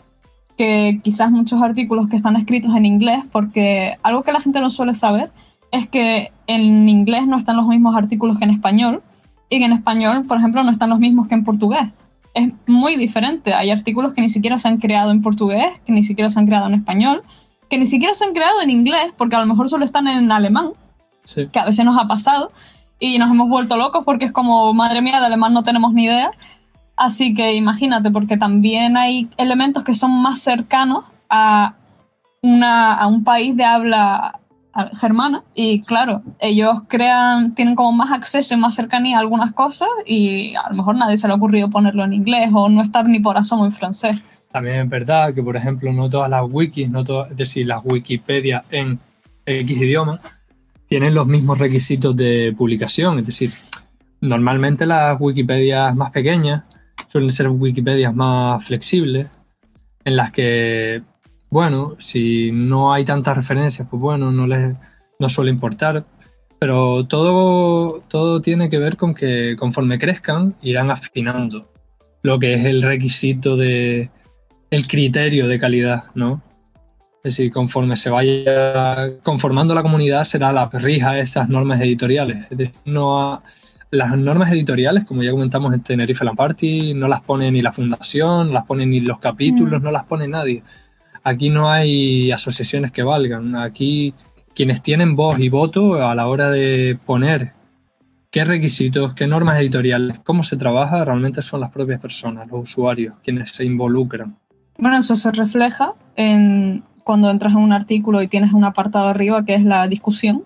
que 0.57 0.99
quizás 1.03 1.31
muchos 1.31 1.61
artículos 1.61 2.07
que 2.09 2.15
están 2.15 2.35
escritos 2.35 2.75
en 2.75 2.85
inglés, 2.85 3.23
porque 3.31 3.97
algo 4.03 4.23
que 4.23 4.31
la 4.31 4.41
gente 4.41 4.61
no 4.61 4.71
suele 4.71 4.93
saber 4.93 5.31
es 5.71 5.89
que 5.89 6.31
en 6.47 6.87
inglés 6.87 7.27
no 7.27 7.37
están 7.37 7.57
los 7.57 7.67
mismos 7.67 7.95
artículos 7.95 8.37
que 8.37 8.45
en 8.45 8.51
español, 8.51 9.01
y 9.49 9.59
que 9.59 9.65
en 9.65 9.73
español, 9.73 10.25
por 10.25 10.37
ejemplo, 10.37 10.63
no 10.63 10.71
están 10.71 10.89
los 10.89 10.99
mismos 10.99 11.27
que 11.27 11.35
en 11.35 11.43
portugués. 11.43 11.93
Es 12.33 12.51
muy 12.67 12.97
diferente. 12.97 13.53
Hay 13.53 13.71
artículos 13.71 14.13
que 14.13 14.21
ni 14.21 14.29
siquiera 14.29 14.57
se 14.57 14.67
han 14.67 14.77
creado 14.77 15.11
en 15.11 15.21
portugués, 15.21 15.79
que 15.85 15.91
ni 15.91 16.03
siquiera 16.03 16.29
se 16.29 16.39
han 16.39 16.47
creado 16.47 16.67
en 16.67 16.73
español, 16.73 17.21
que 17.69 17.77
ni 17.77 17.85
siquiera 17.85 18.13
se 18.13 18.25
han 18.25 18.33
creado 18.33 18.61
en 18.61 18.69
inglés, 18.69 19.13
porque 19.17 19.35
a 19.35 19.39
lo 19.39 19.45
mejor 19.45 19.69
solo 19.69 19.85
están 19.85 20.07
en 20.07 20.31
alemán, 20.31 20.71
que 21.51 21.59
a 21.59 21.65
veces 21.65 21.85
nos 21.85 21.97
ha 21.97 22.07
pasado, 22.07 22.51
y 22.99 23.17
nos 23.17 23.29
hemos 23.29 23.49
vuelto 23.49 23.77
locos 23.77 24.03
porque 24.05 24.25
es 24.25 24.31
como, 24.31 24.73
madre 24.73 25.01
mía, 25.01 25.19
de 25.19 25.25
alemán 25.25 25.53
no 25.53 25.63
tenemos 25.63 25.93
ni 25.93 26.05
idea. 26.05 26.31
Así 26.97 27.33
que 27.33 27.53
imagínate, 27.53 28.09
porque 28.09 28.37
también 28.37 28.95
hay 28.97 29.29
elementos 29.37 29.83
que 29.83 29.93
son 29.93 30.21
más 30.21 30.39
cercanos 30.41 31.05
a, 31.29 31.75
una, 32.41 32.93
a 32.93 33.07
un 33.07 33.23
país 33.23 33.55
de 33.57 33.65
habla 33.65 34.39
germana 34.99 35.43
y 35.53 35.81
claro, 35.81 36.21
ellos 36.39 36.81
crean, 36.87 37.55
tienen 37.55 37.75
como 37.75 37.93
más 37.93 38.11
acceso 38.11 38.53
y 38.53 38.57
más 38.57 38.75
cercanía 38.75 39.17
a 39.17 39.21
algunas 39.21 39.53
cosas 39.53 39.87
y 40.05 40.53
a 40.55 40.69
lo 40.69 40.75
mejor 40.75 40.97
nadie 40.97 41.17
se 41.17 41.27
le 41.27 41.33
ha 41.33 41.37
ocurrido 41.37 41.69
ponerlo 41.69 42.03
en 42.03 42.13
inglés 42.13 42.49
o 42.53 42.67
no 42.67 42.81
estar 42.81 43.07
ni 43.07 43.19
por 43.19 43.37
asomo 43.37 43.65
en 43.65 43.71
francés. 43.71 44.21
También 44.51 44.81
es 44.81 44.89
verdad 44.89 45.33
que, 45.33 45.43
por 45.43 45.55
ejemplo, 45.55 45.91
no 45.93 46.09
todas 46.09 46.29
las 46.29 46.43
wikis, 46.49 46.89
no 46.89 47.03
todas, 47.03 47.31
es 47.31 47.37
decir, 47.37 47.67
las 47.67 47.83
Wikipedia 47.83 48.63
en 48.69 48.99
X 49.45 49.81
idioma, 49.81 50.19
tienen 50.87 51.13
los 51.13 51.27
mismos 51.27 51.57
requisitos 51.57 52.15
de 52.15 52.53
publicación. 52.57 53.19
Es 53.19 53.25
decir, 53.25 53.51
normalmente 54.21 54.85
las 54.85 55.19
Wikipedias 55.19 55.95
más 55.95 56.11
pequeñas 56.11 56.63
suelen 57.09 57.31
ser 57.31 57.49
Wikipedias 57.49 58.13
más 58.13 58.65
flexibles, 58.65 59.27
en 60.03 60.15
las 60.15 60.31
que, 60.31 61.01
bueno, 61.49 61.95
si 61.99 62.51
no 62.51 62.93
hay 62.93 63.05
tantas 63.05 63.37
referencias, 63.37 63.87
pues 63.89 64.01
bueno, 64.01 64.31
no 64.31 64.47
les 64.47 64.75
no 65.19 65.29
suele 65.29 65.51
importar. 65.51 66.05
Pero 66.59 67.05
todo, 67.05 68.01
todo 68.07 68.41
tiene 68.41 68.69
que 68.69 68.79
ver 68.79 68.97
con 68.97 69.13
que 69.13 69.55
conforme 69.57 69.99
crezcan 69.99 70.55
irán 70.61 70.89
afinando 70.89 71.71
lo 72.23 72.39
que 72.39 72.55
es 72.55 72.65
el 72.65 72.81
requisito 72.81 73.55
de 73.55 74.09
el 74.71 74.87
criterio 74.87 75.47
de 75.47 75.59
calidad, 75.59 76.03
¿no? 76.15 76.41
Es 77.23 77.37
decir, 77.37 77.51
conforme 77.51 77.97
se 77.97 78.09
vaya 78.09 79.19
conformando 79.23 79.73
la 79.73 79.81
comunidad 79.81 80.23
será 80.25 80.53
la 80.53 80.69
rija 80.69 81.19
esas 81.19 81.49
normas 81.49 81.81
editoriales. 81.81 82.47
Es 82.51 82.57
decir, 82.57 82.75
no 82.85 83.41
las 83.95 84.17
normas 84.17 84.51
editoriales, 84.51 85.05
como 85.05 85.23
ya 85.23 85.31
comentamos 85.31 85.73
en 85.73 85.81
Tenerife 85.81 86.23
La 86.25 86.33
Party, 86.33 86.93
no 86.93 87.07
las 87.07 87.21
pone 87.21 87.51
ni 87.51 87.61
la 87.61 87.71
fundación, 87.71 88.47
no 88.47 88.53
las 88.53 88.65
pone 88.65 88.85
ni 88.85 88.99
los 88.99 89.19
capítulos, 89.19 89.81
mm. 89.81 89.83
no 89.83 89.91
las 89.91 90.05
pone 90.05 90.27
nadie. 90.27 90.63
Aquí 91.23 91.49
no 91.49 91.69
hay 91.69 92.31
asociaciones 92.31 92.91
que 92.91 93.03
valgan. 93.03 93.55
Aquí 93.55 94.13
quienes 94.55 94.81
tienen 94.81 95.15
voz 95.15 95.39
y 95.39 95.49
voto 95.49 95.95
a 95.95 96.13
la 96.15 96.27
hora 96.27 96.49
de 96.51 96.97
poner 97.05 97.53
qué 98.31 98.45
requisitos, 98.45 99.13
qué 99.13 99.27
normas 99.27 99.59
editoriales, 99.59 100.19
cómo 100.19 100.43
se 100.43 100.57
trabaja, 100.57 101.03
realmente 101.03 101.41
son 101.41 101.61
las 101.61 101.71
propias 101.71 101.99
personas, 101.99 102.47
los 102.47 102.63
usuarios, 102.63 103.15
quienes 103.23 103.51
se 103.51 103.65
involucran. 103.65 104.37
Bueno, 104.77 104.99
eso 104.99 105.15
se 105.15 105.31
refleja 105.31 105.93
en 106.15 106.83
cuando 107.03 107.29
entras 107.29 107.53
en 107.53 107.59
un 107.59 107.71
artículo 107.71 108.21
y 108.21 108.27
tienes 108.27 108.51
un 108.51 108.65
apartado 108.65 109.07
arriba 109.07 109.45
que 109.45 109.55
es 109.55 109.63
la 109.63 109.87
discusión 109.87 110.43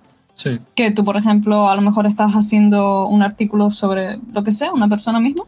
que 0.75 0.91
tú, 0.91 1.03
por 1.03 1.17
ejemplo, 1.17 1.69
a 1.69 1.75
lo 1.75 1.81
mejor 1.81 2.05
estás 2.05 2.31
haciendo 2.33 3.07
un 3.07 3.21
artículo 3.21 3.71
sobre 3.71 4.19
lo 4.31 4.43
que 4.43 4.51
sea, 4.51 4.71
una 4.71 4.87
persona 4.87 5.19
misma, 5.19 5.43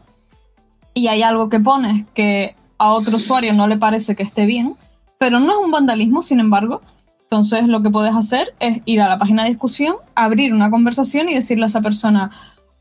y 0.94 1.08
hay 1.08 1.22
algo 1.22 1.48
que 1.48 1.60
pones 1.60 2.06
que 2.14 2.54
a 2.78 2.92
otro 2.92 3.16
usuario 3.16 3.54
no 3.54 3.66
le 3.66 3.78
parece 3.78 4.14
que 4.14 4.22
esté 4.22 4.44
bien, 4.44 4.74
pero 5.18 5.40
no 5.40 5.52
es 5.52 5.58
un 5.64 5.70
vandalismo, 5.70 6.20
sin 6.22 6.40
embargo. 6.40 6.82
Entonces 7.22 7.66
lo 7.66 7.82
que 7.82 7.90
puedes 7.90 8.14
hacer 8.14 8.48
es 8.60 8.82
ir 8.84 9.00
a 9.00 9.08
la 9.08 9.18
página 9.18 9.44
de 9.44 9.50
discusión, 9.50 9.96
abrir 10.14 10.52
una 10.52 10.70
conversación 10.70 11.28
y 11.30 11.34
decirle 11.34 11.64
a 11.64 11.68
esa 11.68 11.80
persona, 11.80 12.30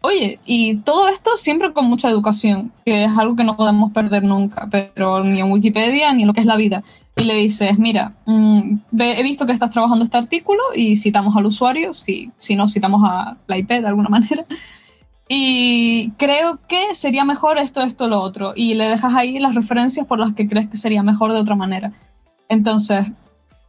oye, 0.01 0.39
y 0.45 0.77
todo 0.77 1.07
esto 1.07 1.37
siempre 1.37 1.73
con 1.73 1.85
mucha 1.85 2.09
educación, 2.09 2.71
que 2.85 3.05
es 3.05 3.17
algo 3.17 3.35
que 3.35 3.43
no 3.43 3.55
podemos 3.55 3.91
perder 3.91 4.23
nunca, 4.23 4.67
pero 4.69 5.23
ni 5.23 5.39
en 5.39 5.51
Wikipedia 5.51 6.11
ni 6.13 6.23
en 6.23 6.27
lo 6.27 6.33
que 6.33 6.41
es 6.41 6.45
la 6.45 6.57
vida. 6.57 6.83
Y 7.15 7.23
le 7.23 7.35
dices, 7.35 7.77
mira, 7.77 8.13
mm, 8.25 8.77
he 8.99 9.23
visto 9.23 9.45
que 9.45 9.51
estás 9.51 9.69
trabajando 9.69 10.03
este 10.03 10.17
artículo 10.17 10.61
y 10.75 10.97
citamos 10.97 11.35
al 11.35 11.45
usuario, 11.45 11.93
si, 11.93 12.31
si 12.37 12.55
no, 12.55 12.69
citamos 12.69 13.01
a 13.05 13.37
la 13.47 13.57
IP 13.57 13.69
de 13.69 13.87
alguna 13.87 14.09
manera. 14.17 14.43
Y 15.27 16.11
creo 16.17 16.59
que 16.67 16.93
sería 16.93 17.23
mejor 17.23 17.57
esto, 17.57 17.81
esto, 17.81 18.07
lo 18.07 18.19
otro. 18.19 18.53
Y 18.55 18.73
le 18.73 18.89
dejas 18.89 19.13
ahí 19.15 19.39
las 19.39 19.55
referencias 19.55 20.05
por 20.05 20.19
las 20.19 20.33
que 20.33 20.47
crees 20.47 20.69
que 20.69 20.77
sería 20.77 21.03
mejor 21.03 21.31
de 21.31 21.39
otra 21.39 21.55
manera. 21.55 21.91
Entonces, 22.49 23.07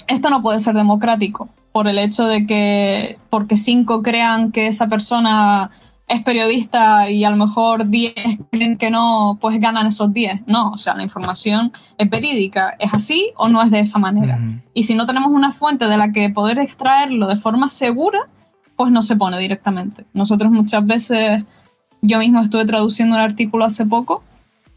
esto 0.09 0.31
no 0.31 0.43
puede 0.43 0.59
ser 0.59 0.75
democrático 0.75 1.49
por 1.73 1.89
el 1.89 1.99
hecho 1.99 2.25
de 2.25 2.47
que, 2.47 3.19
porque 3.31 3.57
cinco 3.57 4.03
crean 4.03 4.51
que 4.51 4.67
esa 4.67 4.89
persona 4.89 5.71
es 6.09 6.23
periodista 6.23 7.09
y 7.11 7.25
a 7.25 7.31
lo 7.31 7.37
mejor 7.37 7.89
10 7.89 8.15
creen 8.51 8.77
que 8.77 8.91
no, 8.91 9.39
pues 9.41 9.59
ganan 9.61 9.87
esos 9.87 10.13
10. 10.13 10.47
No, 10.47 10.71
o 10.71 10.79
sea, 10.79 10.95
la 10.95 11.03
información 11.03 11.73
es 11.99 12.11
verídica. 12.11 12.75
¿Es 12.79 12.93
así 12.93 13.31
o 13.37 13.49
no 13.49 13.63
es 13.63 13.71
de 13.71 13.81
esa 13.81 13.99
manera? 13.99 14.39
Y 14.75 14.83
si 14.83 14.95
no 14.95 15.07
tenemos 15.07 15.31
una 15.31 15.53
fuente 15.53 15.87
de 15.87 15.97
la 15.97 16.13
que 16.13 16.29
poder 16.29 16.59
extraerlo 16.59 17.27
de 17.29 17.37
forma 17.37 17.71
segura, 17.71 18.21
pues 18.77 18.93
no 18.93 19.03
se 19.03 19.17
pone 19.17 19.39
directamente. 19.39 20.05
Nosotros 20.13 20.51
muchas 20.51 20.85
veces, 20.85 21.45
yo 22.03 22.19
mismo 22.19 22.43
estuve 22.43 22.65
traduciendo 22.65 23.17
un 23.17 23.23
artículo 23.23 23.65
hace 23.65 23.87
poco 23.87 24.23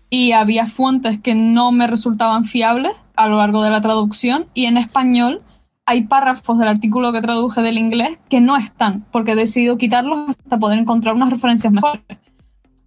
y 0.09 0.31
había 0.31 0.67
fuentes 0.67 1.19
que 1.19 1.35
no 1.35 1.71
me 1.71 1.87
resultaban 1.87 2.45
fiables 2.45 2.93
a 3.15 3.27
lo 3.27 3.37
largo 3.37 3.63
de 3.63 3.71
la 3.71 3.81
traducción 3.81 4.45
y 4.53 4.65
en 4.65 4.77
español 4.77 5.41
hay 5.85 6.05
párrafos 6.05 6.57
del 6.57 6.67
artículo 6.67 7.13
que 7.13 7.21
traduje 7.21 7.61
del 7.61 7.77
inglés 7.77 8.17
que 8.29 8.41
no 8.41 8.57
están, 8.57 9.05
porque 9.11 9.33
he 9.33 9.35
decidido 9.35 9.77
quitarlos 9.77 10.35
hasta 10.43 10.57
poder 10.57 10.79
encontrar 10.79 11.15
unas 11.15 11.29
referencias 11.29 11.71
mejores. 11.71 12.03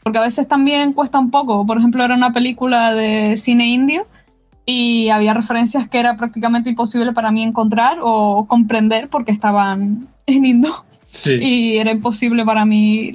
Porque 0.02 0.18
a 0.18 0.22
veces 0.22 0.48
también 0.48 0.92
cuesta 0.94 1.18
un 1.18 1.30
poco. 1.30 1.64
Por 1.66 1.78
ejemplo, 1.78 2.04
era 2.04 2.14
una 2.14 2.32
película 2.32 2.92
de 2.94 3.36
cine 3.36 3.66
indio 3.66 4.06
y 4.66 5.10
había 5.10 5.34
referencias 5.34 5.88
que 5.88 5.98
era 5.98 6.16
prácticamente 6.16 6.70
imposible 6.70 7.12
para 7.12 7.30
mí 7.30 7.42
encontrar 7.42 7.98
o 8.02 8.46
comprender 8.48 9.08
porque 9.08 9.32
estaban 9.32 10.08
en 10.26 10.44
hindú. 10.44 10.72
Y 11.24 11.76
era 11.76 11.92
imposible 11.92 12.44
para 12.44 12.64
mí. 12.64 13.12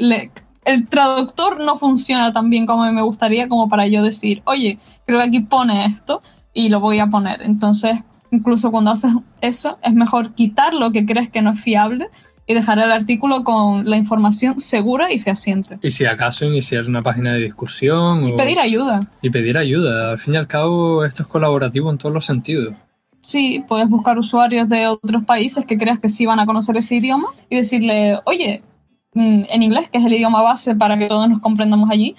El 0.66 0.88
traductor 0.88 1.64
no 1.64 1.78
funciona 1.78 2.32
tan 2.32 2.50
bien 2.50 2.66
como 2.66 2.90
me 2.92 3.02
gustaría 3.02 3.50
como 3.50 3.68
para 3.68 3.86
yo 3.88 4.02
decir, 4.02 4.42
oye, 4.46 4.80
creo 5.06 5.20
que 5.20 5.26
aquí 5.26 5.40
pone 5.42 5.86
esto 5.86 6.22
y 6.54 6.70
lo 6.70 6.80
voy 6.80 7.00
a 7.00 7.08
poner. 7.08 7.42
Entonces, 7.42 8.00
incluso 8.34 8.72
cuando 8.72 8.92
haces 8.92 9.12
eso, 9.42 9.78
es 9.84 9.94
mejor 9.94 10.34
quitar 10.34 10.74
lo 10.74 10.92
que 10.92 11.06
crees 11.06 11.30
que 11.30 11.42
no 11.42 11.52
es 11.52 11.62
fiable 11.62 12.08
y 12.46 12.54
dejar 12.54 12.80
el 12.80 12.92
artículo 12.92 13.44
con 13.44 13.90
la 13.90 13.96
información 13.96 14.60
segura 14.60 15.14
y 15.14 15.20
fehaciente. 15.20 15.78
Y 15.82 15.92
si 15.92 16.06
acaso 16.06 16.46
iniciar 16.46 16.86
una 16.88 17.02
página 17.02 17.34
de 17.34 17.40
discusión. 17.40 18.28
Y 18.28 18.34
pedir 18.34 18.60
ayuda. 18.60 19.00
Y 19.22 19.30
pedir 19.30 19.58
ayuda. 19.58 20.12
Al 20.12 20.20
fin 20.20 20.34
y 20.34 20.38
al 20.38 20.48
cabo, 20.48 21.06
esto 21.06 21.24
es 21.24 21.30
colaborativo 21.30 21.90
en 21.90 21.98
todos 21.98 22.14
los 22.14 22.26
sentidos. 22.26 22.76
Sí, 23.22 23.64
puedes 23.68 23.88
buscar 23.88 24.18
usuarios 24.18 24.68
de 24.68 24.88
otros 24.88 25.24
países 25.24 25.66
que 25.66 25.78
creas 25.78 26.00
que 26.00 26.10
sí 26.10 26.26
van 26.26 26.42
a 26.42 26.46
conocer 26.46 26.76
ese 26.76 26.96
idioma 26.96 27.28
y 27.50 27.56
decirle, 27.56 28.20
oye, 28.26 28.64
mm, 29.14 29.44
en 29.50 29.64
inglés, 29.64 29.90
que 29.90 30.00
es 30.00 30.06
el 30.06 30.14
idioma 30.14 30.42
base 30.42 30.76
para 30.76 30.98
que 30.98 31.08
todos 31.08 31.30
nos 31.30 31.40
comprendamos 31.40 31.90
allí, 31.90 32.18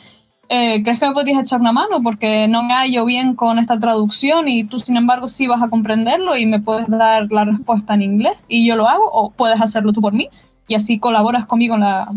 eh, 0.49 0.82
¿crees 0.82 1.01
que 1.01 1.09
me 1.09 1.14
podrías 1.14 1.40
echar 1.40 1.61
una 1.61 1.72
mano? 1.72 2.03
Porque 2.03 2.49
no 2.49 2.62
me 2.62 2.74
hallo 2.74 3.05
bien 3.05 3.34
con 3.34 3.59
esta 3.59 3.78
traducción 3.78 4.49
y 4.49 4.64
tú, 4.64 4.80
sin 4.80 4.97
embargo, 4.97 5.28
sí 5.28 5.47
vas 5.47 5.62
a 5.62 5.68
comprenderlo 5.68 6.36
y 6.36 6.47
me 6.47 6.61
puedes 6.61 6.86
dar 6.88 7.30
la 7.30 7.45
respuesta 7.45 7.95
en 7.95 8.03
inglés 8.03 8.36
y 8.49 8.66
yo 8.66 8.76
lo 8.76 8.88
hago 8.88 9.05
o 9.11 9.30
puedes 9.30 9.61
hacerlo 9.61 9.92
tú 9.92 10.01
por 10.01 10.12
mí 10.12 10.28
y 10.68 10.74
así 10.74 10.99
colaboras 10.99 11.47
conmigo 11.47 11.74
en 11.74 11.82
la 11.82 12.09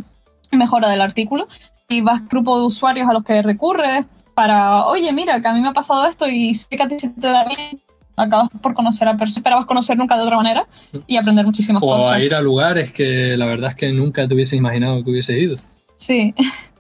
mejora 0.51 0.89
del 0.89 1.01
artículo 1.01 1.47
y 1.89 2.01
vas 2.01 2.28
grupo 2.28 2.59
de 2.59 2.65
usuarios 2.65 3.09
a 3.09 3.13
los 3.13 3.23
que 3.23 3.41
recurres 3.41 4.05
para, 4.34 4.86
oye, 4.86 5.11
mira, 5.13 5.41
que 5.41 5.47
a 5.47 5.53
mí 5.53 5.61
me 5.61 5.69
ha 5.69 5.73
pasado 5.73 6.05
esto 6.05 6.28
y 6.28 6.53
sé 6.53 6.67
que 6.69 6.84
a 6.84 6.88
ti 6.88 6.99
se 6.99 7.09
te 7.09 7.28
da 7.28 7.45
bien, 7.45 7.82
acabas 8.15 8.49
por 8.61 8.73
conocer 8.73 9.07
a 9.07 9.17
personas, 9.17 9.38
esperabas 9.38 9.65
conocer 9.65 9.97
nunca 9.97 10.15
de 10.15 10.23
otra 10.23 10.38
manera 10.38 10.67
y 11.07 11.17
aprender 11.17 11.45
muchísimas 11.45 11.82
cosas. 11.82 12.11
O 12.11 12.13
a 12.13 12.19
ir 12.19 12.36
a 12.36 12.41
lugares 12.41 12.91
que 12.91 13.36
la 13.38 13.45
verdad 13.45 13.71
es 13.71 13.75
que 13.75 13.91
nunca 13.91 14.28
te 14.28 14.34
hubieses 14.34 14.53
imaginado 14.53 15.03
que 15.03 15.09
hubieses 15.09 15.38
ido. 15.38 15.57
Sí. 15.97 16.36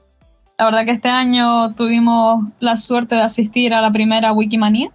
La 0.59 0.65
verdad 0.65 0.85
que 0.85 0.91
este 0.91 1.09
año 1.09 1.75
tuvimos 1.75 2.43
la 2.59 2.77
suerte 2.77 3.13
de 3.13 3.21
asistir 3.21 3.75
a 3.75 3.81
la 3.81 3.91
primera 3.91 4.31
Wikimania. 4.31 4.89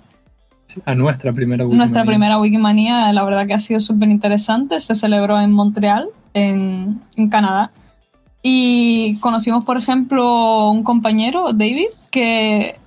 a 0.84 0.94
nuestra 0.96 1.32
primera 1.32 1.64
Wikimania. 1.64 1.84
Nuestra 1.84 2.04
primera 2.04 2.40
Wikimania, 2.40 3.12
la 3.12 3.24
verdad 3.24 3.46
que 3.46 3.54
ha 3.54 3.60
sido 3.60 3.78
súper 3.78 4.10
interesante. 4.10 4.80
Se 4.80 4.96
celebró 4.96 5.40
en 5.40 5.52
Montreal, 5.52 6.08
en, 6.34 7.00
en 7.16 7.28
Canadá. 7.28 7.70
Y 8.42 9.18
conocimos, 9.20 9.64
por 9.64 9.78
ejemplo, 9.78 10.68
un 10.68 10.82
compañero, 10.82 11.52
David, 11.52 11.90
que 12.10 12.80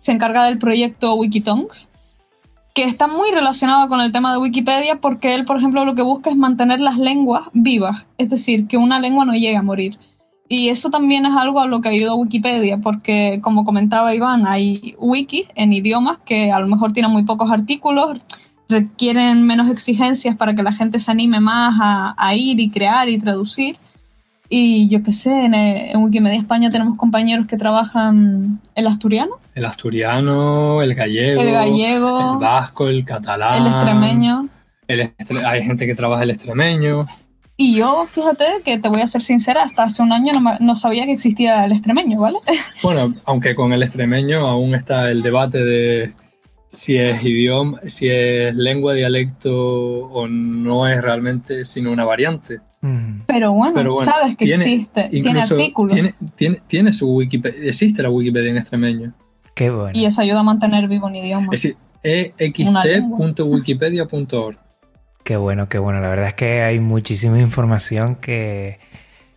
se 0.00 0.12
encarga 0.12 0.44
del 0.44 0.58
proyecto 0.58 1.14
Wikitongues, 1.14 1.90
que 2.74 2.84
está 2.84 3.08
muy 3.08 3.32
relacionado 3.32 3.88
con 3.88 4.00
el 4.00 4.12
tema 4.12 4.30
de 4.30 4.38
Wikipedia 4.38 5.00
porque 5.00 5.34
él, 5.34 5.44
por 5.44 5.58
ejemplo, 5.58 5.84
lo 5.84 5.96
que 5.96 6.02
busca 6.02 6.30
es 6.30 6.36
mantener 6.36 6.78
las 6.78 6.96
lenguas 6.96 7.48
vivas, 7.52 8.06
es 8.18 8.30
decir, 8.30 8.68
que 8.68 8.76
una 8.76 9.00
lengua 9.00 9.24
no 9.24 9.32
llegue 9.32 9.56
a 9.56 9.62
morir. 9.62 9.98
Y 10.52 10.68
eso 10.68 10.90
también 10.90 11.26
es 11.26 11.36
algo 11.36 11.60
a 11.60 11.68
lo 11.68 11.80
que 11.80 11.90
ayuda 11.90 12.16
Wikipedia, 12.16 12.78
porque 12.78 13.38
como 13.40 13.64
comentaba 13.64 14.16
Iván, 14.16 14.48
hay 14.48 14.96
wikis 14.98 15.46
en 15.54 15.72
idiomas 15.72 16.18
que 16.18 16.50
a 16.50 16.58
lo 16.58 16.66
mejor 16.66 16.92
tienen 16.92 17.12
muy 17.12 17.22
pocos 17.22 17.52
artículos, 17.52 18.18
requieren 18.68 19.46
menos 19.46 19.70
exigencias 19.70 20.34
para 20.34 20.52
que 20.56 20.64
la 20.64 20.72
gente 20.72 20.98
se 20.98 21.08
anime 21.08 21.38
más 21.38 21.76
a, 21.80 22.34
ir 22.34 22.58
y 22.58 22.68
crear 22.68 23.08
y 23.08 23.20
traducir. 23.20 23.76
Y 24.48 24.88
yo 24.88 25.04
qué 25.04 25.12
sé, 25.12 25.30
en, 25.30 26.02
Wikimedia 26.02 26.40
España 26.40 26.68
tenemos 26.68 26.96
compañeros 26.96 27.46
que 27.46 27.56
trabajan 27.56 28.58
el 28.74 28.88
asturiano. 28.88 29.34
El 29.54 29.66
asturiano, 29.66 30.82
el 30.82 30.96
gallego, 30.96 31.42
el, 31.42 31.52
gallego, 31.52 32.32
el 32.32 32.38
vasco, 32.40 32.88
el 32.88 33.04
catalán. 33.04 33.66
El 33.66 33.72
extremeño. 33.72 34.48
hay 35.46 35.62
gente 35.62 35.86
que 35.86 35.94
trabaja 35.94 36.24
el 36.24 36.30
extremeño. 36.30 37.06
Y 37.62 37.74
yo, 37.74 38.06
fíjate 38.10 38.62
que 38.64 38.78
te 38.78 38.88
voy 38.88 39.02
a 39.02 39.06
ser 39.06 39.20
sincera, 39.20 39.64
hasta 39.64 39.82
hace 39.82 40.02
un 40.02 40.12
año 40.12 40.32
no, 40.60 40.76
sabía 40.76 41.04
que 41.04 41.12
existía 41.12 41.66
el 41.66 41.72
extremeño, 41.72 42.18
¿vale? 42.18 42.38
Bueno, 42.82 43.14
aunque 43.26 43.54
con 43.54 43.74
el 43.74 43.82
extremeño 43.82 44.46
aún 44.46 44.74
está 44.74 45.10
el 45.10 45.20
debate 45.20 45.62
de 45.62 46.14
si 46.70 46.96
es 46.96 47.22
idioma, 47.22 47.78
si 47.86 48.08
es 48.08 48.54
lengua, 48.54 48.94
dialecto 48.94 49.54
o 49.54 50.26
no 50.26 50.88
es 50.88 51.02
realmente 51.02 51.66
sino 51.66 51.92
una 51.92 52.06
variante. 52.06 52.60
Mm. 52.80 53.24
Pero 53.26 53.52
bueno, 53.52 53.94
sabes 54.06 54.38
que 54.38 54.54
existe, 54.54 55.10
tiene 55.10 55.42
artículos. 55.42 55.94
Tiene, 56.36 56.62
tiene, 56.66 56.94
su 56.94 57.14
Wikipedia, 57.14 57.68
existe 57.68 58.02
la 58.02 58.08
Wikipedia 58.08 58.52
en 58.52 58.56
extremeño. 58.56 59.12
Qué 59.54 59.68
bueno. 59.68 59.90
Y 59.92 60.06
eso 60.06 60.22
ayuda 60.22 60.40
a 60.40 60.44
mantener 60.44 60.88
vivo 60.88 61.08
un 61.08 61.16
idioma. 61.16 61.48
Es 61.52 61.62
decir, 61.62 61.76
ext.wikipedia.org. 62.02 64.69
Qué 65.30 65.36
bueno, 65.36 65.68
qué 65.68 65.78
bueno. 65.78 66.00
La 66.00 66.08
verdad 66.08 66.26
es 66.26 66.34
que 66.34 66.62
hay 66.62 66.80
muchísima 66.80 67.38
información 67.38 68.16
que 68.16 68.80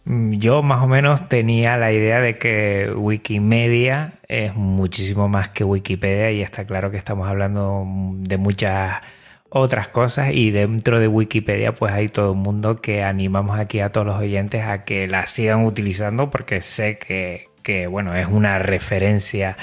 yo 0.06 0.64
más 0.64 0.82
o 0.82 0.88
menos 0.88 1.30
tenía 1.30 1.78
la 1.78 1.92
idea 1.92 2.20
de 2.20 2.40
que 2.40 2.92
Wikimedia 2.96 4.16
es 4.28 4.56
muchísimo 4.56 5.30
más 5.30 5.50
que 5.50 5.64
Wikipedia 5.64 6.32
y 6.32 6.42
está 6.42 6.66
claro 6.66 6.90
que 6.90 6.98
estamos 6.98 7.30
hablando 7.30 7.86
de 8.16 8.38
muchas 8.38 9.02
otras 9.50 9.88
cosas 9.90 10.32
y 10.34 10.50
dentro 10.50 11.00
de 11.00 11.08
Wikipedia 11.08 11.76
pues 11.76 11.94
hay 11.94 12.08
todo 12.08 12.32
el 12.32 12.40
mundo 12.40 12.82
que 12.82 13.04
animamos 13.04 13.60
aquí 13.60 13.80
a 13.80 13.92
todos 13.92 14.08
los 14.08 14.20
oyentes 14.20 14.64
a 14.64 14.86
que 14.86 15.08
la 15.08 15.28
sigan 15.28 15.64
utilizando 15.64 16.32
porque 16.32 16.64
sé 16.64 16.98
que, 16.98 17.86
bueno, 17.86 18.16
es 18.16 18.26
una 18.26 18.58
referencia 18.58 19.58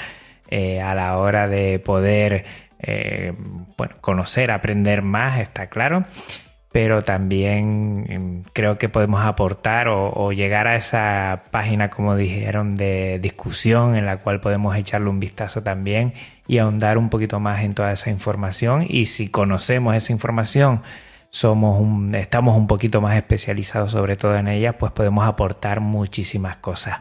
eh, 0.47 0.79
a 0.79 0.95
la 0.95 1.17
hora 1.17 1.49
de 1.49 1.79
poder 1.79 2.45
eh, 2.81 3.33
bueno, 3.77 3.95
conocer, 4.01 4.51
aprender 4.51 5.01
más, 5.01 5.39
está 5.39 5.67
claro, 5.67 6.03
pero 6.71 7.03
también 7.03 8.05
em, 8.09 8.43
creo 8.53 8.77
que 8.77 8.89
podemos 8.89 9.21
aportar 9.25 9.87
o, 9.89 10.31
llegar 10.31 10.67
a 10.67 10.75
esa 10.75 11.43
página, 11.51 11.89
como 11.89 12.15
dijeron, 12.15 12.75
de 12.75 13.19
discusión 13.21 13.95
en 13.95 14.05
la 14.05 14.17
cual 14.17 14.39
podemos 14.39 14.75
echarle 14.75 15.09
un 15.09 15.19
vistazo 15.19 15.63
también 15.63 16.13
y 16.47 16.59
ahondar 16.59 16.97
un 16.97 17.09
poquito 17.09 17.39
más 17.39 17.63
en 17.63 17.73
toda 17.73 17.91
esa 17.91 18.09
información 18.09 18.85
y 18.87 19.05
si 19.05 19.27
conocemos 19.27 19.95
esa 19.95 20.13
información, 20.13 20.81
somos 21.29 22.13
estamos 22.15 22.57
un 22.57 22.67
poquito 22.67 22.99
más 22.99 23.15
especializados 23.15 23.91
sobre 23.91 24.15
todo 24.17 24.37
en 24.37 24.47
ella, 24.47 24.73
pues 24.73 24.91
podemos 24.91 25.25
aportar 25.25 25.79
muchísimas 25.81 26.57
cosas. 26.57 26.99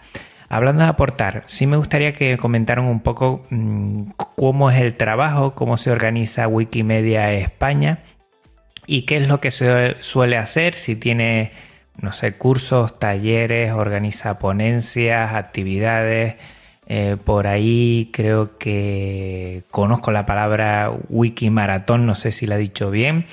Hablando 0.51 0.83
de 0.83 0.91
aportar, 0.91 1.45
sí 1.47 1.67
me 1.67 1.77
gustaría 1.77 2.13
que 2.13 2.37
comentaran 2.37 2.85
un 2.85 3.01
poco 3.01 3.47
mm, 3.51 4.11
cómo 4.37 4.69
es 4.71 4.81
el 4.81 4.95
trabajo, 4.95 5.55
cómo 5.55 5.77
se 5.77 5.93
organiza 5.93 6.49
Wikimedia 6.49 7.33
España 7.33 8.01
y 8.85 9.03
qué 9.03 9.17
es 9.19 9.29
lo 9.29 9.41
que 9.41 9.53
se 9.53 9.95
suele 10.01 10.37
hacer, 10.37 10.75
si 10.75 10.97
tiene, 10.97 11.53
no 12.03 12.13
sé, 12.13 12.33
cursos, 12.33 12.99
talleres, 12.99 13.73
organiza 13.73 14.39
ponencias, 14.39 15.35
actividades, 15.35 16.35
Eh, 16.93 17.17
por 17.25 17.47
ahí 17.47 18.11
creo 18.13 18.59
que 18.59 19.63
conozco 19.71 20.11
la 20.11 20.27
palabra 20.27 20.91
Wikimaratón, 21.09 22.05
no 22.05 22.17
sé 22.17 22.33
si 22.33 22.47
la 22.49 22.57
he 22.57 22.59
dicho 22.59 22.91
bien. 22.91 23.27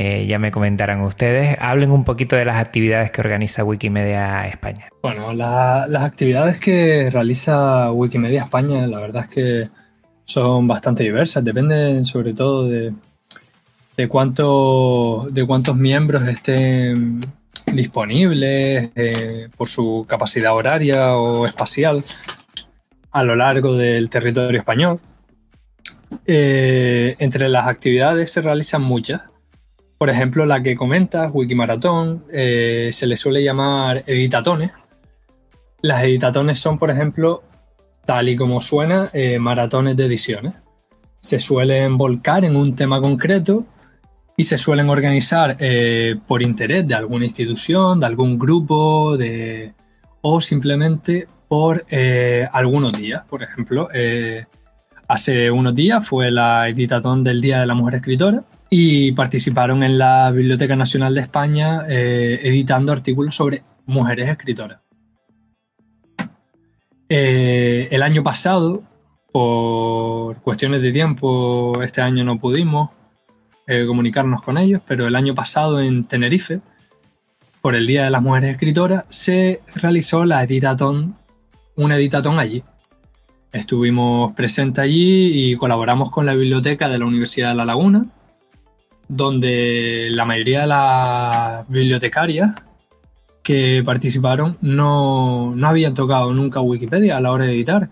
Eh, 0.00 0.26
ya 0.28 0.38
me 0.38 0.52
comentarán 0.52 1.00
ustedes. 1.00 1.56
Hablen 1.60 1.90
un 1.90 2.04
poquito 2.04 2.36
de 2.36 2.44
las 2.44 2.56
actividades 2.56 3.10
que 3.10 3.20
organiza 3.20 3.64
Wikimedia 3.64 4.46
España. 4.46 4.88
Bueno, 5.02 5.32
las 5.32 6.04
actividades 6.04 6.58
que 6.58 7.10
realiza 7.10 7.90
Wikimedia 7.90 8.44
España, 8.44 8.86
la 8.86 9.00
verdad 9.00 9.24
es 9.24 9.28
que 9.28 9.68
son 10.24 10.68
bastante 10.68 11.02
diversas. 11.02 11.44
Dependen 11.44 12.04
sobre 12.04 12.32
todo 12.32 12.68
de, 12.68 12.92
de, 13.96 14.08
cuánto, 14.08 15.26
de 15.32 15.44
cuántos 15.44 15.74
miembros 15.74 16.28
estén 16.28 17.26
disponibles 17.66 18.92
eh, 18.94 19.48
por 19.56 19.68
su 19.68 20.06
capacidad 20.08 20.54
horaria 20.54 21.16
o 21.16 21.44
espacial 21.44 22.04
a 23.10 23.24
lo 23.24 23.34
largo 23.34 23.74
del 23.74 24.08
territorio 24.10 24.60
español. 24.60 25.00
Eh, 26.24 27.16
entre 27.18 27.48
las 27.48 27.66
actividades 27.66 28.30
se 28.30 28.42
realizan 28.42 28.82
muchas. 28.82 29.22
Por 29.98 30.10
ejemplo, 30.10 30.46
la 30.46 30.62
que 30.62 30.76
comentas, 30.76 31.30
Wikimaratón, 31.34 32.24
eh, 32.32 32.90
se 32.92 33.06
le 33.06 33.16
suele 33.16 33.42
llamar 33.42 34.04
editatones. 34.06 34.70
Las 35.82 36.04
editatones 36.04 36.60
son, 36.60 36.78
por 36.78 36.90
ejemplo, 36.90 37.42
tal 38.06 38.28
y 38.28 38.36
como 38.36 38.60
suena, 38.60 39.10
eh, 39.12 39.38
maratones 39.38 39.96
de 39.96 40.06
ediciones. 40.06 40.54
Se 41.20 41.40
suelen 41.40 41.98
volcar 41.98 42.44
en 42.44 42.56
un 42.56 42.76
tema 42.76 43.00
concreto 43.00 43.64
y 44.36 44.44
se 44.44 44.56
suelen 44.56 44.88
organizar 44.88 45.56
por 46.28 46.42
interés 46.42 46.86
de 46.86 46.94
alguna 46.94 47.24
institución, 47.24 47.98
de 47.98 48.06
algún 48.06 48.38
grupo, 48.38 49.16
de, 49.16 49.74
o 50.22 50.40
simplemente 50.40 51.26
por 51.48 51.84
eh, 51.90 52.46
algunos 52.52 52.92
días. 52.92 53.24
Por 53.28 53.42
ejemplo, 53.42 53.88
eh, 53.92 54.46
hace 55.08 55.50
unos 55.50 55.74
días 55.74 56.06
fue 56.06 56.30
la 56.30 56.68
editatón 56.68 57.24
del 57.24 57.40
Día 57.40 57.60
de 57.60 57.66
la 57.66 57.74
Mujer 57.74 57.96
Escritora 57.96 58.44
y 58.70 59.12
participaron 59.12 59.82
en 59.82 59.98
la 59.98 60.30
Biblioteca 60.30 60.76
Nacional 60.76 61.14
de 61.14 61.20
España 61.22 61.84
eh, 61.88 62.40
editando 62.42 62.92
artículos 62.92 63.34
sobre 63.34 63.62
mujeres 63.86 64.28
escritoras. 64.28 64.80
el 67.08 68.02
año 68.02 68.22
pasado, 68.22 68.82
por 69.32 70.36
cuestiones 70.42 70.82
de 70.82 70.92
tiempo, 70.92 71.82
este 71.82 72.02
año 72.02 72.24
no 72.24 72.38
pudimos 72.38 72.90
comunicarnos 73.86 74.40
con 74.42 74.56
ellos, 74.56 74.80
pero 74.86 75.06
el 75.06 75.14
año 75.14 75.34
pasado 75.34 75.80
en 75.80 76.04
Tenerife, 76.04 76.60
por 77.60 77.74
el 77.74 77.86
Día 77.86 78.04
de 78.04 78.10
las 78.10 78.22
Mujeres 78.22 78.52
Escritoras, 78.52 79.04
se 79.10 79.60
realizó 79.74 80.24
la 80.24 80.42
editatón 80.42 81.18
un 81.78 81.92
editatón 81.92 82.38
allí. 82.38 82.62
Estuvimos 83.52 84.32
presentes 84.34 84.82
allí 84.82 85.50
y 85.50 85.56
colaboramos 85.56 86.10
con 86.10 86.26
la 86.26 86.34
biblioteca 86.34 86.88
de 86.88 86.98
la 86.98 87.06
Universidad 87.06 87.50
de 87.50 87.54
La 87.54 87.64
Laguna, 87.64 88.06
donde 89.08 90.08
la 90.10 90.24
mayoría 90.24 90.62
de 90.62 90.66
las 90.66 91.68
bibliotecarias 91.68 92.54
que 93.42 93.82
participaron 93.84 94.58
no, 94.60 95.54
habían 95.62 95.94
tocado 95.94 96.32
nunca 96.34 96.60
Wikipedia 96.60 97.16
a 97.16 97.20
la 97.20 97.32
hora 97.32 97.46
de 97.46 97.54
editar. 97.54 97.88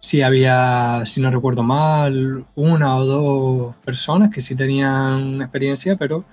Si 0.00 0.22
había, 0.22 1.04
si 1.06 1.20
no 1.20 1.30
recuerdo 1.32 1.64
mal, 1.64 2.44
una 2.54 2.96
o 2.96 3.04
dos 3.04 3.76
personas 3.84 4.30
que 4.30 4.40
sí 4.40 4.54
tenían 4.54 5.42
experiencia, 5.42 5.96
pero 5.96 6.24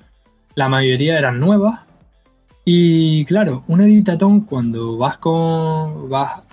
la 0.53 0.70
mayoría 0.70 1.18
eran 1.18 1.39
nuevas. 1.39 1.82
Y 2.64 3.26
claro, 3.26 3.64
un 3.68 3.82
editatón 3.82 4.41
cuando 4.41 4.97
vas 4.97 5.18
con 5.18 6.10
vas 6.10 6.43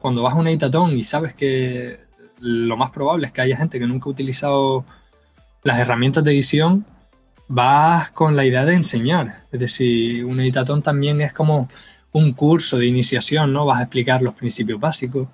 cuando 0.00 0.22
vas 0.22 0.34
a 0.34 0.38
un 0.38 0.48
editatón 0.48 0.96
y 0.96 1.04
sabes 1.04 1.34
que 1.34 2.00
lo 2.40 2.76
más 2.76 2.90
probable 2.90 3.26
es 3.26 3.32
que 3.32 3.42
haya 3.42 3.56
gente 3.56 3.78
que 3.78 3.86
nunca 3.86 4.06
ha 4.06 4.12
utilizado 4.12 4.84
las 5.64 5.78
herramientas 5.78 6.24
de 6.24 6.32
edición, 6.32 6.84
vas 7.48 8.10
con 8.10 8.36
la 8.36 8.44
idea 8.44 8.64
de 8.64 8.74
enseñar. 8.74 9.28
Es 9.52 9.60
decir, 9.60 10.24
un 10.24 10.40
editatón 10.40 10.82
también 10.82 11.20
es 11.20 11.32
como 11.32 11.68
un 12.12 12.32
curso 12.32 12.78
de 12.78 12.86
iniciación, 12.86 13.52
¿no? 13.52 13.66
Vas 13.66 13.80
a 13.80 13.82
explicar 13.82 14.22
los 14.22 14.34
principios 14.34 14.80
básicos, 14.80 15.28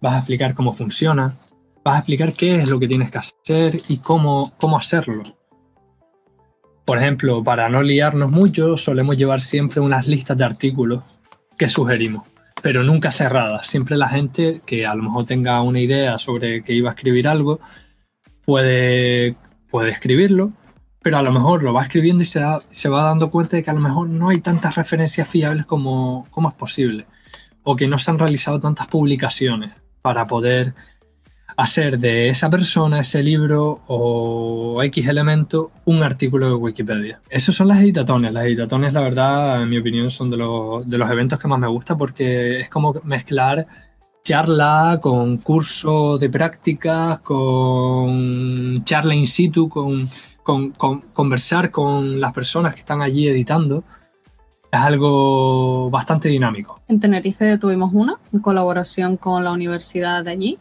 vas 0.00 0.14
a 0.14 0.18
explicar 0.18 0.54
cómo 0.54 0.74
funciona, 0.74 1.36
vas 1.84 1.94
a 1.94 1.98
explicar 1.98 2.32
qué 2.32 2.56
es 2.56 2.68
lo 2.68 2.78
que 2.78 2.88
tienes 2.88 3.10
que 3.10 3.18
hacer 3.18 3.80
y 3.88 3.98
cómo, 3.98 4.52
cómo 4.58 4.78
hacerlo. 4.78 5.24
Por 6.84 6.98
ejemplo, 6.98 7.44
para 7.44 7.68
no 7.68 7.82
liarnos 7.82 8.30
mucho, 8.30 8.76
solemos 8.76 9.16
llevar 9.16 9.40
siempre 9.40 9.80
unas 9.80 10.06
listas 10.06 10.36
de 10.36 10.44
artículos 10.44 11.02
que 11.56 11.68
sugerimos 11.68 12.30
pero 12.62 12.82
nunca 12.82 13.10
cerrada. 13.10 13.64
Siempre 13.64 13.96
la 13.96 14.08
gente 14.08 14.60
que 14.66 14.86
a 14.86 14.94
lo 14.94 15.02
mejor 15.02 15.26
tenga 15.26 15.62
una 15.62 15.80
idea 15.80 16.18
sobre 16.18 16.62
que 16.62 16.74
iba 16.74 16.90
a 16.90 16.94
escribir 16.94 17.28
algo, 17.28 17.60
puede, 18.50 19.36
puede 19.70 19.90
escribirlo, 19.90 20.50
pero 21.02 21.18
a 21.18 21.22
lo 21.22 21.30
mejor 21.30 21.62
lo 21.62 21.72
va 21.72 21.84
escribiendo 21.84 22.24
y 22.24 22.26
se, 22.26 22.40
va 22.88 23.04
dando 23.04 23.30
cuenta 23.30 23.56
de 23.56 23.62
que 23.62 23.70
a 23.70 23.74
lo 23.74 23.78
mejor 23.78 24.08
no 24.08 24.28
hay 24.28 24.40
tantas 24.40 24.74
referencias 24.74 25.28
fiables 25.28 25.66
como, 25.66 26.26
como 26.32 26.48
es 26.48 26.56
posible, 26.56 27.06
o 27.62 27.76
que 27.76 27.86
no 27.86 27.96
se 28.00 28.10
han 28.10 28.18
realizado 28.18 28.60
tantas 28.60 28.88
publicaciones 28.88 29.84
para 30.02 30.26
poder 30.26 30.74
hacer 31.56 32.00
de 32.00 32.28
esa 32.28 32.50
persona, 32.50 32.98
ese 32.98 33.22
libro 33.22 33.82
o 33.86 34.82
X 34.82 35.06
elemento 35.06 35.70
un 35.84 36.02
artículo 36.02 36.48
de 36.48 36.54
Wikipedia. 36.54 37.20
Esos 37.30 37.54
son 37.54 37.68
las 37.68 37.78
editatones. 37.78 38.32
Las 38.32 38.46
editatones, 38.46 38.92
la 38.92 39.00
verdad, 39.00 39.62
en 39.62 39.68
mi 39.68 39.78
opinión, 39.78 40.10
son 40.10 40.28
de 40.28 40.38
los, 40.38 40.88
de 40.90 40.98
los 40.98 41.08
eventos 41.08 41.38
que 41.38 41.46
más 41.46 41.60
me 41.60 41.68
gusta 41.68 41.96
porque 41.96 42.58
es 42.62 42.68
como 42.68 42.94
mezclar 43.04 43.68
charla 44.22 44.98
con 45.02 45.38
curso 45.38 46.18
de 46.18 46.30
prácticas, 46.30 47.20
con 47.20 48.84
charla 48.84 49.14
in 49.14 49.26
situ, 49.26 49.68
con, 49.68 50.08
con, 50.42 50.70
con 50.72 51.00
conversar 51.12 51.70
con 51.70 52.20
las 52.20 52.32
personas 52.32 52.74
que 52.74 52.80
están 52.80 53.02
allí 53.02 53.28
editando 53.28 53.84
es 54.72 54.80
algo 54.80 55.90
bastante 55.90 56.28
dinámico. 56.28 56.80
En 56.88 57.00
Tenerife 57.00 57.58
tuvimos 57.58 57.92
una, 57.92 58.18
en 58.32 58.40
colaboración 58.40 59.16
con 59.16 59.42
la 59.42 59.52
universidad 59.52 60.24
de 60.24 60.30
allí, 60.30 60.58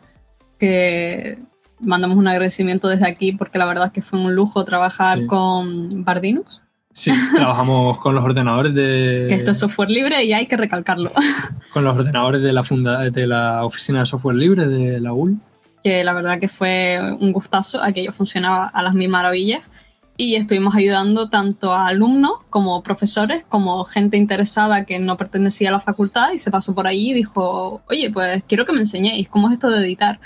que 0.58 1.38
mandamos 1.80 2.18
un 2.18 2.28
agradecimiento 2.28 2.88
desde 2.88 3.08
aquí 3.08 3.34
porque 3.34 3.60
la 3.60 3.66
verdad 3.66 3.88
es 3.88 3.92
que 3.92 4.02
fue 4.02 4.20
un 4.20 4.36
lujo 4.36 4.66
trabajar 4.66 5.26
con 5.28 6.04
Bardinus. 6.04 6.62
Sí, 7.00 7.14
trabajamos 7.34 7.98
con 8.00 8.14
los 8.14 8.26
ordenadores 8.26 8.74
de... 8.74 9.28
Que 9.30 9.36
esto 9.36 9.52
es 9.52 9.60
software 9.60 9.90
libre 9.90 10.22
y 10.26 10.34
hay 10.34 10.48
que 10.48 10.58
recalcarlo. 10.58 11.14
Con 11.72 11.86
los 11.86 11.98
ordenadores 11.98 12.42
de 12.42 12.52
la, 12.52 12.66
funda... 12.66 13.10
de 13.10 13.26
la 13.26 13.64
Oficina 13.64 14.02
de 14.02 14.06
Software 14.06 14.36
Libre 14.36 14.68
de 14.68 15.00
la 15.00 15.14
UL. 15.14 15.38
Que 15.82 16.04
la 16.04 16.12
verdad 16.12 16.42
que 16.42 16.50
fue 16.50 17.00
un 17.22 17.32
gustazo, 17.32 17.82
aquello 17.82 18.12
funcionaba 18.12 18.68
a 18.68 18.84
las 18.84 18.96
mil 18.96 19.08
maravillas 19.08 19.62
y 20.18 20.36
estuvimos 20.36 20.76
ayudando 20.76 21.30
tanto 21.30 21.72
a 21.72 21.88
alumnos 21.88 22.34
como 22.50 22.84
profesores, 22.84 23.46
como 23.48 23.86
gente 23.86 24.18
interesada 24.18 24.84
que 24.84 25.00
no 25.00 25.16
pertenecía 25.16 25.70
a 25.70 25.72
la 25.72 25.80
facultad 25.80 26.34
y 26.34 26.38
se 26.38 26.52
pasó 26.52 26.76
por 26.76 26.86
allí 26.86 27.12
y 27.12 27.14
dijo, 27.14 27.82
oye, 27.90 28.12
pues 28.12 28.44
quiero 28.46 28.66
que 28.66 28.74
me 28.74 28.80
enseñéis 28.80 29.30
cómo 29.30 29.48
es 29.48 29.54
esto 29.54 29.70
de 29.70 29.86
editar 29.86 30.20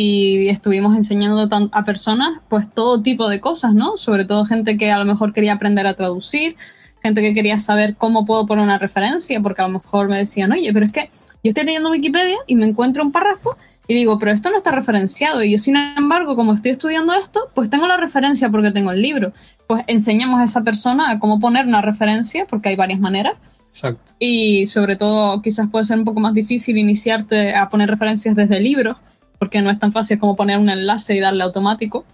y 0.00 0.48
estuvimos 0.48 0.94
enseñando 0.94 1.48
a 1.72 1.84
personas 1.84 2.38
pues 2.48 2.72
todo 2.72 3.02
tipo 3.02 3.28
de 3.28 3.40
cosas, 3.40 3.74
¿no? 3.74 3.96
Sobre 3.96 4.24
todo 4.24 4.44
gente 4.44 4.78
que 4.78 4.92
a 4.92 4.98
lo 4.98 5.04
mejor 5.04 5.32
quería 5.32 5.54
aprender 5.54 5.88
a 5.88 5.94
traducir, 5.94 6.54
gente 7.02 7.20
que 7.20 7.34
quería 7.34 7.58
saber 7.58 7.96
cómo 7.96 8.24
puedo 8.24 8.46
poner 8.46 8.62
una 8.62 8.78
referencia, 8.78 9.40
porque 9.40 9.60
a 9.60 9.66
lo 9.66 9.72
mejor 9.72 10.08
me 10.08 10.16
decían, 10.16 10.52
oye, 10.52 10.72
pero 10.72 10.86
es 10.86 10.92
que 10.92 11.10
yo 11.42 11.48
estoy 11.48 11.64
leyendo 11.64 11.90
Wikipedia 11.90 12.36
y 12.46 12.54
me 12.54 12.64
encuentro 12.64 13.02
un 13.02 13.10
párrafo 13.10 13.56
y 13.88 13.94
digo, 13.94 14.20
pero 14.20 14.30
esto 14.30 14.50
no 14.50 14.56
está 14.56 14.70
referenciado. 14.70 15.42
Y 15.42 15.50
yo, 15.50 15.58
sin 15.58 15.74
embargo, 15.74 16.36
como 16.36 16.54
estoy 16.54 16.70
estudiando 16.70 17.12
esto, 17.14 17.48
pues 17.56 17.68
tengo 17.68 17.88
la 17.88 17.96
referencia 17.96 18.50
porque 18.50 18.70
tengo 18.70 18.92
el 18.92 19.02
libro. 19.02 19.32
Pues 19.66 19.82
enseñamos 19.88 20.38
a 20.38 20.44
esa 20.44 20.62
persona 20.62 21.10
a 21.10 21.18
cómo 21.18 21.40
poner 21.40 21.66
una 21.66 21.82
referencia, 21.82 22.46
porque 22.48 22.68
hay 22.68 22.76
varias 22.76 23.00
maneras. 23.00 23.34
Exacto. 23.72 24.12
Y 24.20 24.68
sobre 24.68 24.94
todo, 24.94 25.42
quizás 25.42 25.68
puede 25.70 25.86
ser 25.86 25.98
un 25.98 26.04
poco 26.04 26.20
más 26.20 26.34
difícil 26.34 26.78
iniciarte 26.78 27.56
a 27.56 27.68
poner 27.68 27.90
referencias 27.90 28.36
desde 28.36 28.60
libros 28.60 28.96
porque 29.38 29.62
no 29.62 29.70
es 29.70 29.78
tan 29.78 29.92
fácil 29.92 30.18
como 30.18 30.36
poner 30.36 30.58
un 30.58 30.68
enlace 30.68 31.16
y 31.16 31.20
darle 31.20 31.44
automático. 31.44 32.04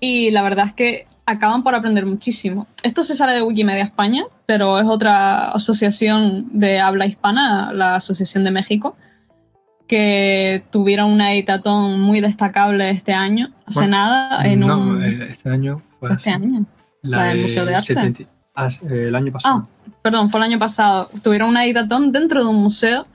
Y 0.00 0.30
la 0.30 0.42
verdad 0.42 0.66
es 0.66 0.72
que 0.72 1.06
acaban 1.26 1.62
por 1.62 1.74
aprender 1.74 2.06
muchísimo. 2.06 2.66
Esto 2.82 3.04
se 3.04 3.14
sale 3.14 3.34
de 3.34 3.42
Wikimedia 3.42 3.84
España, 3.84 4.24
pero 4.46 4.80
es 4.80 4.86
otra 4.86 5.44
asociación 5.52 6.58
de 6.58 6.80
habla 6.80 7.06
hispana, 7.06 7.72
la 7.72 7.96
Asociación 7.96 8.44
de 8.44 8.50
México, 8.50 8.96
que 9.86 10.64
tuvieron 10.70 11.12
una 11.12 11.32
editatón 11.32 12.00
muy 12.00 12.20
destacable 12.20 12.90
este 12.90 13.12
año, 13.12 13.50
hace 13.66 13.86
nada, 13.86 14.44
en 14.44 14.60
no, 14.60 15.02
eh, 15.02 15.28
este 15.30 15.50
año 15.50 15.82
fue 15.98 16.12
Este 16.12 16.30
año, 16.30 16.64
la, 17.02 17.24
del 17.24 17.42
Museo 17.42 17.64
de 17.64 17.74
Arte. 17.74 18.26
Ah, 18.54 18.68
el 18.88 19.14
año 19.14 19.32
pasado. 19.32 19.62
Ah, 19.64 19.90
perdón, 20.02 20.30
fue 20.30 20.40
el 20.40 20.44
año 20.44 20.58
pasado. 20.58 21.10
Tuvieron 21.22 21.48
una 21.48 21.64
editatón 21.64 22.12
dentro 22.12 22.42
de 22.42 22.50
un 22.50 22.62
museo 22.62 23.06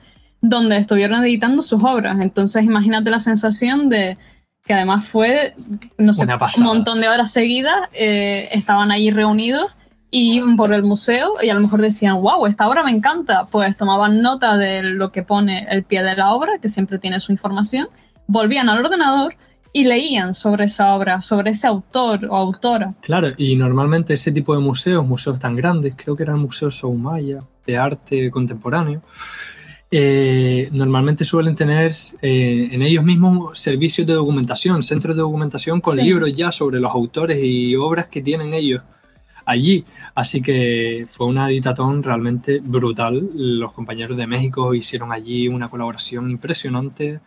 donde 0.48 0.76
estuvieron 0.76 1.24
editando 1.24 1.62
sus 1.62 1.82
obras. 1.82 2.20
Entonces, 2.20 2.64
imagínate 2.64 3.10
la 3.10 3.20
sensación 3.20 3.88
de 3.88 4.16
que 4.64 4.74
además 4.74 5.08
fue, 5.08 5.54
no 5.96 6.12
sé, 6.12 6.26
un 6.58 6.64
montón 6.64 7.00
de 7.00 7.08
horas 7.08 7.30
seguidas, 7.30 7.88
eh, 7.92 8.48
estaban 8.52 8.90
allí 8.90 9.10
reunidos 9.10 9.76
y 10.10 10.34
iban 10.34 10.56
por 10.56 10.72
el 10.72 10.82
museo 10.82 11.34
y 11.40 11.50
a 11.50 11.54
lo 11.54 11.60
mejor 11.60 11.80
decían, 11.80 12.20
wow, 12.20 12.46
esta 12.46 12.68
obra 12.68 12.82
me 12.82 12.90
encanta, 12.90 13.46
pues 13.50 13.76
tomaban 13.76 14.22
nota 14.22 14.56
de 14.56 14.82
lo 14.82 15.12
que 15.12 15.22
pone 15.22 15.66
el 15.70 15.84
pie 15.84 16.02
de 16.02 16.16
la 16.16 16.32
obra, 16.32 16.58
que 16.60 16.68
siempre 16.68 16.98
tiene 16.98 17.20
su 17.20 17.32
información, 17.32 17.86
volvían 18.26 18.68
al 18.68 18.84
ordenador 18.84 19.34
y 19.72 19.84
leían 19.84 20.34
sobre 20.34 20.64
esa 20.64 20.94
obra, 20.94 21.20
sobre 21.22 21.50
ese 21.50 21.66
autor 21.66 22.26
o 22.30 22.36
autora. 22.36 22.94
Claro, 23.02 23.28
y 23.36 23.56
normalmente 23.56 24.14
ese 24.14 24.32
tipo 24.32 24.54
de 24.54 24.60
museos, 24.60 25.06
museos 25.06 25.38
tan 25.38 25.54
grandes, 25.54 25.94
creo 25.96 26.16
que 26.16 26.22
era 26.22 26.32
el 26.32 26.38
Museo 26.38 26.70
Soumaya, 26.70 27.40
de 27.66 27.76
arte 27.76 28.30
contemporáneo, 28.30 29.02
eh, 29.90 30.68
normalmente 30.72 31.24
suelen 31.24 31.54
tener 31.54 31.92
eh, 32.20 32.68
en 32.72 32.82
ellos 32.82 33.04
mismos 33.04 33.58
servicios 33.58 34.06
de 34.06 34.14
documentación, 34.14 34.82
centros 34.82 35.14
de 35.14 35.22
documentación 35.22 35.80
con 35.80 35.96
libros 35.96 36.32
ya 36.34 36.50
sobre 36.50 36.80
los 36.80 36.90
autores 36.92 37.38
y 37.42 37.76
obras 37.76 38.08
que 38.08 38.22
tienen 38.22 38.52
ellos 38.52 38.82
allí. 39.44 39.84
Así 40.14 40.42
que 40.42 41.06
fue 41.12 41.26
una 41.26 41.48
editatón 41.48 42.02
realmente 42.02 42.60
brutal. 42.62 43.30
Los 43.34 43.72
compañeros 43.72 44.16
de 44.16 44.26
México 44.26 44.74
hicieron 44.74 45.12
allí 45.12 45.46
una 45.48 45.68
colaboración 45.68 46.30
impresionante 46.30 47.20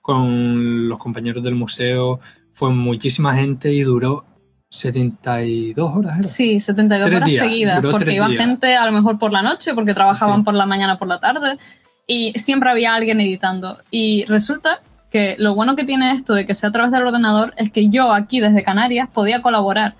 con 0.00 0.88
los 0.88 0.98
compañeros 0.98 1.42
del 1.42 1.56
museo. 1.56 2.20
Fue 2.52 2.70
muchísima 2.70 3.34
gente 3.34 3.72
y 3.72 3.82
duró 3.82 4.24
72 4.70 5.96
horas. 5.96 6.18
¿era? 6.20 6.28
Sí, 6.28 6.60
72 6.60 7.08
horas 7.08 7.32
seguidas, 7.32 7.84
porque 7.84 8.14
iba 8.14 8.28
gente 8.30 8.76
a 8.76 8.86
lo 8.86 8.92
mejor 8.92 9.18
por 9.18 9.32
la 9.32 9.42
noche, 9.42 9.74
porque 9.74 9.92
trabajaban 9.92 10.44
por 10.44 10.54
la 10.54 10.66
mañana, 10.66 10.98
por 10.98 11.08
la 11.08 11.18
tarde, 11.18 11.58
y 12.06 12.32
siempre 12.38 12.70
había 12.70 12.94
alguien 12.94 13.20
editando. 13.20 13.78
Y 13.90 14.24
resulta 14.26 14.80
que 15.10 15.36
lo 15.38 15.54
bueno 15.54 15.76
que 15.76 15.84
tiene 15.84 16.12
esto 16.12 16.34
de 16.34 16.46
que 16.46 16.54
sea 16.54 16.68
a 16.70 16.72
través 16.72 16.92
del 16.92 17.02
ordenador 17.02 17.54
es 17.56 17.72
que 17.72 17.88
yo 17.88 18.12
aquí 18.12 18.40
desde 18.40 18.62
Canarias 18.62 19.08
podía 19.12 19.42
colaborar 19.42 19.94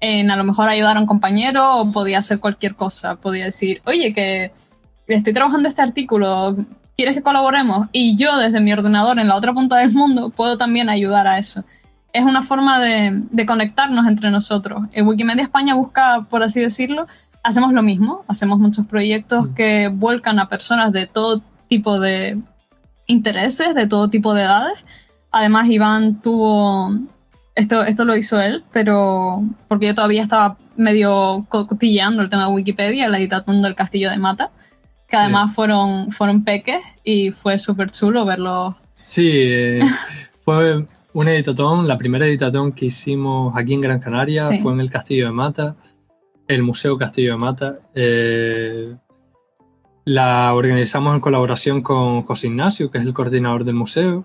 en 0.00 0.30
a 0.30 0.36
lo 0.36 0.44
mejor 0.44 0.68
ayudar 0.68 0.96
a 0.96 1.00
un 1.00 1.06
compañero 1.06 1.76
o 1.76 1.92
podía 1.92 2.18
hacer 2.18 2.40
cualquier 2.40 2.74
cosa. 2.74 3.16
Podía 3.16 3.44
decir, 3.44 3.80
oye, 3.84 4.12
que 4.12 4.52
estoy 5.06 5.32
trabajando 5.32 5.68
este 5.68 5.82
artículo, 5.82 6.56
¿quieres 6.96 7.14
que 7.14 7.22
colaboremos? 7.22 7.88
Y 7.92 8.16
yo 8.16 8.36
desde 8.36 8.60
mi 8.60 8.72
ordenador 8.72 9.18
en 9.18 9.28
la 9.28 9.36
otra 9.36 9.52
punta 9.52 9.76
del 9.76 9.92
mundo 9.92 10.30
puedo 10.30 10.58
también 10.58 10.88
ayudar 10.88 11.26
a 11.26 11.38
eso. 11.38 11.64
Es 12.12 12.24
una 12.24 12.42
forma 12.42 12.78
de, 12.80 13.46
conectarnos 13.46 14.06
entre 14.06 14.30
nosotros. 14.30 14.82
En 14.92 15.06
Wikimedia 15.06 15.42
España 15.42 15.74
busca, 15.74 16.26
por 16.30 16.42
así 16.42 16.60
decirlo, 16.60 17.06
hacemos 17.44 17.72
lo 17.72 17.82
mismo. 17.82 18.24
Hacemos 18.26 18.58
muchos 18.58 18.86
proyectos 18.86 19.50
mm. 19.50 19.54
que 19.54 19.88
vuelcan 19.88 20.40
a 20.40 20.48
personas 20.48 20.92
de 20.92 21.06
todo 21.06 21.42
tipo 21.68 22.00
de 22.00 22.40
intereses, 23.06 23.74
de 23.74 23.86
todo 23.86 24.08
tipo 24.08 24.34
de 24.34 24.42
edades. 24.42 24.84
Además, 25.30 25.68
Iván 25.68 26.20
tuvo 26.20 26.90
esto, 27.54 27.84
esto 27.84 28.04
lo 28.04 28.16
hizo 28.16 28.40
él, 28.40 28.64
pero 28.72 29.44
porque 29.68 29.86
yo 29.86 29.94
todavía 29.94 30.22
estaba 30.22 30.56
medio 30.76 31.46
cotilleando 31.48 32.22
el 32.22 32.30
tema 32.30 32.46
de 32.46 32.52
Wikipedia, 32.52 33.08
la 33.08 33.18
editación 33.18 33.62
del 33.62 33.76
Castillo 33.76 34.10
de 34.10 34.16
Mata, 34.16 34.50
que 35.08 35.16
además 35.16 35.54
fueron, 35.54 36.10
fueron 36.12 36.44
peques 36.44 36.80
y 37.04 37.30
fue 37.30 37.58
súper 37.58 37.90
chulo 37.90 38.24
verlo. 38.24 38.76
Sí, 38.94 39.28
eh, 39.32 39.80
fue 40.44 40.86
una 41.12 41.32
editatón, 41.32 41.86
la 41.86 41.98
primera 41.98 42.26
editatón 42.26 42.72
que 42.72 42.86
hicimos 42.86 43.52
aquí 43.56 43.74
en 43.74 43.80
Gran 43.80 44.00
Canaria 44.00 44.48
fue 44.62 44.72
en 44.72 44.80
el 44.80 44.90
Castillo 44.90 45.26
de 45.26 45.32
Mata, 45.32 45.76
el 46.48 46.62
Museo 46.62 46.98
Castillo 46.98 47.32
de 47.32 47.38
Mata. 47.38 47.78
Eh, 47.94 48.94
la 50.04 50.52
organizamos 50.54 51.14
en 51.14 51.20
colaboración 51.20 51.82
con 51.82 52.22
José 52.22 52.48
Ignacio, 52.48 52.90
que 52.90 52.98
es 52.98 53.06
el 53.06 53.14
coordinador 53.14 53.64
del 53.64 53.74
museo. 53.74 54.24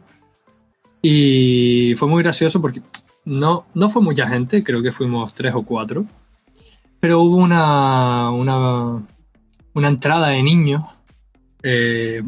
Y 1.01 1.95
fue 1.97 2.07
muy 2.07 2.24
gracioso 2.24 2.61
porque 2.61 2.82
no, 3.26 3.65
no 3.74 3.89
fue 3.89 4.01
mucha 4.01 4.28
gente, 4.28 4.63
creo 4.63 4.82
que 4.82 4.91
fuimos 4.91 5.34
tres 5.34 5.53
o 5.55 5.63
cuatro. 5.63 6.05
Pero 6.99 7.22
hubo 7.22 7.38
una, 7.38 8.30
una, 8.32 9.03
una 9.74 9.88
entrada 9.88 10.30
de 10.30 10.43
niños 10.43 10.84
eh, 11.63 12.22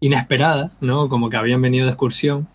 inesperada, 0.00 0.72
¿no? 0.80 1.08
Como 1.08 1.30
que 1.30 1.38
habían 1.38 1.62
venido 1.62 1.86
de 1.86 1.92
excursión. 1.92 2.48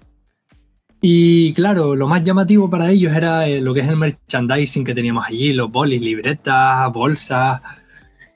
Y 1.01 1.53
claro, 1.53 1.95
lo 1.95 2.07
más 2.07 2.23
llamativo 2.23 2.69
para 2.69 2.91
ellos 2.91 3.13
era 3.13 3.47
eh, 3.47 3.59
lo 3.59 3.73
que 3.73 3.79
es 3.81 3.87
el 3.87 3.97
merchandising 3.97 4.85
que 4.85 4.93
teníamos 4.93 5.25
allí, 5.27 5.51
los 5.53 5.71
bolis, 5.71 6.01
libretas, 6.01 6.91
bolsas. 6.93 7.61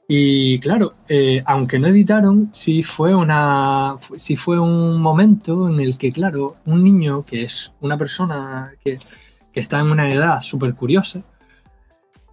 Y 0.07 0.59
claro, 0.59 0.93
eh, 1.07 1.43
aunque 1.45 1.80
no 1.80 1.88
editaron, 1.88 2.49
sí 2.53 2.84
fue, 2.84 3.16
una, 3.16 3.97
sí 4.18 4.36
fue 4.36 4.59
un 4.59 5.01
momento 5.01 5.70
en 5.70 5.80
el 5.80 5.97
que, 5.97 6.11
claro, 6.11 6.55
un 6.66 6.84
niño 6.84 7.24
que 7.24 7.43
es 7.43 7.72
una 7.82 7.97
persona 7.97 8.74
que 8.84 8.99
que 9.55 9.61
está 9.61 9.80
en 9.80 9.89
una 9.89 10.11
edad 10.11 10.41
súper 10.41 10.76
curiosa, 10.76 11.24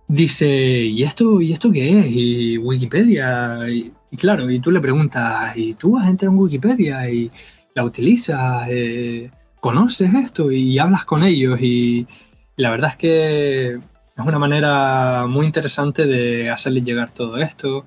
dice, 0.08 0.46
¿y 0.48 1.04
esto, 1.04 1.40
¿y 1.40 1.52
esto 1.52 1.70
qué 1.70 2.00
es? 2.00 2.06
Y 2.10 2.58
Wikipedia, 2.58 3.58
y, 3.70 3.92
claro, 4.16 4.50
y 4.50 4.58
tú 4.58 4.72
le 4.72 4.80
preguntas, 4.80 5.56
¿y 5.56 5.74
tú 5.74 5.96
has 5.96 6.08
entrado 6.08 6.32
en 6.32 6.40
Wikipedia 6.40 7.08
y 7.08 7.30
la 7.74 7.84
utilizas? 7.84 8.66
Eh, 8.68 9.30
¿Conoces 9.62 10.12
esto? 10.14 10.50
Y 10.50 10.80
hablas 10.80 11.04
con 11.04 11.22
ellos 11.22 11.60
y 11.62 12.04
la 12.56 12.70
verdad 12.72 12.90
es 12.90 12.96
que 12.96 13.74
es 13.74 14.26
una 14.26 14.40
manera 14.40 15.26
muy 15.28 15.46
interesante 15.46 16.04
de 16.04 16.50
hacerles 16.50 16.84
llegar 16.84 17.12
todo 17.12 17.36
esto, 17.36 17.84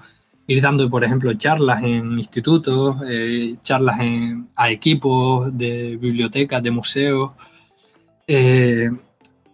ir 0.48 0.62
dando, 0.62 0.90
por 0.90 1.04
ejemplo, 1.04 1.34
charlas 1.34 1.84
en 1.84 2.18
institutos, 2.18 2.96
eh, 3.10 3.58
charlas 3.62 4.00
en, 4.00 4.48
a 4.56 4.72
equipos 4.72 5.56
de 5.58 5.98
bibliotecas, 5.98 6.64
de 6.64 6.72
museos. 6.72 7.32
Eh, 8.26 8.90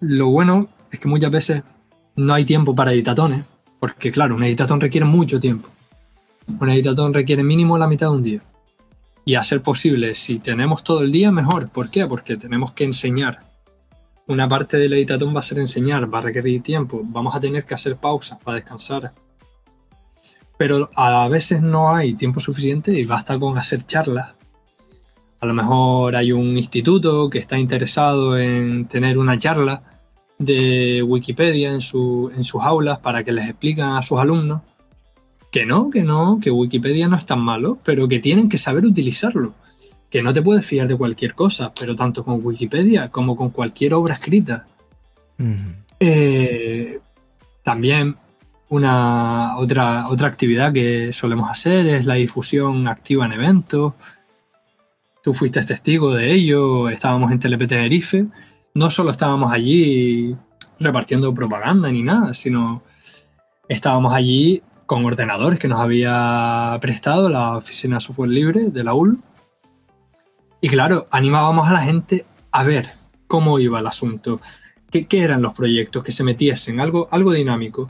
lo 0.02 0.28
bueno 0.28 0.70
es 0.92 1.00
que 1.00 1.08
muchas 1.08 1.32
veces 1.32 1.64
no 2.18 2.36
hay 2.36 2.46
tiempo 2.46 2.76
para 2.76 2.94
editatones, 2.94 3.46
porque 3.80 4.12
claro, 4.12 4.36
un 4.36 4.44
editatón 4.44 4.80
requiere 4.80 5.08
mucho 5.08 5.40
tiempo. 5.40 5.70
Un 6.60 6.70
editatón 6.70 7.16
requiere 7.16 7.44
mínimo 7.44 7.80
la 7.80 7.88
mitad 7.88 8.12
de 8.12 8.16
un 8.16 8.22
día. 8.22 8.42
Y 9.24 9.36
a 9.36 9.44
ser 9.44 9.62
posible, 9.62 10.16
si 10.16 10.40
tenemos 10.40 10.84
todo 10.84 11.02
el 11.02 11.12
día, 11.12 11.32
mejor. 11.32 11.70
¿Por 11.70 11.90
qué? 11.92 12.06
Porque 12.08 12.38
tenemos 12.38 12.74
que 12.74 12.86
enseñar. 12.86 13.40
Una 14.28 14.48
parte 14.48 14.78
del 14.78 14.94
editatón 14.94 15.36
va 15.36 15.40
a 15.42 15.44
ser 15.44 15.60
enseñar, 15.60 16.12
va 16.14 16.20
a 16.20 16.24
requerir 16.24 16.64
tiempo, 16.64 17.02
vamos 17.04 17.36
a 17.36 17.40
tener 17.40 17.66
que 17.66 17.74
hacer 17.74 17.98
pausas 17.98 18.40
para 18.44 18.56
descansar. 18.56 19.14
Pero 20.58 20.90
a 20.96 21.28
veces 21.28 21.62
no 21.62 21.94
hay 21.94 22.14
tiempo 22.14 22.40
suficiente 22.40 22.98
y 22.98 23.06
basta 23.06 23.38
con 23.38 23.58
hacer 23.58 23.86
charlas 23.86 24.36
a 25.42 25.48
lo 25.48 25.56
mejor 25.56 26.16
hay 26.16 26.32
un 26.32 26.56
instituto 26.56 27.28
que 27.30 27.40
está 27.40 27.58
interesado 27.58 28.38
en 28.38 28.86
tener 28.86 29.18
una 29.18 29.40
charla 29.40 29.82
de 30.38 31.02
Wikipedia 31.02 31.72
en, 31.72 31.82
su, 31.82 32.32
en 32.36 32.44
sus 32.44 32.62
aulas 32.62 33.00
para 33.00 33.24
que 33.24 33.32
les 33.32 33.50
expliquen 33.50 33.86
a 33.86 34.04
sus 34.04 34.20
alumnos 34.20 34.62
que 35.52 35.66
no, 35.66 35.90
que 35.90 36.04
no, 36.04 36.40
que 36.42 36.52
Wikipedia 36.52 37.08
no 37.08 37.16
es 37.16 37.26
tan 37.26 37.42
malo, 37.42 37.80
pero 37.84 38.08
que 38.08 38.20
tienen 38.20 38.50
que 38.50 38.58
saber 38.58 38.86
utilizarlo. 38.86 39.54
Que 40.10 40.24
no 40.24 40.34
te 40.34 40.42
puedes 40.42 40.66
fiar 40.66 40.88
de 40.88 40.98
cualquier 40.98 41.34
cosa, 41.36 41.74
pero 41.78 41.96
tanto 41.96 42.24
con 42.24 42.44
Wikipedia 42.44 43.10
como 43.10 43.36
con 43.36 43.50
cualquier 43.50 43.94
obra 43.94 44.16
escrita. 44.16 44.66
Eh, 46.00 47.00
también 47.64 48.16
una 48.70 49.58
otra, 49.58 50.08
otra 50.10 50.28
actividad 50.28 50.72
que 50.72 51.12
solemos 51.14 51.50
hacer 51.50 51.88
es 51.88 52.06
la 52.06 52.16
difusión 52.16 52.88
activa 52.88 53.26
en 53.26 53.34
eventos. 53.34 53.94
Tú 55.24 55.34
fuiste 55.34 55.64
testigo 55.64 56.16
de 56.16 56.32
ello, 56.34 56.90
estábamos 56.90 57.32
en 57.32 57.40
Telepe 57.40 57.68
Tenerife 57.68 58.28
no 58.74 58.90
solo 58.90 59.12
estábamos 59.12 59.52
allí 59.52 60.36
repartiendo 60.80 61.34
propaganda 61.34 61.92
ni 61.92 62.04
nada, 62.04 62.34
sino 62.34 62.84
estábamos 63.68 64.14
allí 64.14 64.62
con 64.92 65.06
ordenadores 65.06 65.58
que 65.58 65.70
nos 65.70 65.80
había 65.80 66.78
prestado 66.82 67.30
la 67.30 67.56
Oficina 67.56 68.02
Software 68.02 68.30
Libre 68.30 68.72
de 68.72 68.84
la 68.84 68.94
UL. 68.94 69.20
Y 70.60 70.68
claro, 70.68 71.06
animábamos 71.12 71.70
a 71.70 71.72
la 71.72 71.80
gente 71.80 72.26
a 72.52 72.64
ver 72.66 72.88
cómo 73.26 73.58
iba 73.58 73.80
el 73.80 73.88
asunto, 73.88 74.42
qué, 74.92 75.08
eran 75.10 75.42
los 75.42 75.54
proyectos, 75.54 76.04
que 76.04 76.12
se 76.12 76.26
metiesen, 76.26 76.82
algo, 76.82 77.08
algo 77.10 77.32
dinámico. 77.32 77.90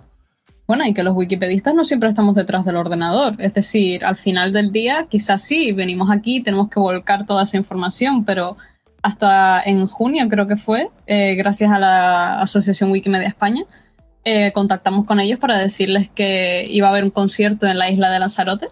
Bueno, 0.67 0.85
y 0.85 0.93
que 0.93 1.01
los 1.01 1.15
wikipedistas 1.15 1.73
no 1.73 1.85
siempre 1.85 2.07
estamos 2.07 2.35
detrás 2.35 2.65
del 2.65 2.75
ordenador. 2.75 3.33
Es 3.39 3.55
decir, 3.55 4.05
al 4.05 4.15
final 4.15 4.53
del 4.53 4.71
día, 4.71 5.07
quizás 5.09 5.41
sí, 5.41 5.73
venimos 5.73 6.11
aquí, 6.11 6.43
tenemos 6.43 6.69
que 6.69 6.79
volcar 6.79 7.25
toda 7.25 7.41
esa 7.41 7.57
información, 7.57 8.25
pero 8.25 8.57
hasta 9.01 9.59
en 9.63 9.87
junio 9.87 10.29
creo 10.29 10.45
que 10.45 10.57
fue, 10.57 10.89
eh, 11.07 11.33
gracias 11.33 11.71
a 11.71 11.79
la 11.79 12.41
Asociación 12.41 12.91
Wikimedia 12.91 13.27
España, 13.27 13.63
eh, 14.23 14.51
contactamos 14.53 15.05
con 15.05 15.19
ellos 15.19 15.39
para 15.39 15.57
decirles 15.57 16.09
que 16.09 16.65
iba 16.69 16.87
a 16.87 16.91
haber 16.91 17.03
un 17.03 17.11
concierto 17.11 17.65
en 17.67 17.77
la 17.77 17.89
isla 17.89 18.09
de 18.09 18.19
Lanzarote, 18.19 18.67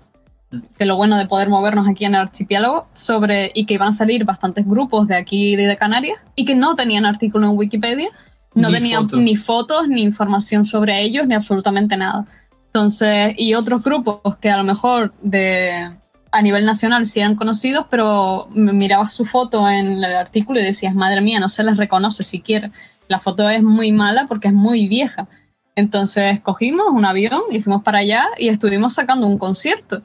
que 0.77 0.85
lo 0.85 0.95
bueno 0.95 1.17
de 1.17 1.27
poder 1.27 1.49
movernos 1.49 1.87
aquí 1.87 2.05
en 2.05 2.15
el 2.15 2.21
archipiélago, 2.21 2.87
sobre, 2.93 3.51
y 3.53 3.65
que 3.65 3.75
iban 3.75 3.89
a 3.89 3.93
salir 3.93 4.25
bastantes 4.25 4.67
grupos 4.67 5.07
de 5.07 5.15
aquí 5.15 5.55
de 5.55 5.77
Canarias, 5.77 6.19
y 6.35 6.45
que 6.45 6.55
no 6.55 6.75
tenían 6.75 7.05
artículo 7.05 7.47
en 7.47 7.57
Wikipedia, 7.57 8.09
no 8.55 8.71
tenían 8.71 9.07
ni 9.13 9.35
fotos, 9.35 9.87
ni 9.87 10.03
información 10.03 10.65
sobre 10.65 11.01
ellos, 11.03 11.27
ni 11.27 11.35
absolutamente 11.35 11.95
nada. 11.97 12.25
Entonces, 12.67 13.33
y 13.37 13.53
otros 13.53 13.83
grupos 13.83 14.37
que 14.37 14.49
a 14.49 14.57
lo 14.57 14.63
mejor 14.63 15.13
de 15.21 15.91
a 16.31 16.41
nivel 16.41 16.65
nacional 16.65 17.05
sí 17.05 17.19
eran 17.19 17.35
conocidos, 17.35 17.87
pero 17.89 18.47
mirabas 18.51 19.13
su 19.13 19.25
foto 19.25 19.67
en 19.67 20.03
el 20.03 20.15
artículo 20.15 20.59
y 20.59 20.63
decías, 20.63 20.93
madre 20.93 21.21
mía, 21.21 21.39
no 21.39 21.49
se 21.49 21.63
les 21.63 21.77
reconoce 21.77 22.23
siquiera. 22.23 22.71
La 23.07 23.19
foto 23.19 23.49
es 23.49 23.63
muy 23.63 23.91
mala 23.91 24.25
porque 24.27 24.49
es 24.49 24.53
muy 24.53 24.87
vieja. 24.87 25.27
Entonces 25.75 26.41
cogimos 26.41 26.87
un 26.91 27.05
avión 27.05 27.41
y 27.49 27.61
fuimos 27.61 27.83
para 27.83 27.99
allá 27.99 28.25
y 28.37 28.49
estuvimos 28.49 28.95
sacando 28.95 29.27
un 29.27 29.37
concierto, 29.37 30.01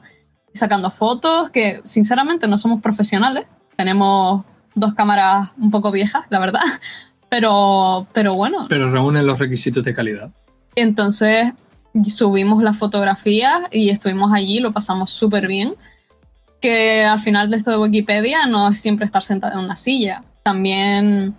sacando 0.53 0.91
fotos 0.91 1.49
que 1.49 1.81
sinceramente 1.83 2.47
no 2.47 2.57
somos 2.57 2.81
profesionales, 2.81 3.45
tenemos 3.75 4.45
dos 4.73 4.93
cámaras 4.93 5.51
un 5.57 5.71
poco 5.71 5.91
viejas, 5.91 6.25
la 6.29 6.39
verdad, 6.39 6.61
pero, 7.29 8.07
pero 8.13 8.33
bueno. 8.33 8.67
Pero 8.69 8.91
reúnen 8.91 9.25
los 9.25 9.39
requisitos 9.39 9.83
de 9.83 9.93
calidad. 9.93 10.31
Entonces 10.75 11.53
subimos 12.03 12.61
las 12.61 12.77
fotografías 12.77 13.63
y 13.71 13.89
estuvimos 13.89 14.31
allí, 14.33 14.59
lo 14.59 14.71
pasamos 14.71 15.11
súper 15.11 15.47
bien. 15.47 15.75
Que 16.61 17.03
al 17.03 17.21
final 17.21 17.49
de 17.49 17.57
esto 17.57 17.71
de 17.71 17.77
Wikipedia 17.77 18.45
no 18.47 18.69
es 18.69 18.79
siempre 18.79 19.05
estar 19.05 19.23
sentado 19.23 19.59
en 19.59 19.65
una 19.65 19.75
silla. 19.75 20.23
También 20.43 21.35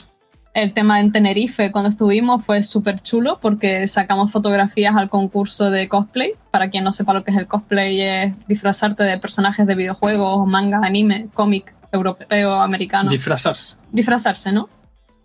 el 0.56 0.72
tema 0.72 1.00
en 1.00 1.12
Tenerife 1.12 1.70
cuando 1.70 1.90
estuvimos 1.90 2.42
fue 2.46 2.62
súper 2.62 3.02
chulo 3.02 3.38
porque 3.42 3.86
sacamos 3.88 4.32
fotografías 4.32 4.96
al 4.96 5.10
concurso 5.10 5.70
de 5.70 5.86
cosplay. 5.86 6.32
Para 6.50 6.70
quien 6.70 6.82
no 6.82 6.94
sepa 6.94 7.12
lo 7.12 7.24
que 7.24 7.30
es 7.30 7.36
el 7.36 7.46
cosplay, 7.46 8.00
es 8.00 8.48
disfrazarte 8.48 9.04
de 9.04 9.18
personajes 9.18 9.66
de 9.66 9.74
videojuegos, 9.74 10.48
manga, 10.48 10.80
anime, 10.82 11.28
cómic 11.34 11.74
europeo, 11.92 12.58
americano. 12.58 13.10
Disfrazarse. 13.10 13.76
Disfrazarse, 13.92 14.50
¿no? 14.50 14.70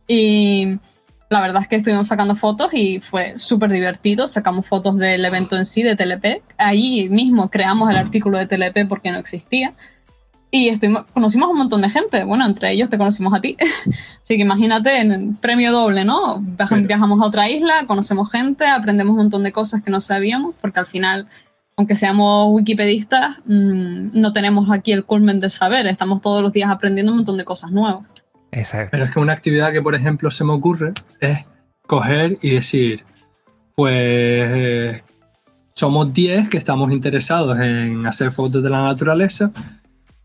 Y 0.06 0.78
la 1.30 1.40
verdad 1.40 1.62
es 1.62 1.70
que 1.70 1.78
estuvimos 1.78 2.10
sacando 2.10 2.36
fotos 2.36 2.74
y 2.74 3.00
fue 3.00 3.38
súper 3.38 3.72
divertido. 3.72 4.28
Sacamos 4.28 4.68
fotos 4.68 4.98
del 4.98 5.24
evento 5.24 5.56
en 5.56 5.66
sí, 5.66 5.82
de 5.82 5.96
TLP. 5.96 6.44
Ahí 6.58 7.08
mismo 7.08 7.50
creamos 7.50 7.90
el 7.90 7.96
artículo 7.96 8.38
de 8.38 8.48
TLP 8.48 8.86
porque 8.90 9.14
no 9.14 9.20
existía. 9.20 9.72
Y 10.54 10.68
estuvimos, 10.68 11.06
conocimos 11.14 11.48
a 11.48 11.52
un 11.52 11.58
montón 11.58 11.82
de 11.82 11.90
gente. 11.90 12.26
Bueno, 12.26 12.46
entre 12.46 12.74
ellos 12.74 12.90
te 12.90 12.98
conocimos 12.98 13.34
a 13.34 13.40
ti. 13.40 13.56
Así 14.24 14.36
que 14.36 14.42
imagínate, 14.42 15.00
en 15.00 15.36
premio 15.38 15.72
doble, 15.72 16.04
¿no? 16.04 16.40
Viajamos 16.40 17.22
a 17.22 17.26
otra 17.26 17.50
isla, 17.50 17.86
conocemos 17.88 18.30
gente, 18.30 18.68
aprendemos 18.68 19.12
un 19.12 19.20
montón 19.20 19.44
de 19.44 19.54
cosas 19.54 19.82
que 19.82 19.90
no 19.90 20.02
sabíamos, 20.02 20.54
porque 20.60 20.82
al 20.82 20.88
final, 20.88 21.28
aunque 21.78 21.96
seamos 21.96 22.54
wikipedistas, 22.54 23.38
mm, 23.46 24.20
no 24.20 24.34
tenemos 24.34 24.70
aquí 24.70 24.92
el 24.92 25.06
culmen 25.06 25.40
de 25.40 25.50
saber. 25.50 25.88
Estamos 25.88 26.22
todos 26.22 26.44
los 26.44 26.52
días 26.52 26.70
aprendiendo 26.70 27.14
un 27.14 27.20
montón 27.20 27.38
de 27.38 27.46
cosas 27.46 27.72
nuevas. 27.72 28.06
Exacto. 28.52 28.90
Pero 28.92 29.06
es 29.06 29.12
que 29.12 29.20
una 29.20 29.32
actividad 29.32 29.72
que, 29.72 29.82
por 29.82 29.96
ejemplo, 29.96 30.30
se 30.32 30.44
me 30.44 30.52
ocurre 30.52 30.94
es 31.22 31.40
coger 31.88 32.38
y 32.42 32.52
decir, 32.52 33.06
pues 33.76 35.02
somos 35.74 36.14
10 36.14 36.50
que 36.50 36.58
estamos 36.58 36.92
interesados 36.92 37.58
en 37.60 38.06
hacer 38.06 38.32
fotos 38.32 38.62
de 38.62 38.70
la 38.70 38.84
naturaleza, 38.84 39.52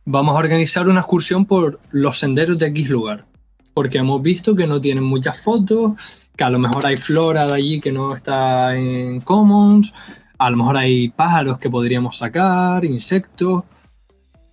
vamos 0.06 0.36
a 0.36 0.38
organizar 0.38 0.88
una 0.88 1.00
excursión 1.00 1.44
por 1.44 1.80
los 1.90 2.18
senderos 2.18 2.58
de 2.58 2.68
X 2.68 2.88
lugar, 2.88 3.26
porque 3.74 3.98
hemos 3.98 4.22
visto 4.22 4.54
que 4.54 4.66
no 4.66 4.80
tienen 4.80 5.04
muchas 5.04 5.42
fotos, 5.42 5.92
que 6.34 6.44
a 6.44 6.50
lo 6.50 6.58
mejor 6.58 6.86
hay 6.86 6.96
flora 6.96 7.46
de 7.46 7.54
allí 7.54 7.80
que 7.80 7.92
no 7.92 8.14
está 8.14 8.74
en 8.74 9.20
Commons, 9.20 9.92
a 10.38 10.50
lo 10.50 10.56
mejor 10.56 10.76
hay 10.76 11.08
pájaros 11.08 11.58
que 11.58 11.68
podríamos 11.68 12.18
sacar, 12.18 12.84
insectos, 12.84 13.64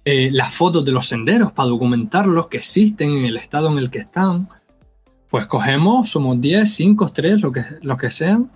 eh, 0.06 0.30
las 0.32 0.54
fotos 0.54 0.84
de 0.84 0.92
los 0.92 1.08
senderos 1.08 1.52
para 1.52 1.70
documentarlos 1.70 2.48
que 2.48 2.58
existen 2.58 3.12
en 3.12 3.26
el 3.26 3.38
estado 3.38 3.70
en 3.72 3.78
el 3.78 3.92
que 3.92 4.00
están. 4.00 4.50
Pues 5.30 5.46
cogemos, 5.46 6.10
somos 6.10 6.42
10, 6.42 6.74
5, 6.74 7.12
3, 7.14 7.42
lo 7.42 7.52
que, 7.52 7.62
lo 7.82 7.96
que 7.96 8.12
sean, 8.12 8.52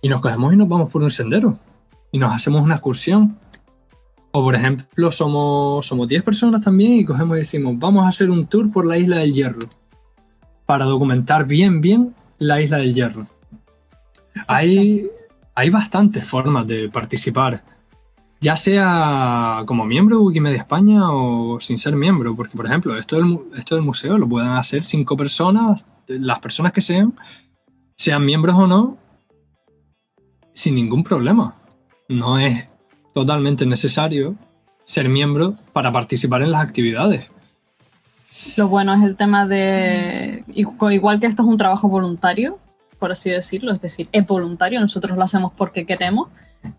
y 0.00 0.08
nos 0.08 0.20
cogemos 0.20 0.52
y 0.52 0.56
nos 0.56 0.68
vamos 0.68 0.90
por 0.90 1.02
un 1.02 1.10
sendero. 1.10 1.58
Y 2.12 2.18
nos 2.18 2.32
hacemos 2.32 2.62
una 2.62 2.74
excursión. 2.74 3.38
O 4.36 4.42
por 4.42 4.56
ejemplo, 4.56 5.12
somos, 5.12 5.86
somos 5.86 6.08
10 6.08 6.24
personas 6.24 6.60
también 6.60 6.94
y 6.94 7.04
cogemos 7.04 7.36
y 7.36 7.40
decimos, 7.40 7.78
vamos 7.78 8.04
a 8.04 8.08
hacer 8.08 8.30
un 8.30 8.48
tour 8.48 8.72
por 8.72 8.84
la 8.84 8.98
isla 8.98 9.18
del 9.18 9.32
Hierro. 9.32 9.68
Para 10.66 10.86
documentar 10.86 11.46
bien, 11.46 11.80
bien 11.80 12.16
la 12.38 12.60
isla 12.60 12.78
del 12.78 12.94
Hierro. 12.94 13.28
Hay, 14.48 15.06
hay 15.54 15.70
bastantes 15.70 16.28
formas 16.28 16.66
de 16.66 16.88
participar 16.88 17.62
ya 18.40 18.56
sea 18.58 19.62
como 19.66 19.86
miembro 19.86 20.18
de 20.18 20.24
Wikimedia 20.24 20.58
España 20.58 21.10
o 21.12 21.60
sin 21.60 21.78
ser 21.78 21.96
miembro, 21.96 22.36
porque 22.36 22.56
por 22.56 22.66
ejemplo, 22.66 22.94
esto 22.98 23.16
del, 23.16 23.38
esto 23.56 23.74
del 23.74 23.84
museo 23.84 24.18
lo 24.18 24.28
pueden 24.28 24.50
hacer 24.50 24.82
cinco 24.82 25.16
personas, 25.16 25.86
las 26.08 26.40
personas 26.40 26.72
que 26.72 26.82
sean, 26.82 27.14
sean 27.96 28.26
miembros 28.26 28.56
o 28.56 28.66
no, 28.66 28.98
sin 30.52 30.74
ningún 30.74 31.04
problema. 31.04 31.62
No 32.10 32.38
es 32.38 32.66
totalmente 33.14 33.64
necesario 33.64 34.36
ser 34.84 35.08
miembro 35.08 35.54
para 35.72 35.90
participar 35.92 36.42
en 36.42 36.50
las 36.50 36.62
actividades. 36.62 37.30
Lo 38.56 38.68
bueno 38.68 38.92
es 38.92 39.02
el 39.02 39.16
tema 39.16 39.46
de, 39.46 40.44
igual 40.48 41.20
que 41.20 41.26
esto 41.26 41.42
es 41.42 41.48
un 41.48 41.56
trabajo 41.56 41.88
voluntario, 41.88 42.58
por 42.98 43.12
así 43.12 43.30
decirlo, 43.30 43.72
es 43.72 43.80
decir, 43.80 44.08
es 44.12 44.26
voluntario, 44.26 44.80
nosotros 44.80 45.16
lo 45.16 45.24
hacemos 45.24 45.52
porque 45.56 45.86
queremos, 45.86 46.28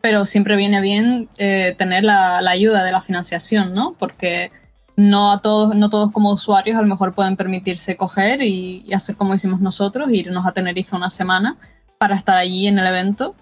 pero 0.02 0.26
siempre 0.26 0.56
viene 0.56 0.82
bien 0.82 1.30
eh, 1.38 1.74
tener 1.78 2.04
la, 2.04 2.38
ayuda 2.38 2.84
de 2.84 2.92
la 2.92 3.02
financiación, 3.02 3.74
¿no? 3.74 3.96
Porque 3.98 4.52
no 4.96 5.32
a 5.32 5.42
todos, 5.42 5.76
no 5.76 5.90
todos 5.90 6.12
como 6.12 6.32
usuarios 6.32 6.78
a 6.78 6.82
lo 6.82 6.88
mejor 6.88 7.14
pueden 7.14 7.36
permitirse 7.36 7.98
coger 7.98 8.42
y, 8.42 8.92
hacer 8.94 9.16
como 9.16 9.34
hicimos 9.34 9.60
nosotros, 9.62 10.12
irnos 10.12 10.46
a 10.46 10.52
Tenerife 10.52 10.96
una 10.96 11.10
semana 11.10 11.58
para 11.98 12.16
estar 12.16 12.38
allí 12.38 12.68
en 12.68 12.80
el 12.80 12.88
evento 12.88 13.36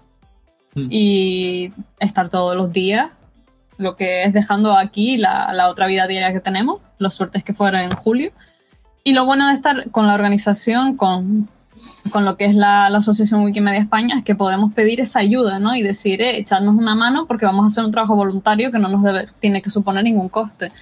mm. 0.74 0.86
y 0.90 1.72
estar 2.00 2.28
todos 2.28 2.56
los 2.56 2.72
días, 2.72 3.10
lo 3.76 3.96
que 3.96 4.24
es 4.24 4.32
dejando 4.32 4.76
aquí 4.76 5.16
la, 5.16 5.52
la 5.52 5.68
otra 5.68 5.86
vida 5.86 6.06
diaria 6.06 6.32
que 6.32 6.40
tenemos, 6.40 6.80
la 6.98 7.10
suerte 7.10 7.38
es 7.38 7.44
que 7.44 7.54
fuera 7.54 7.82
en 7.82 7.90
julio. 7.90 8.32
Y 9.02 9.12
lo 9.12 9.26
bueno 9.26 9.48
de 9.48 9.54
estar 9.54 9.90
con 9.90 10.06
la 10.06 10.14
organización, 10.14 10.96
con 10.96 11.48
con 12.10 12.24
lo 12.24 12.36
que 12.36 12.44
es 12.44 12.54
la, 12.54 12.86
Asociación 12.86 13.44
Wikimedia 13.44 13.80
España 13.80 14.16
es 14.18 14.24
que 14.24 14.34
podemos 14.34 14.72
pedir 14.72 15.00
esa 15.00 15.20
ayuda, 15.20 15.58
¿no? 15.58 15.74
Y 15.74 15.82
decir, 15.82 16.20
eh, 16.22 16.38
echarnos 16.38 16.76
una 16.76 16.94
mano 16.94 17.26
porque 17.26 17.46
vamos 17.46 17.64
a 17.64 17.66
hacer 17.68 17.84
un 17.84 17.90
trabajo 17.90 18.16
voluntario 18.16 18.70
que 18.70 18.78
no 18.78 18.88
nos 18.88 19.02
debe, 19.02 19.26
tiene 19.40 19.62
que 19.62 19.70
suponer 19.70 20.04
ningún 20.04 20.28
coste. 20.28 20.72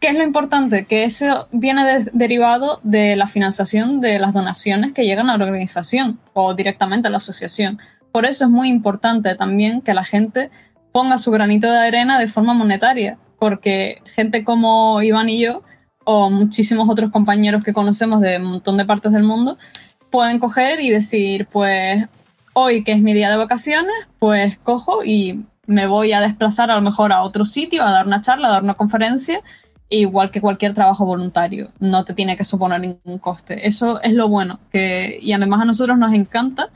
¿Qué 0.00 0.08
es 0.08 0.14
lo 0.16 0.24
importante? 0.24 0.84
Que 0.84 1.04
eso 1.04 1.48
viene 1.50 2.04
derivado 2.12 2.78
de 2.82 3.16
la 3.16 3.26
financiación 3.26 4.00
de 4.00 4.18
las 4.18 4.34
donaciones 4.34 4.92
que 4.92 5.04
llegan 5.04 5.30
a 5.30 5.38
la 5.38 5.44
organización 5.44 6.18
o 6.34 6.54
directamente 6.54 7.08
a 7.08 7.10
la 7.10 7.16
asociación. 7.16 7.78
Por 8.14 8.26
eso 8.26 8.44
es 8.44 8.50
muy 8.52 8.68
importante 8.68 9.34
también 9.34 9.80
que 9.80 9.92
la 9.92 10.04
gente 10.04 10.52
ponga 10.92 11.18
su 11.18 11.32
granito 11.32 11.68
de 11.68 11.78
arena 11.78 12.16
de 12.20 12.28
forma 12.28 12.54
monetaria, 12.54 13.18
porque 13.40 14.02
gente 14.04 14.44
como 14.44 15.02
Iván 15.02 15.28
y 15.28 15.42
yo, 15.42 15.62
o 16.04 16.30
muchísimos 16.30 16.88
otros 16.88 17.10
compañeros 17.10 17.64
que 17.64 17.72
conocemos 17.72 18.20
de 18.20 18.36
un 18.36 18.44
montón 18.44 18.76
de 18.76 18.84
partes 18.84 19.10
del 19.10 19.24
mundo, 19.24 19.58
pueden 20.12 20.38
coger 20.38 20.78
y 20.78 20.90
decir, 20.90 21.48
pues 21.50 22.06
hoy 22.52 22.84
que 22.84 22.92
es 22.92 23.02
mi 23.02 23.14
día 23.14 23.30
de 23.30 23.36
vacaciones, 23.36 23.92
pues 24.20 24.58
cojo 24.58 25.02
y 25.04 25.44
me 25.66 25.88
voy 25.88 26.12
a 26.12 26.20
desplazar 26.20 26.70
a 26.70 26.76
lo 26.76 26.82
mejor 26.82 27.12
a 27.12 27.22
otro 27.24 27.44
sitio, 27.44 27.82
a 27.82 27.90
dar 27.90 28.06
una 28.06 28.22
charla, 28.22 28.46
a 28.46 28.52
dar 28.52 28.62
una 28.62 28.74
conferencia, 28.74 29.40
igual 29.88 30.30
que 30.30 30.40
cualquier 30.40 30.72
trabajo 30.72 31.04
voluntario, 31.04 31.70
no 31.80 32.04
te 32.04 32.14
tiene 32.14 32.36
que 32.36 32.44
suponer 32.44 32.80
ningún 32.80 33.18
coste. 33.18 33.66
Eso 33.66 34.00
es 34.02 34.12
lo 34.12 34.28
bueno, 34.28 34.60
que, 34.70 35.18
y 35.20 35.32
además 35.32 35.62
a 35.62 35.64
nosotros 35.64 35.98
nos 35.98 36.12
encanta, 36.12 36.68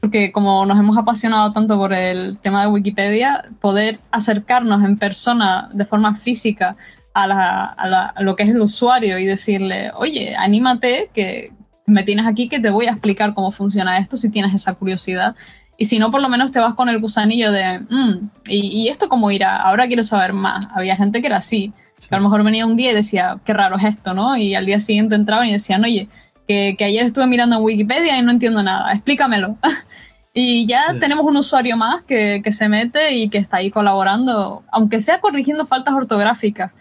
porque 0.00 0.30
como 0.32 0.66
nos 0.66 0.78
hemos 0.78 0.96
apasionado 0.96 1.52
tanto 1.52 1.76
por 1.76 1.92
el 1.92 2.38
tema 2.38 2.62
de 2.62 2.68
Wikipedia, 2.68 3.44
poder 3.60 3.98
acercarnos 4.10 4.84
en 4.84 4.98
persona, 4.98 5.68
de 5.72 5.84
forma 5.84 6.14
física, 6.16 6.76
a, 7.14 7.26
la, 7.26 7.64
a 7.64 8.22
lo 8.22 8.36
que 8.36 8.42
es 8.42 8.50
el 8.50 8.60
usuario 8.60 9.18
y 9.18 9.24
decirle, 9.24 9.90
oye, 9.94 10.36
anímate, 10.36 11.08
que, 11.14 11.50
me 11.86 12.02
tienes 12.02 12.26
aquí 12.26 12.48
que 12.48 12.60
te 12.60 12.70
voy 12.70 12.86
a 12.86 12.90
explicar 12.90 13.32
cómo 13.34 13.52
funciona 13.52 13.98
esto 13.98 14.16
si 14.16 14.30
tienes 14.30 14.52
esa 14.54 14.74
curiosidad. 14.74 15.34
Y 15.78 15.86
si 15.86 15.98
no, 15.98 16.10
por 16.10 16.22
lo 16.22 16.28
menos 16.28 16.52
te 16.52 16.58
vas 16.58 16.74
con 16.74 16.88
el 16.88 16.98
gusanillo 16.98 17.52
de, 17.52 17.80
mm, 17.80 18.30
¿y, 18.46 18.88
esto 18.88 19.08
cómo 19.08 19.30
irá? 19.30 19.56
Ahora 19.56 19.86
quiero 19.86 20.02
saber 20.02 20.32
más. 20.32 20.68
Había 20.74 20.96
gente 20.96 21.20
que 21.20 21.28
era 21.28 21.36
así. 21.36 21.72
Que 22.08 22.14
a 22.14 22.18
lo 22.18 22.24
mejor 22.24 22.44
venía 22.44 22.66
un 22.66 22.76
día 22.76 22.92
y 22.92 22.94
decía, 22.94 23.38
qué 23.44 23.52
raro 23.54 23.76
es 23.76 23.84
esto, 23.84 24.12
¿no? 24.12 24.36
Y 24.36 24.54
al 24.54 24.66
día 24.66 24.80
siguiente 24.80 25.14
entraban 25.14 25.48
y 25.48 25.52
decían, 25.52 25.82
oye, 25.82 26.08
que, 26.46 26.76
ayer 26.80 27.06
estuve 27.06 27.26
mirando 27.26 27.56
en 27.56 27.62
Wikipedia 27.62 28.18
y 28.18 28.22
no 28.22 28.30
entiendo 28.30 28.62
nada, 28.62 28.92
explícamelo. 28.92 29.56
y 30.34 30.66
ya 30.66 30.94
tenemos 31.00 31.26
un 31.26 31.36
usuario 31.36 31.76
más 31.76 32.02
que, 32.02 32.40
que 32.42 32.52
se 32.52 32.68
mete 32.68 33.14
y 33.14 33.28
que 33.30 33.38
está 33.38 33.58
ahí 33.58 33.70
colaborando, 33.70 34.64
aunque 34.70 35.00
sea 35.00 35.20
corrigiendo 35.20 35.66
faltas 35.66 35.94
ortográficas 35.94 36.72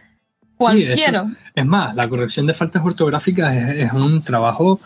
Cualquiera. 0.57 1.27
es 1.53 1.65
más, 1.65 1.95
la 1.95 2.07
corrección 2.07 2.45
de 2.45 2.53
faltas 2.53 2.83
ortográficas 2.83 3.55
es, 3.55 3.91
un 3.91 4.23
trabajo 4.23 4.79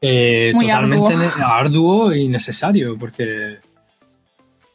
eh, 0.00 0.52
totalmente 0.54 1.14
arduo. 1.42 2.14
y 2.14 2.28
necesario, 2.28 2.96
porque 2.98 3.58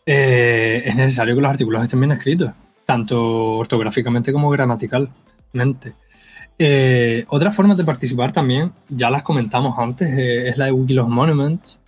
eh, 0.05 0.84
es 0.85 0.95
necesario 0.95 1.35
que 1.35 1.41
los 1.41 1.51
artículos 1.51 1.84
estén 1.84 1.99
bien 2.01 2.11
escritos, 2.11 2.51
tanto 2.85 3.57
ortográficamente 3.57 4.34
como 4.34 4.49
gramaticalmente. 4.49 5.93
Eh, 6.59 7.25
otra 7.29 7.51
forma 7.51 7.75
de 7.75 7.84
participar 7.84 8.31
también, 8.31 8.71
ya 8.89 9.09
las 9.09 9.23
comentamos 9.23 9.77
antes, 9.77 10.09
es 10.17 10.57
la 10.57 10.65
de 10.65 10.71
Wikilos 10.71 11.07
Monuments, 11.07 11.81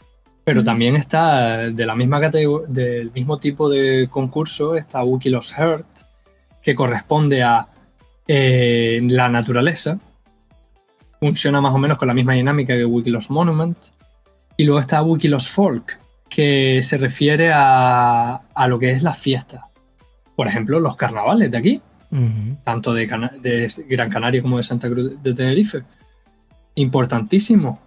pero 0.44 0.64
también 0.64 0.96
está 0.96 1.70
de 1.70 1.86
la 1.86 1.96
misma 1.96 2.20
del 2.20 3.12
mismo 3.12 3.38
tipo 3.38 3.70
de 3.70 4.08
concurso, 4.10 4.76
está 4.76 5.04
Wikilos 5.04 5.52
Heart, 5.54 5.88
que 6.62 6.76
corresponde 6.76 7.44
a 7.44 7.68
eh, 8.28 9.00
la 9.04 9.30
naturaleza. 9.30 10.00
Funciona 11.20 11.62
más 11.62 11.74
o 11.74 11.78
menos 11.78 11.98
con 11.98 12.08
la 12.08 12.14
misma 12.14 12.34
dinámica 12.34 12.76
que 12.76 12.86
Wikilos 12.86 13.30
Monument. 13.30 13.78
Y 14.56 14.64
luego 14.64 14.80
está 14.80 15.02
Wikilos 15.02 15.48
Folk, 15.50 16.00
que 16.30 16.82
se 16.84 16.98
refiere 16.98 17.52
a, 17.54 18.42
a 18.54 18.68
lo 18.68 18.78
que 18.80 18.92
es 18.92 19.04
las 19.04 19.18
fiestas. 19.18 19.64
Por 20.36 20.48
ejemplo, 20.48 20.80
los 20.80 20.96
carnavales 20.96 21.52
de 21.52 21.58
aquí, 21.58 21.82
tanto 22.64 22.94
de, 22.94 23.08
de, 23.42 23.72
Gran 23.88 24.10
Canaria 24.10 24.42
como 24.42 24.58
de 24.58 24.64
Santa 24.64 24.90
Cruz 24.90 25.22
de 25.22 25.34
Tenerife. 25.34 25.84
Importantísimo. 26.76 27.80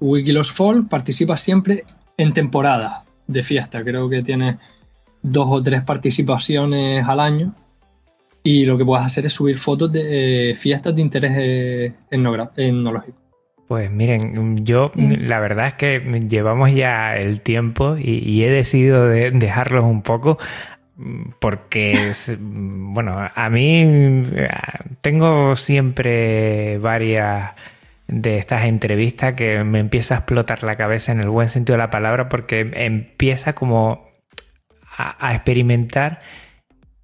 Wikilos 0.00 0.52
Fall 0.52 0.86
participa 0.88 1.36
siempre 1.36 1.84
en 2.16 2.32
temporada 2.32 3.04
de 3.26 3.44
fiesta. 3.44 3.82
Creo 3.82 4.08
que 4.08 4.22
tiene 4.22 4.56
dos 5.22 5.46
o 5.48 5.62
tres 5.62 5.82
participaciones 5.82 7.06
al 7.06 7.20
año. 7.20 7.54
Y 8.42 8.64
lo 8.64 8.78
que 8.78 8.84
puedes 8.84 9.04
hacer 9.04 9.26
es 9.26 9.34
subir 9.34 9.58
fotos 9.58 9.92
de 9.92 10.52
eh, 10.52 10.54
fiestas 10.54 10.94
de 10.96 11.02
interés 11.02 11.32
eh, 11.36 11.92
etnológico. 12.10 13.18
Pues 13.70 13.88
miren, 13.88 14.64
yo 14.64 14.90
la 14.96 15.38
verdad 15.38 15.68
es 15.68 15.74
que 15.74 16.00
llevamos 16.28 16.72
ya 16.72 17.16
el 17.16 17.40
tiempo 17.40 17.96
y, 17.96 18.42
he 18.42 18.50
decidido 18.50 19.06
dejarlos 19.06 19.84
un 19.84 20.02
poco 20.02 20.38
porque, 21.38 22.12
bueno, 22.38 23.28
a 23.34 23.50
mí 23.50 24.22
tengo 25.00 25.56
siempre 25.56 26.78
varias 26.78 27.52
de 28.10 28.38
estas 28.38 28.64
entrevistas 28.64 29.34
que 29.34 29.62
me 29.62 29.78
empieza 29.78 30.14
a 30.14 30.18
explotar 30.18 30.64
la 30.64 30.74
cabeza 30.74 31.12
en 31.12 31.20
el 31.20 31.28
buen 31.28 31.48
sentido 31.48 31.74
de 31.74 31.84
la 31.84 31.90
palabra 31.90 32.28
porque 32.28 32.68
empieza 32.74 33.54
como 33.54 34.10
a, 34.96 35.34
experimentar 35.34 36.20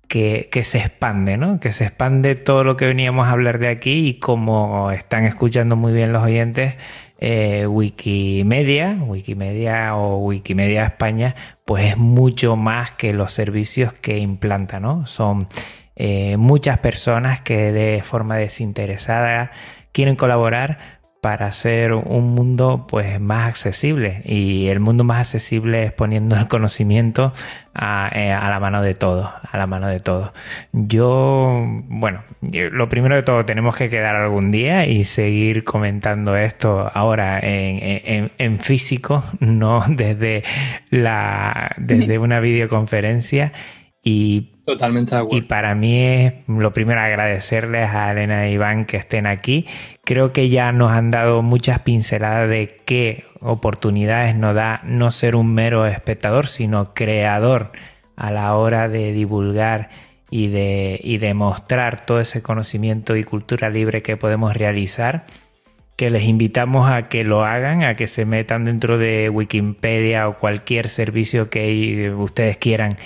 que, 0.08 0.48
se 0.62 0.78
expande, 0.78 1.36
¿no? 1.36 1.60
Que 1.60 1.72
se 1.72 1.84
expande 1.84 2.34
todo 2.34 2.64
lo 2.64 2.76
que 2.76 2.86
veníamos 2.86 3.26
a 3.26 3.30
hablar 3.30 3.58
de 3.58 3.68
aquí 3.68 4.08
y 4.08 4.18
como 4.18 4.90
están 4.90 5.24
escuchando 5.24 5.76
muy 5.76 5.92
bien 5.92 6.12
los 6.12 6.22
oyentes, 6.22 6.74
eh, 7.18 7.66
Wikimedia, 7.66 8.98
Wikimedia 9.00 9.96
o 9.96 10.18
Wikimedia 10.18 10.84
España, 10.84 11.34
pues 11.64 11.92
es 11.92 11.96
mucho 11.96 12.56
más 12.56 12.92
que 12.92 13.12
los 13.12 13.32
servicios 13.32 13.92
que 13.92 14.18
implanta, 14.18 14.80
¿no? 14.80 15.06
Son 15.06 15.48
eh, 15.96 16.36
muchas 16.36 16.78
personas 16.78 17.40
que 17.40 17.72
de 17.72 18.02
forma 18.02 18.36
desinteresada 18.36 19.50
quieren 19.92 20.14
colaborar 20.14 20.95
para 21.26 21.46
hacer 21.46 21.92
un 21.92 22.36
mundo 22.36 22.86
pues 22.88 23.18
más 23.18 23.48
accesible. 23.48 24.22
Y 24.26 24.68
el 24.68 24.78
mundo 24.78 25.02
más 25.02 25.18
accesible 25.18 25.82
es 25.82 25.90
poniendo 25.90 26.36
el 26.36 26.46
conocimiento 26.46 27.32
a, 27.76 28.48
la 28.48 28.60
mano 28.60 28.82
de 28.82 28.94
todos 28.94 29.28
a 29.50 29.58
la 29.58 29.66
mano 29.66 29.88
de 29.88 30.00
todos 30.00 30.30
yo 30.72 31.64
bueno 31.88 32.22
lo 32.40 32.88
primero 32.88 33.16
de 33.16 33.22
todo 33.22 33.44
tenemos 33.44 33.76
que 33.76 33.90
quedar 33.90 34.16
algún 34.16 34.50
día 34.50 34.86
y 34.86 35.04
seguir 35.04 35.64
comentando 35.64 36.36
esto 36.36 36.90
ahora 36.94 37.38
en, 37.42 38.58
físico 38.60 39.22
no 39.40 39.84
desde 39.88 40.42
la 40.90 41.72
desde 41.76 42.18
una 42.18 42.40
videoconferencia 42.40 43.52
y 44.06 44.52
Totalmente 44.64 45.16
de 45.16 45.20
acuerdo. 45.20 45.36
Y 45.36 45.42
para 45.42 45.74
mí 45.74 45.98
es 45.98 46.34
lo 46.46 46.72
primero 46.72 47.00
agradecerles 47.00 47.90
a 47.90 48.12
Elena 48.12 48.48
y 48.48 48.52
Iván 48.54 48.84
que 48.84 48.96
estén 48.96 49.26
aquí. 49.26 49.66
Creo 50.04 50.32
que 50.32 50.48
ya 50.48 50.70
nos 50.70 50.92
han 50.92 51.10
dado 51.10 51.42
muchas 51.42 51.80
pinceladas 51.80 52.48
de 52.48 52.82
qué 52.84 53.24
oportunidades 53.40 54.36
nos 54.36 54.54
da 54.54 54.80
no 54.84 55.10
ser 55.10 55.34
un 55.34 55.52
mero 55.52 55.86
espectador, 55.86 56.46
sino 56.46 56.94
creador 56.94 57.72
a 58.14 58.30
la 58.30 58.54
hora 58.54 58.88
de 58.88 59.12
divulgar 59.12 59.90
y 60.30 60.48
de, 60.48 61.00
y 61.02 61.18
de 61.18 61.34
mostrar 61.34 62.06
todo 62.06 62.20
ese 62.20 62.42
conocimiento 62.42 63.16
y 63.16 63.24
cultura 63.24 63.70
libre 63.70 64.02
que 64.02 64.16
podemos 64.16 64.54
realizar 64.56 65.26
que 65.96 66.10
les 66.10 66.24
invitamos 66.24 66.90
a 66.90 67.08
que 67.08 67.24
lo 67.24 67.44
hagan, 67.44 67.82
a 67.82 67.94
que 67.94 68.06
se 68.06 68.24
metan 68.24 68.64
dentro 68.64 68.98
de 68.98 69.30
Wikipedia 69.30 70.28
o 70.28 70.38
cualquier 70.38 70.88
servicio 70.88 71.50
que 71.50 72.12
ustedes 72.16 72.56
quieran 72.56 72.98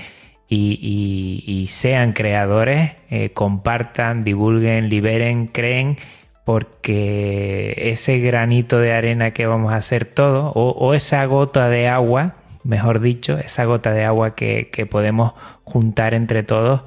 y, 0.50 1.66
sean 1.68 2.12
creadores, 2.12 2.92
eh, 3.08 3.30
compartan, 3.32 4.24
divulguen, 4.24 4.88
liberen, 4.88 5.46
creen, 5.46 5.96
porque 6.44 7.74
ese 7.76 8.18
granito 8.18 8.78
de 8.80 8.92
arena 8.92 9.30
que 9.30 9.46
vamos 9.46 9.72
a 9.72 9.76
hacer 9.76 10.04
todo, 10.04 10.52
o, 10.52 10.94
esa 10.94 11.24
gota 11.26 11.68
de 11.68 11.86
agua, 11.86 12.34
mejor 12.64 13.00
dicho, 13.00 13.38
esa 13.38 13.64
gota 13.64 13.92
de 13.92 14.04
agua 14.04 14.34
que, 14.34 14.88
podemos 14.90 15.34
juntar 15.62 16.14
entre 16.14 16.42
todos, 16.42 16.82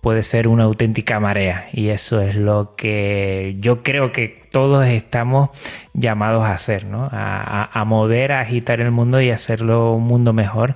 puede 0.00 0.22
ser 0.24 0.48
una 0.48 0.64
auténtica 0.64 1.20
marea. 1.20 1.68
Y 1.72 1.88
eso 1.88 2.20
es 2.20 2.34
lo 2.34 2.74
que 2.74 3.56
yo 3.60 3.82
creo 3.84 4.10
que 4.10 4.42
todos 4.50 4.86
estamos 4.86 5.50
llamados 5.94 6.44
a 6.44 6.52
hacer, 6.52 6.84
¿no? 6.84 7.08
A, 7.12 7.70
a 7.72 7.84
mover, 7.84 8.32
a 8.32 8.40
agitar 8.40 8.80
el 8.80 8.90
mundo 8.90 9.20
y 9.20 9.30
hacerlo 9.30 9.92
un 9.92 10.04
mundo 10.04 10.32
mejor 10.32 10.74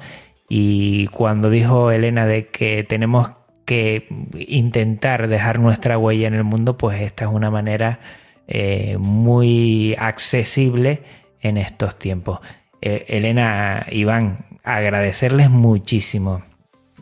y 0.48 1.06
cuando 1.08 1.50
dijo 1.50 1.90
Elena 1.90 2.26
de 2.26 2.48
que 2.48 2.84
tenemos 2.84 3.32
que 3.64 4.08
intentar 4.34 5.28
dejar 5.28 5.58
nuestra 5.58 5.98
huella 5.98 6.26
en 6.26 6.34
el 6.34 6.44
mundo, 6.44 6.78
pues 6.78 7.02
esta 7.02 7.26
es 7.26 7.30
una 7.30 7.50
manera 7.50 8.00
eh, 8.46 8.96
muy 8.98 9.94
accesible 9.98 11.02
en 11.42 11.58
estos 11.58 11.98
tiempos. 11.98 12.40
Eh, 12.80 13.04
Elena, 13.08 13.86
Iván, 13.90 14.46
agradecerles 14.64 15.50
muchísimo. 15.50 16.42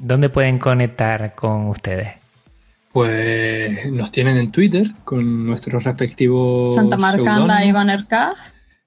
¿Dónde 0.01 0.29
pueden 0.29 0.59
conectar 0.59 1.35
con 1.35 1.69
ustedes? 1.69 2.09
Pues 2.93 3.91
nos 3.93 4.11
tienen 4.11 4.37
en 4.39 4.51
Twitter 4.51 4.89
con 5.05 5.47
nuestros 5.47 5.85
respectivos. 5.85 6.75
Santa 6.75 6.97
Marcanda, 6.97 7.65
Iván 7.65 7.91
Ercaz. 7.91 8.35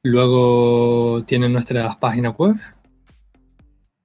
Luego 0.02 1.23
tienen 1.26 1.53
nuestras 1.53 1.95
páginas 1.98 2.36
web, 2.38 2.56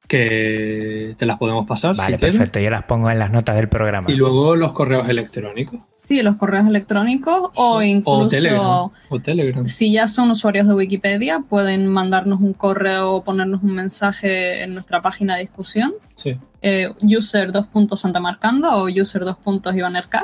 que 0.09 1.15
te 1.19 1.27
las 1.27 1.39
podemos 1.39 1.67
pasar. 1.67 1.97
Vale, 1.97 2.19
perfecto, 2.19 2.61
yo 2.61 2.71
las 2.71 2.85
pongo 2.85 3.11
en 3.11 3.19
las 3.19 3.31
notas 3.31 3.57
del 3.57 3.69
programa. 3.69 4.11
Y 4.11 4.17
luego 4.17 4.57
los 4.57 4.73
correos 4.73 5.09
electrónicos. 5.09 5.81
Sí, 5.95 6.23
los 6.23 6.37
correos 6.37 6.67
electrónicos 6.67 7.51
o 7.55 7.81
incluso 7.81 8.93
o 9.09 9.21
Telegram. 9.21 9.67
si 9.67 9.91
ya 9.91 10.07
son 10.07 10.31
usuarios 10.31 10.69
de 10.69 10.75
Wikipedia, 10.75 11.41
pueden 11.49 11.87
mandarnos 11.87 12.43
un 12.43 12.53
correo 12.53 13.15
o 13.15 13.25
ponernos 13.25 13.63
un 13.63 13.75
mensaje 13.75 14.63
en 14.63 14.75
nuestra 14.75 15.01
página 15.01 15.37
de 15.37 15.41
discusión. 15.41 15.95
Sí. 16.15 16.37
Eh, 16.61 16.91
user 17.01 17.53
2.santamarcanda 17.53 18.77
o 18.77 18.89
user 18.89 19.23
2.ivanerk. 19.23 20.15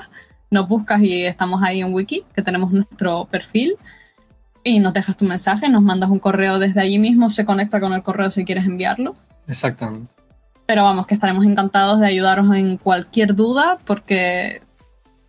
Nos 0.51 0.69
buscas 0.69 1.03
y 1.03 1.25
estamos 1.25 1.63
ahí 1.63 1.81
en 1.81 1.95
Wiki, 1.95 2.25
que 2.35 2.43
tenemos 2.43 2.73
nuestro 2.73 3.25
perfil. 3.31 3.77
Y 4.63 4.81
nos 4.81 4.93
dejas 4.93 5.17
tu 5.17 5.25
mensaje, 5.25 5.71
nos 5.71 5.81
mandas 5.81 6.11
un 6.11 6.19
correo 6.19 6.59
desde 6.59 6.83
allí 6.83 6.99
mismo, 6.99 7.31
se 7.31 7.47
conecta 7.47 7.81
con 7.81 7.95
el 7.95 8.03
correo 8.03 8.31
si 8.31 8.45
quieres 8.45 8.67
enviarlo. 8.67 9.17
Exactamente. 9.51 10.11
Pero 10.67 10.85
vamos, 10.85 11.07
que 11.07 11.15
estaremos 11.15 11.45
encantados 11.45 12.01
de 12.01 12.07
ayudaros 12.07 12.55
en 12.55 12.77
cualquier 12.77 13.35
duda, 13.35 13.79
porque 13.85 14.61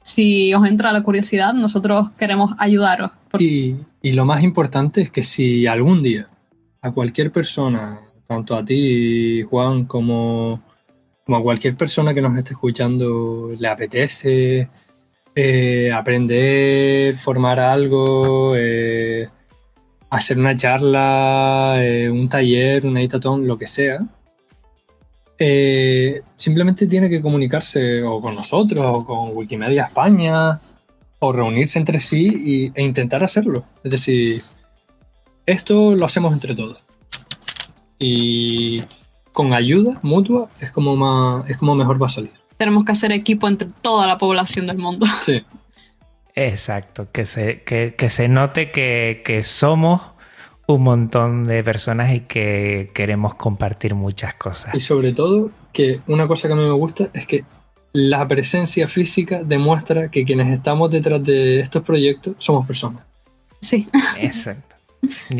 si 0.03 0.53
os 0.53 0.65
entra 0.67 0.91
la 0.91 1.03
curiosidad, 1.03 1.53
nosotros 1.53 2.11
queremos 2.11 2.53
ayudaros. 2.59 3.11
Y, 3.39 3.77
lo 4.03 4.25
más 4.25 4.43
importante 4.43 5.01
es 5.01 5.11
que 5.11 5.23
si 5.23 5.65
algún 5.67 6.03
día 6.03 6.27
a 6.81 6.91
cualquier 6.91 7.31
persona, 7.31 8.01
tanto 8.27 8.55
a 8.55 8.63
ti, 8.63 9.41
Juan, 9.43 9.85
como, 9.85 10.61
como 11.25 11.37
a 11.37 11.41
cualquier 11.41 11.75
persona 11.75 12.13
que 12.13 12.21
nos 12.21 12.37
esté 12.37 12.53
escuchando, 12.53 13.51
le 13.57 13.67
apetece 13.67 14.69
eh, 15.35 15.91
aprender, 15.91 17.17
formar 17.17 17.59
algo, 17.59 18.55
eh, 18.55 19.29
hacer 20.11 20.37
una 20.37 20.55
charla, 20.55 21.75
eh, 21.77 22.09
un 22.09 22.29
taller, 22.29 22.85
una 22.85 23.01
itatón, 23.01 23.47
lo 23.47 23.57
que 23.57 23.65
sea, 23.65 24.01
eh, 25.39 26.21
simplemente 26.35 26.85
tiene 26.85 27.09
que 27.09 27.21
comunicarse 27.21 28.03
o 28.03 28.21
con 28.21 28.35
nosotros 28.35 28.85
o 28.85 29.05
con 29.05 29.35
Wikimedia 29.35 29.85
España 29.85 30.59
o 31.19 31.31
reunirse 31.31 31.79
entre 31.79 31.99
sí 32.01 32.71
e 32.75 32.83
intentar 32.83 33.23
hacerlo. 33.23 33.63
Es 33.83 33.91
decir, 33.91 34.43
esto 35.45 35.95
lo 35.95 36.05
hacemos 36.05 36.33
entre 36.33 36.55
todos. 36.55 36.85
Y 37.97 38.83
con 39.31 39.53
ayuda 39.53 39.97
mutua 40.01 40.49
es 40.59 40.71
como, 40.71 40.95
más, 40.95 41.49
es 41.49 41.57
como 41.57 41.73
mejor 41.73 42.01
va 42.01 42.07
a 42.07 42.09
salir. 42.09 42.33
Tenemos 42.57 42.83
que 42.83 42.91
hacer 42.91 43.11
equipo 43.13 43.47
entre 43.47 43.69
toda 43.81 44.05
la 44.07 44.17
población 44.17 44.67
del 44.67 44.77
mundo. 44.77 45.05
Sí. 45.25 45.41
Exacto, 46.35 47.07
que 47.11 47.25
se, 47.25 47.61
que, 47.63 48.09
se 48.09 48.27
note 48.27 48.71
que, 48.71 49.41
somos 49.43 50.01
un 50.67 50.83
montón 50.83 51.43
de 51.43 51.63
personas 51.63 52.13
y 52.13 52.21
que 52.21 52.91
queremos 52.93 53.35
compartir 53.35 53.95
muchas 53.95 54.35
cosas. 54.35 54.73
Y 54.73 54.79
sobre 54.79 55.13
todo, 55.13 55.51
que 55.73 56.01
una 56.07 56.27
cosa 56.27 56.47
que 56.47 56.53
a 56.53 56.57
mí 56.57 56.63
me 56.63 56.71
gusta 56.71 57.09
es 57.13 57.27
que 57.27 57.43
la 57.93 58.25
presencia 58.27 58.87
física 58.87 59.43
demuestra 59.43 60.09
que 60.09 60.23
quienes 60.23 60.53
estamos 60.53 60.89
detrás 60.89 61.23
de 61.23 61.59
estos 61.59 61.83
proyectos 61.83 62.35
somos 62.39 62.65
personas. 62.65 63.03
Sí. 63.59 63.89
Exacto. 64.17 64.75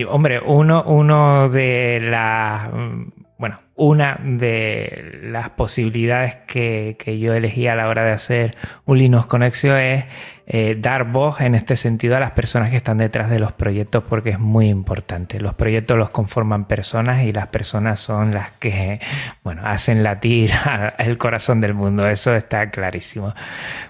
hombre, 0.10 0.42
uno, 0.46 0.84
uno 0.84 1.48
de 1.50 2.00
las 2.02 2.70
bueno, 3.42 3.60
una 3.76 4.20
de 4.24 5.20
las 5.24 5.50
posibilidades 5.50 6.36
que, 6.46 6.96
yo 7.20 7.34
elegí 7.34 7.66
a 7.66 7.74
la 7.74 7.88
hora 7.88 8.04
de 8.04 8.12
hacer 8.12 8.56
un 8.86 9.00
Linux 9.00 9.26
Conexio 9.26 9.76
es 9.76 10.06
eh, 10.46 10.78
dar 10.80 11.06
voz 11.06 11.42
en 11.42 11.56
este 11.56 11.76
sentido 11.76 12.16
a 12.16 12.20
las 12.20 12.34
personas 12.34 12.70
que 12.70 12.78
están 12.78 12.98
detrás 12.98 13.32
de 13.32 13.40
los 13.40 13.52
proyectos 13.52 14.04
porque 14.08 14.30
es 14.30 14.40
muy 14.40 14.70
importante. 14.70 15.40
Los 15.40 15.56
proyectos 15.56 15.98
los 15.98 16.12
conforman 16.12 16.66
personas 16.66 17.24
y 17.24 17.32
las 17.32 17.48
personas 17.48 18.00
son 18.00 18.32
las 18.32 18.52
que, 18.52 19.00
bueno, 19.44 19.64
hacen 19.66 20.04
latir 20.04 20.52
el 21.00 21.18
corazón 21.18 21.62
del 21.62 21.74
mundo. 21.74 22.08
Eso 22.08 22.36
está 22.36 22.70
clarísimo. 22.70 23.34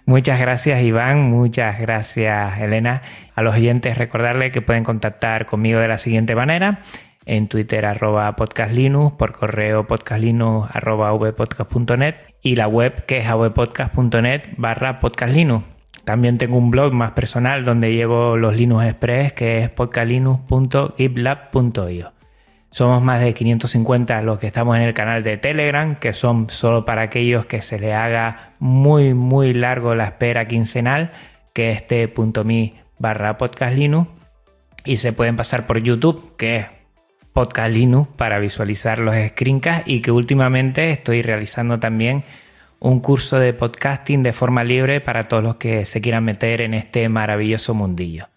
Muchas 0.06 0.40
gracias 0.40 0.82
Iván, 0.82 1.30
muchas 1.30 1.78
gracias 1.78 2.58
Elena. 2.58 3.02
A 3.36 3.42
los 3.42 3.56
oyentes 3.56 3.98
recordarles 3.98 4.54
que 4.54 4.62
pueden 4.62 4.86
contactar 4.86 5.46
conmigo 5.46 5.82
de 5.82 5.90
la 5.90 5.98
siguiente 5.98 6.36
manera 6.36 6.80
en 7.26 7.48
Twitter 7.48 7.86
arroba 7.86 8.36
podcastlinux, 8.36 9.14
por 9.14 9.32
correo 9.34 9.88
podcastlinux 9.88 10.70
arroba 10.74 11.12
vpodcast.net 11.14 12.16
y 12.42 12.56
la 12.56 12.68
web 12.68 13.06
que 13.06 13.20
es 13.20 13.28
avpodcast.net 13.28 14.42
barra 14.58 15.00
podcastlinux. 15.00 15.64
También 16.04 16.40
tengo 16.40 16.58
un 16.58 16.72
blog 16.72 16.94
más 16.94 17.12
personal 17.12 17.64
donde 17.64 17.94
llevo 17.94 18.38
los 18.38 18.56
Linux 18.56 18.86
Express 18.86 19.34
que 19.34 19.60
es 19.60 19.70
podcastlinux.gitlab.io. 19.70 22.12
Somos 22.72 23.04
más 23.04 23.22
de 23.22 23.34
550 23.34 24.22
los 24.22 24.40
que 24.40 24.48
estamos 24.48 24.78
en 24.78 24.84
el 24.84 24.94
canal 24.94 25.24
de 25.24 25.36
Telegram, 25.38 25.96
que 25.96 26.14
son 26.14 26.50
solo 26.50 26.86
para 26.86 27.02
aquellos 27.04 27.46
que 27.46 27.62
se 27.62 27.78
les 27.78 27.94
haga 27.94 28.54
muy 28.60 29.14
muy 29.14 29.54
largo 29.54 29.94
la 29.94 30.06
espera 30.06 30.46
quincenal, 30.46 31.12
que 31.54 31.72
es 31.72 31.86
t.me 31.86 32.74
barra 32.98 33.38
podcastlinux. 33.38 34.10
Y 34.86 34.98
se 34.98 35.14
pueden 35.14 35.36
pasar 35.36 35.68
por 35.68 35.80
YouTube, 35.80 36.36
que 36.38 36.58
es 36.58 36.66
Podcast 37.34 37.74
Linux 37.74 38.10
para 38.16 38.40
visualizar 38.40 39.00
los 39.00 39.16
screencasts 39.30 39.90
y 39.90 40.02
que 40.02 40.12
últimamente 40.12 40.92
estoy 40.92 41.22
realizando 41.22 41.80
también 41.80 42.24
un 42.80 43.00
curso 43.00 43.40
de 43.40 43.54
podcasting 43.54 44.24
de 44.24 44.34
forma 44.34 44.64
libre 44.64 45.02
para 45.02 45.28
todos 45.28 45.44
los 45.44 45.56
que 45.58 45.86
se 45.86 46.02
quieran 46.02 46.24
meter 46.24 46.62
en 46.62 46.74
este 46.74 47.08
maravilloso 47.10 47.74
mundillo. 47.74 48.28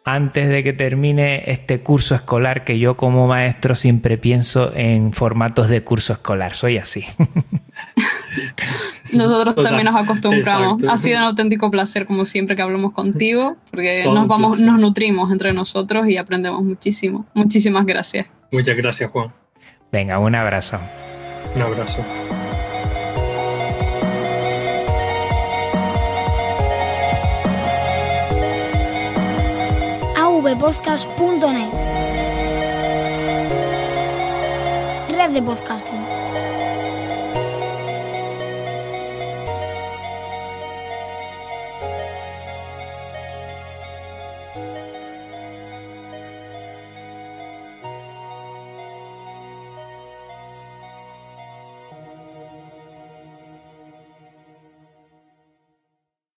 antes 0.04 0.50
de 0.50 0.62
que 0.62 0.74
termine 0.74 1.50
este 1.50 1.80
curso 1.80 2.14
escolar 2.14 2.62
que 2.62 2.78
yo 2.78 2.98
como 2.98 3.26
maestro 3.26 3.74
siempre 3.74 4.18
pienso 4.18 4.70
en 4.76 5.14
formatos 5.14 5.70
de 5.70 5.82
curso 5.82 6.12
escolar. 6.12 6.52
Soy 6.54 6.76
así. 6.76 7.06
Nosotros 9.14 9.54
también 9.54 9.86
nos 9.86 9.96
acostumbramos. 9.96 10.84
Ha 10.84 10.98
sido 10.98 11.16
un 11.20 11.24
auténtico 11.24 11.70
placer 11.70 12.04
como 12.04 12.26
siempre 12.26 12.54
que 12.54 12.60
hablamos 12.60 12.92
contigo 12.92 13.56
porque 13.70 14.04
nos 14.04 14.28
vamos 14.28 14.60
nos 14.60 14.78
nutrimos 14.78 15.32
entre 15.32 15.54
nosotros 15.54 16.06
y 16.06 16.18
aprendemos 16.18 16.62
muchísimo. 16.62 17.24
Muchísimas 17.32 17.86
gracias. 17.86 18.26
Muchas 18.52 18.76
gracias, 18.76 19.10
Juan. 19.10 19.45
Venga, 19.92 20.18
un 20.18 20.34
abrazo. 20.34 20.78
Un 21.54 21.62
abrazo. 21.62 22.04
avpodcast.net 30.16 31.72
Red 35.08 35.30
de 35.32 35.42
podcasting. 35.42 35.95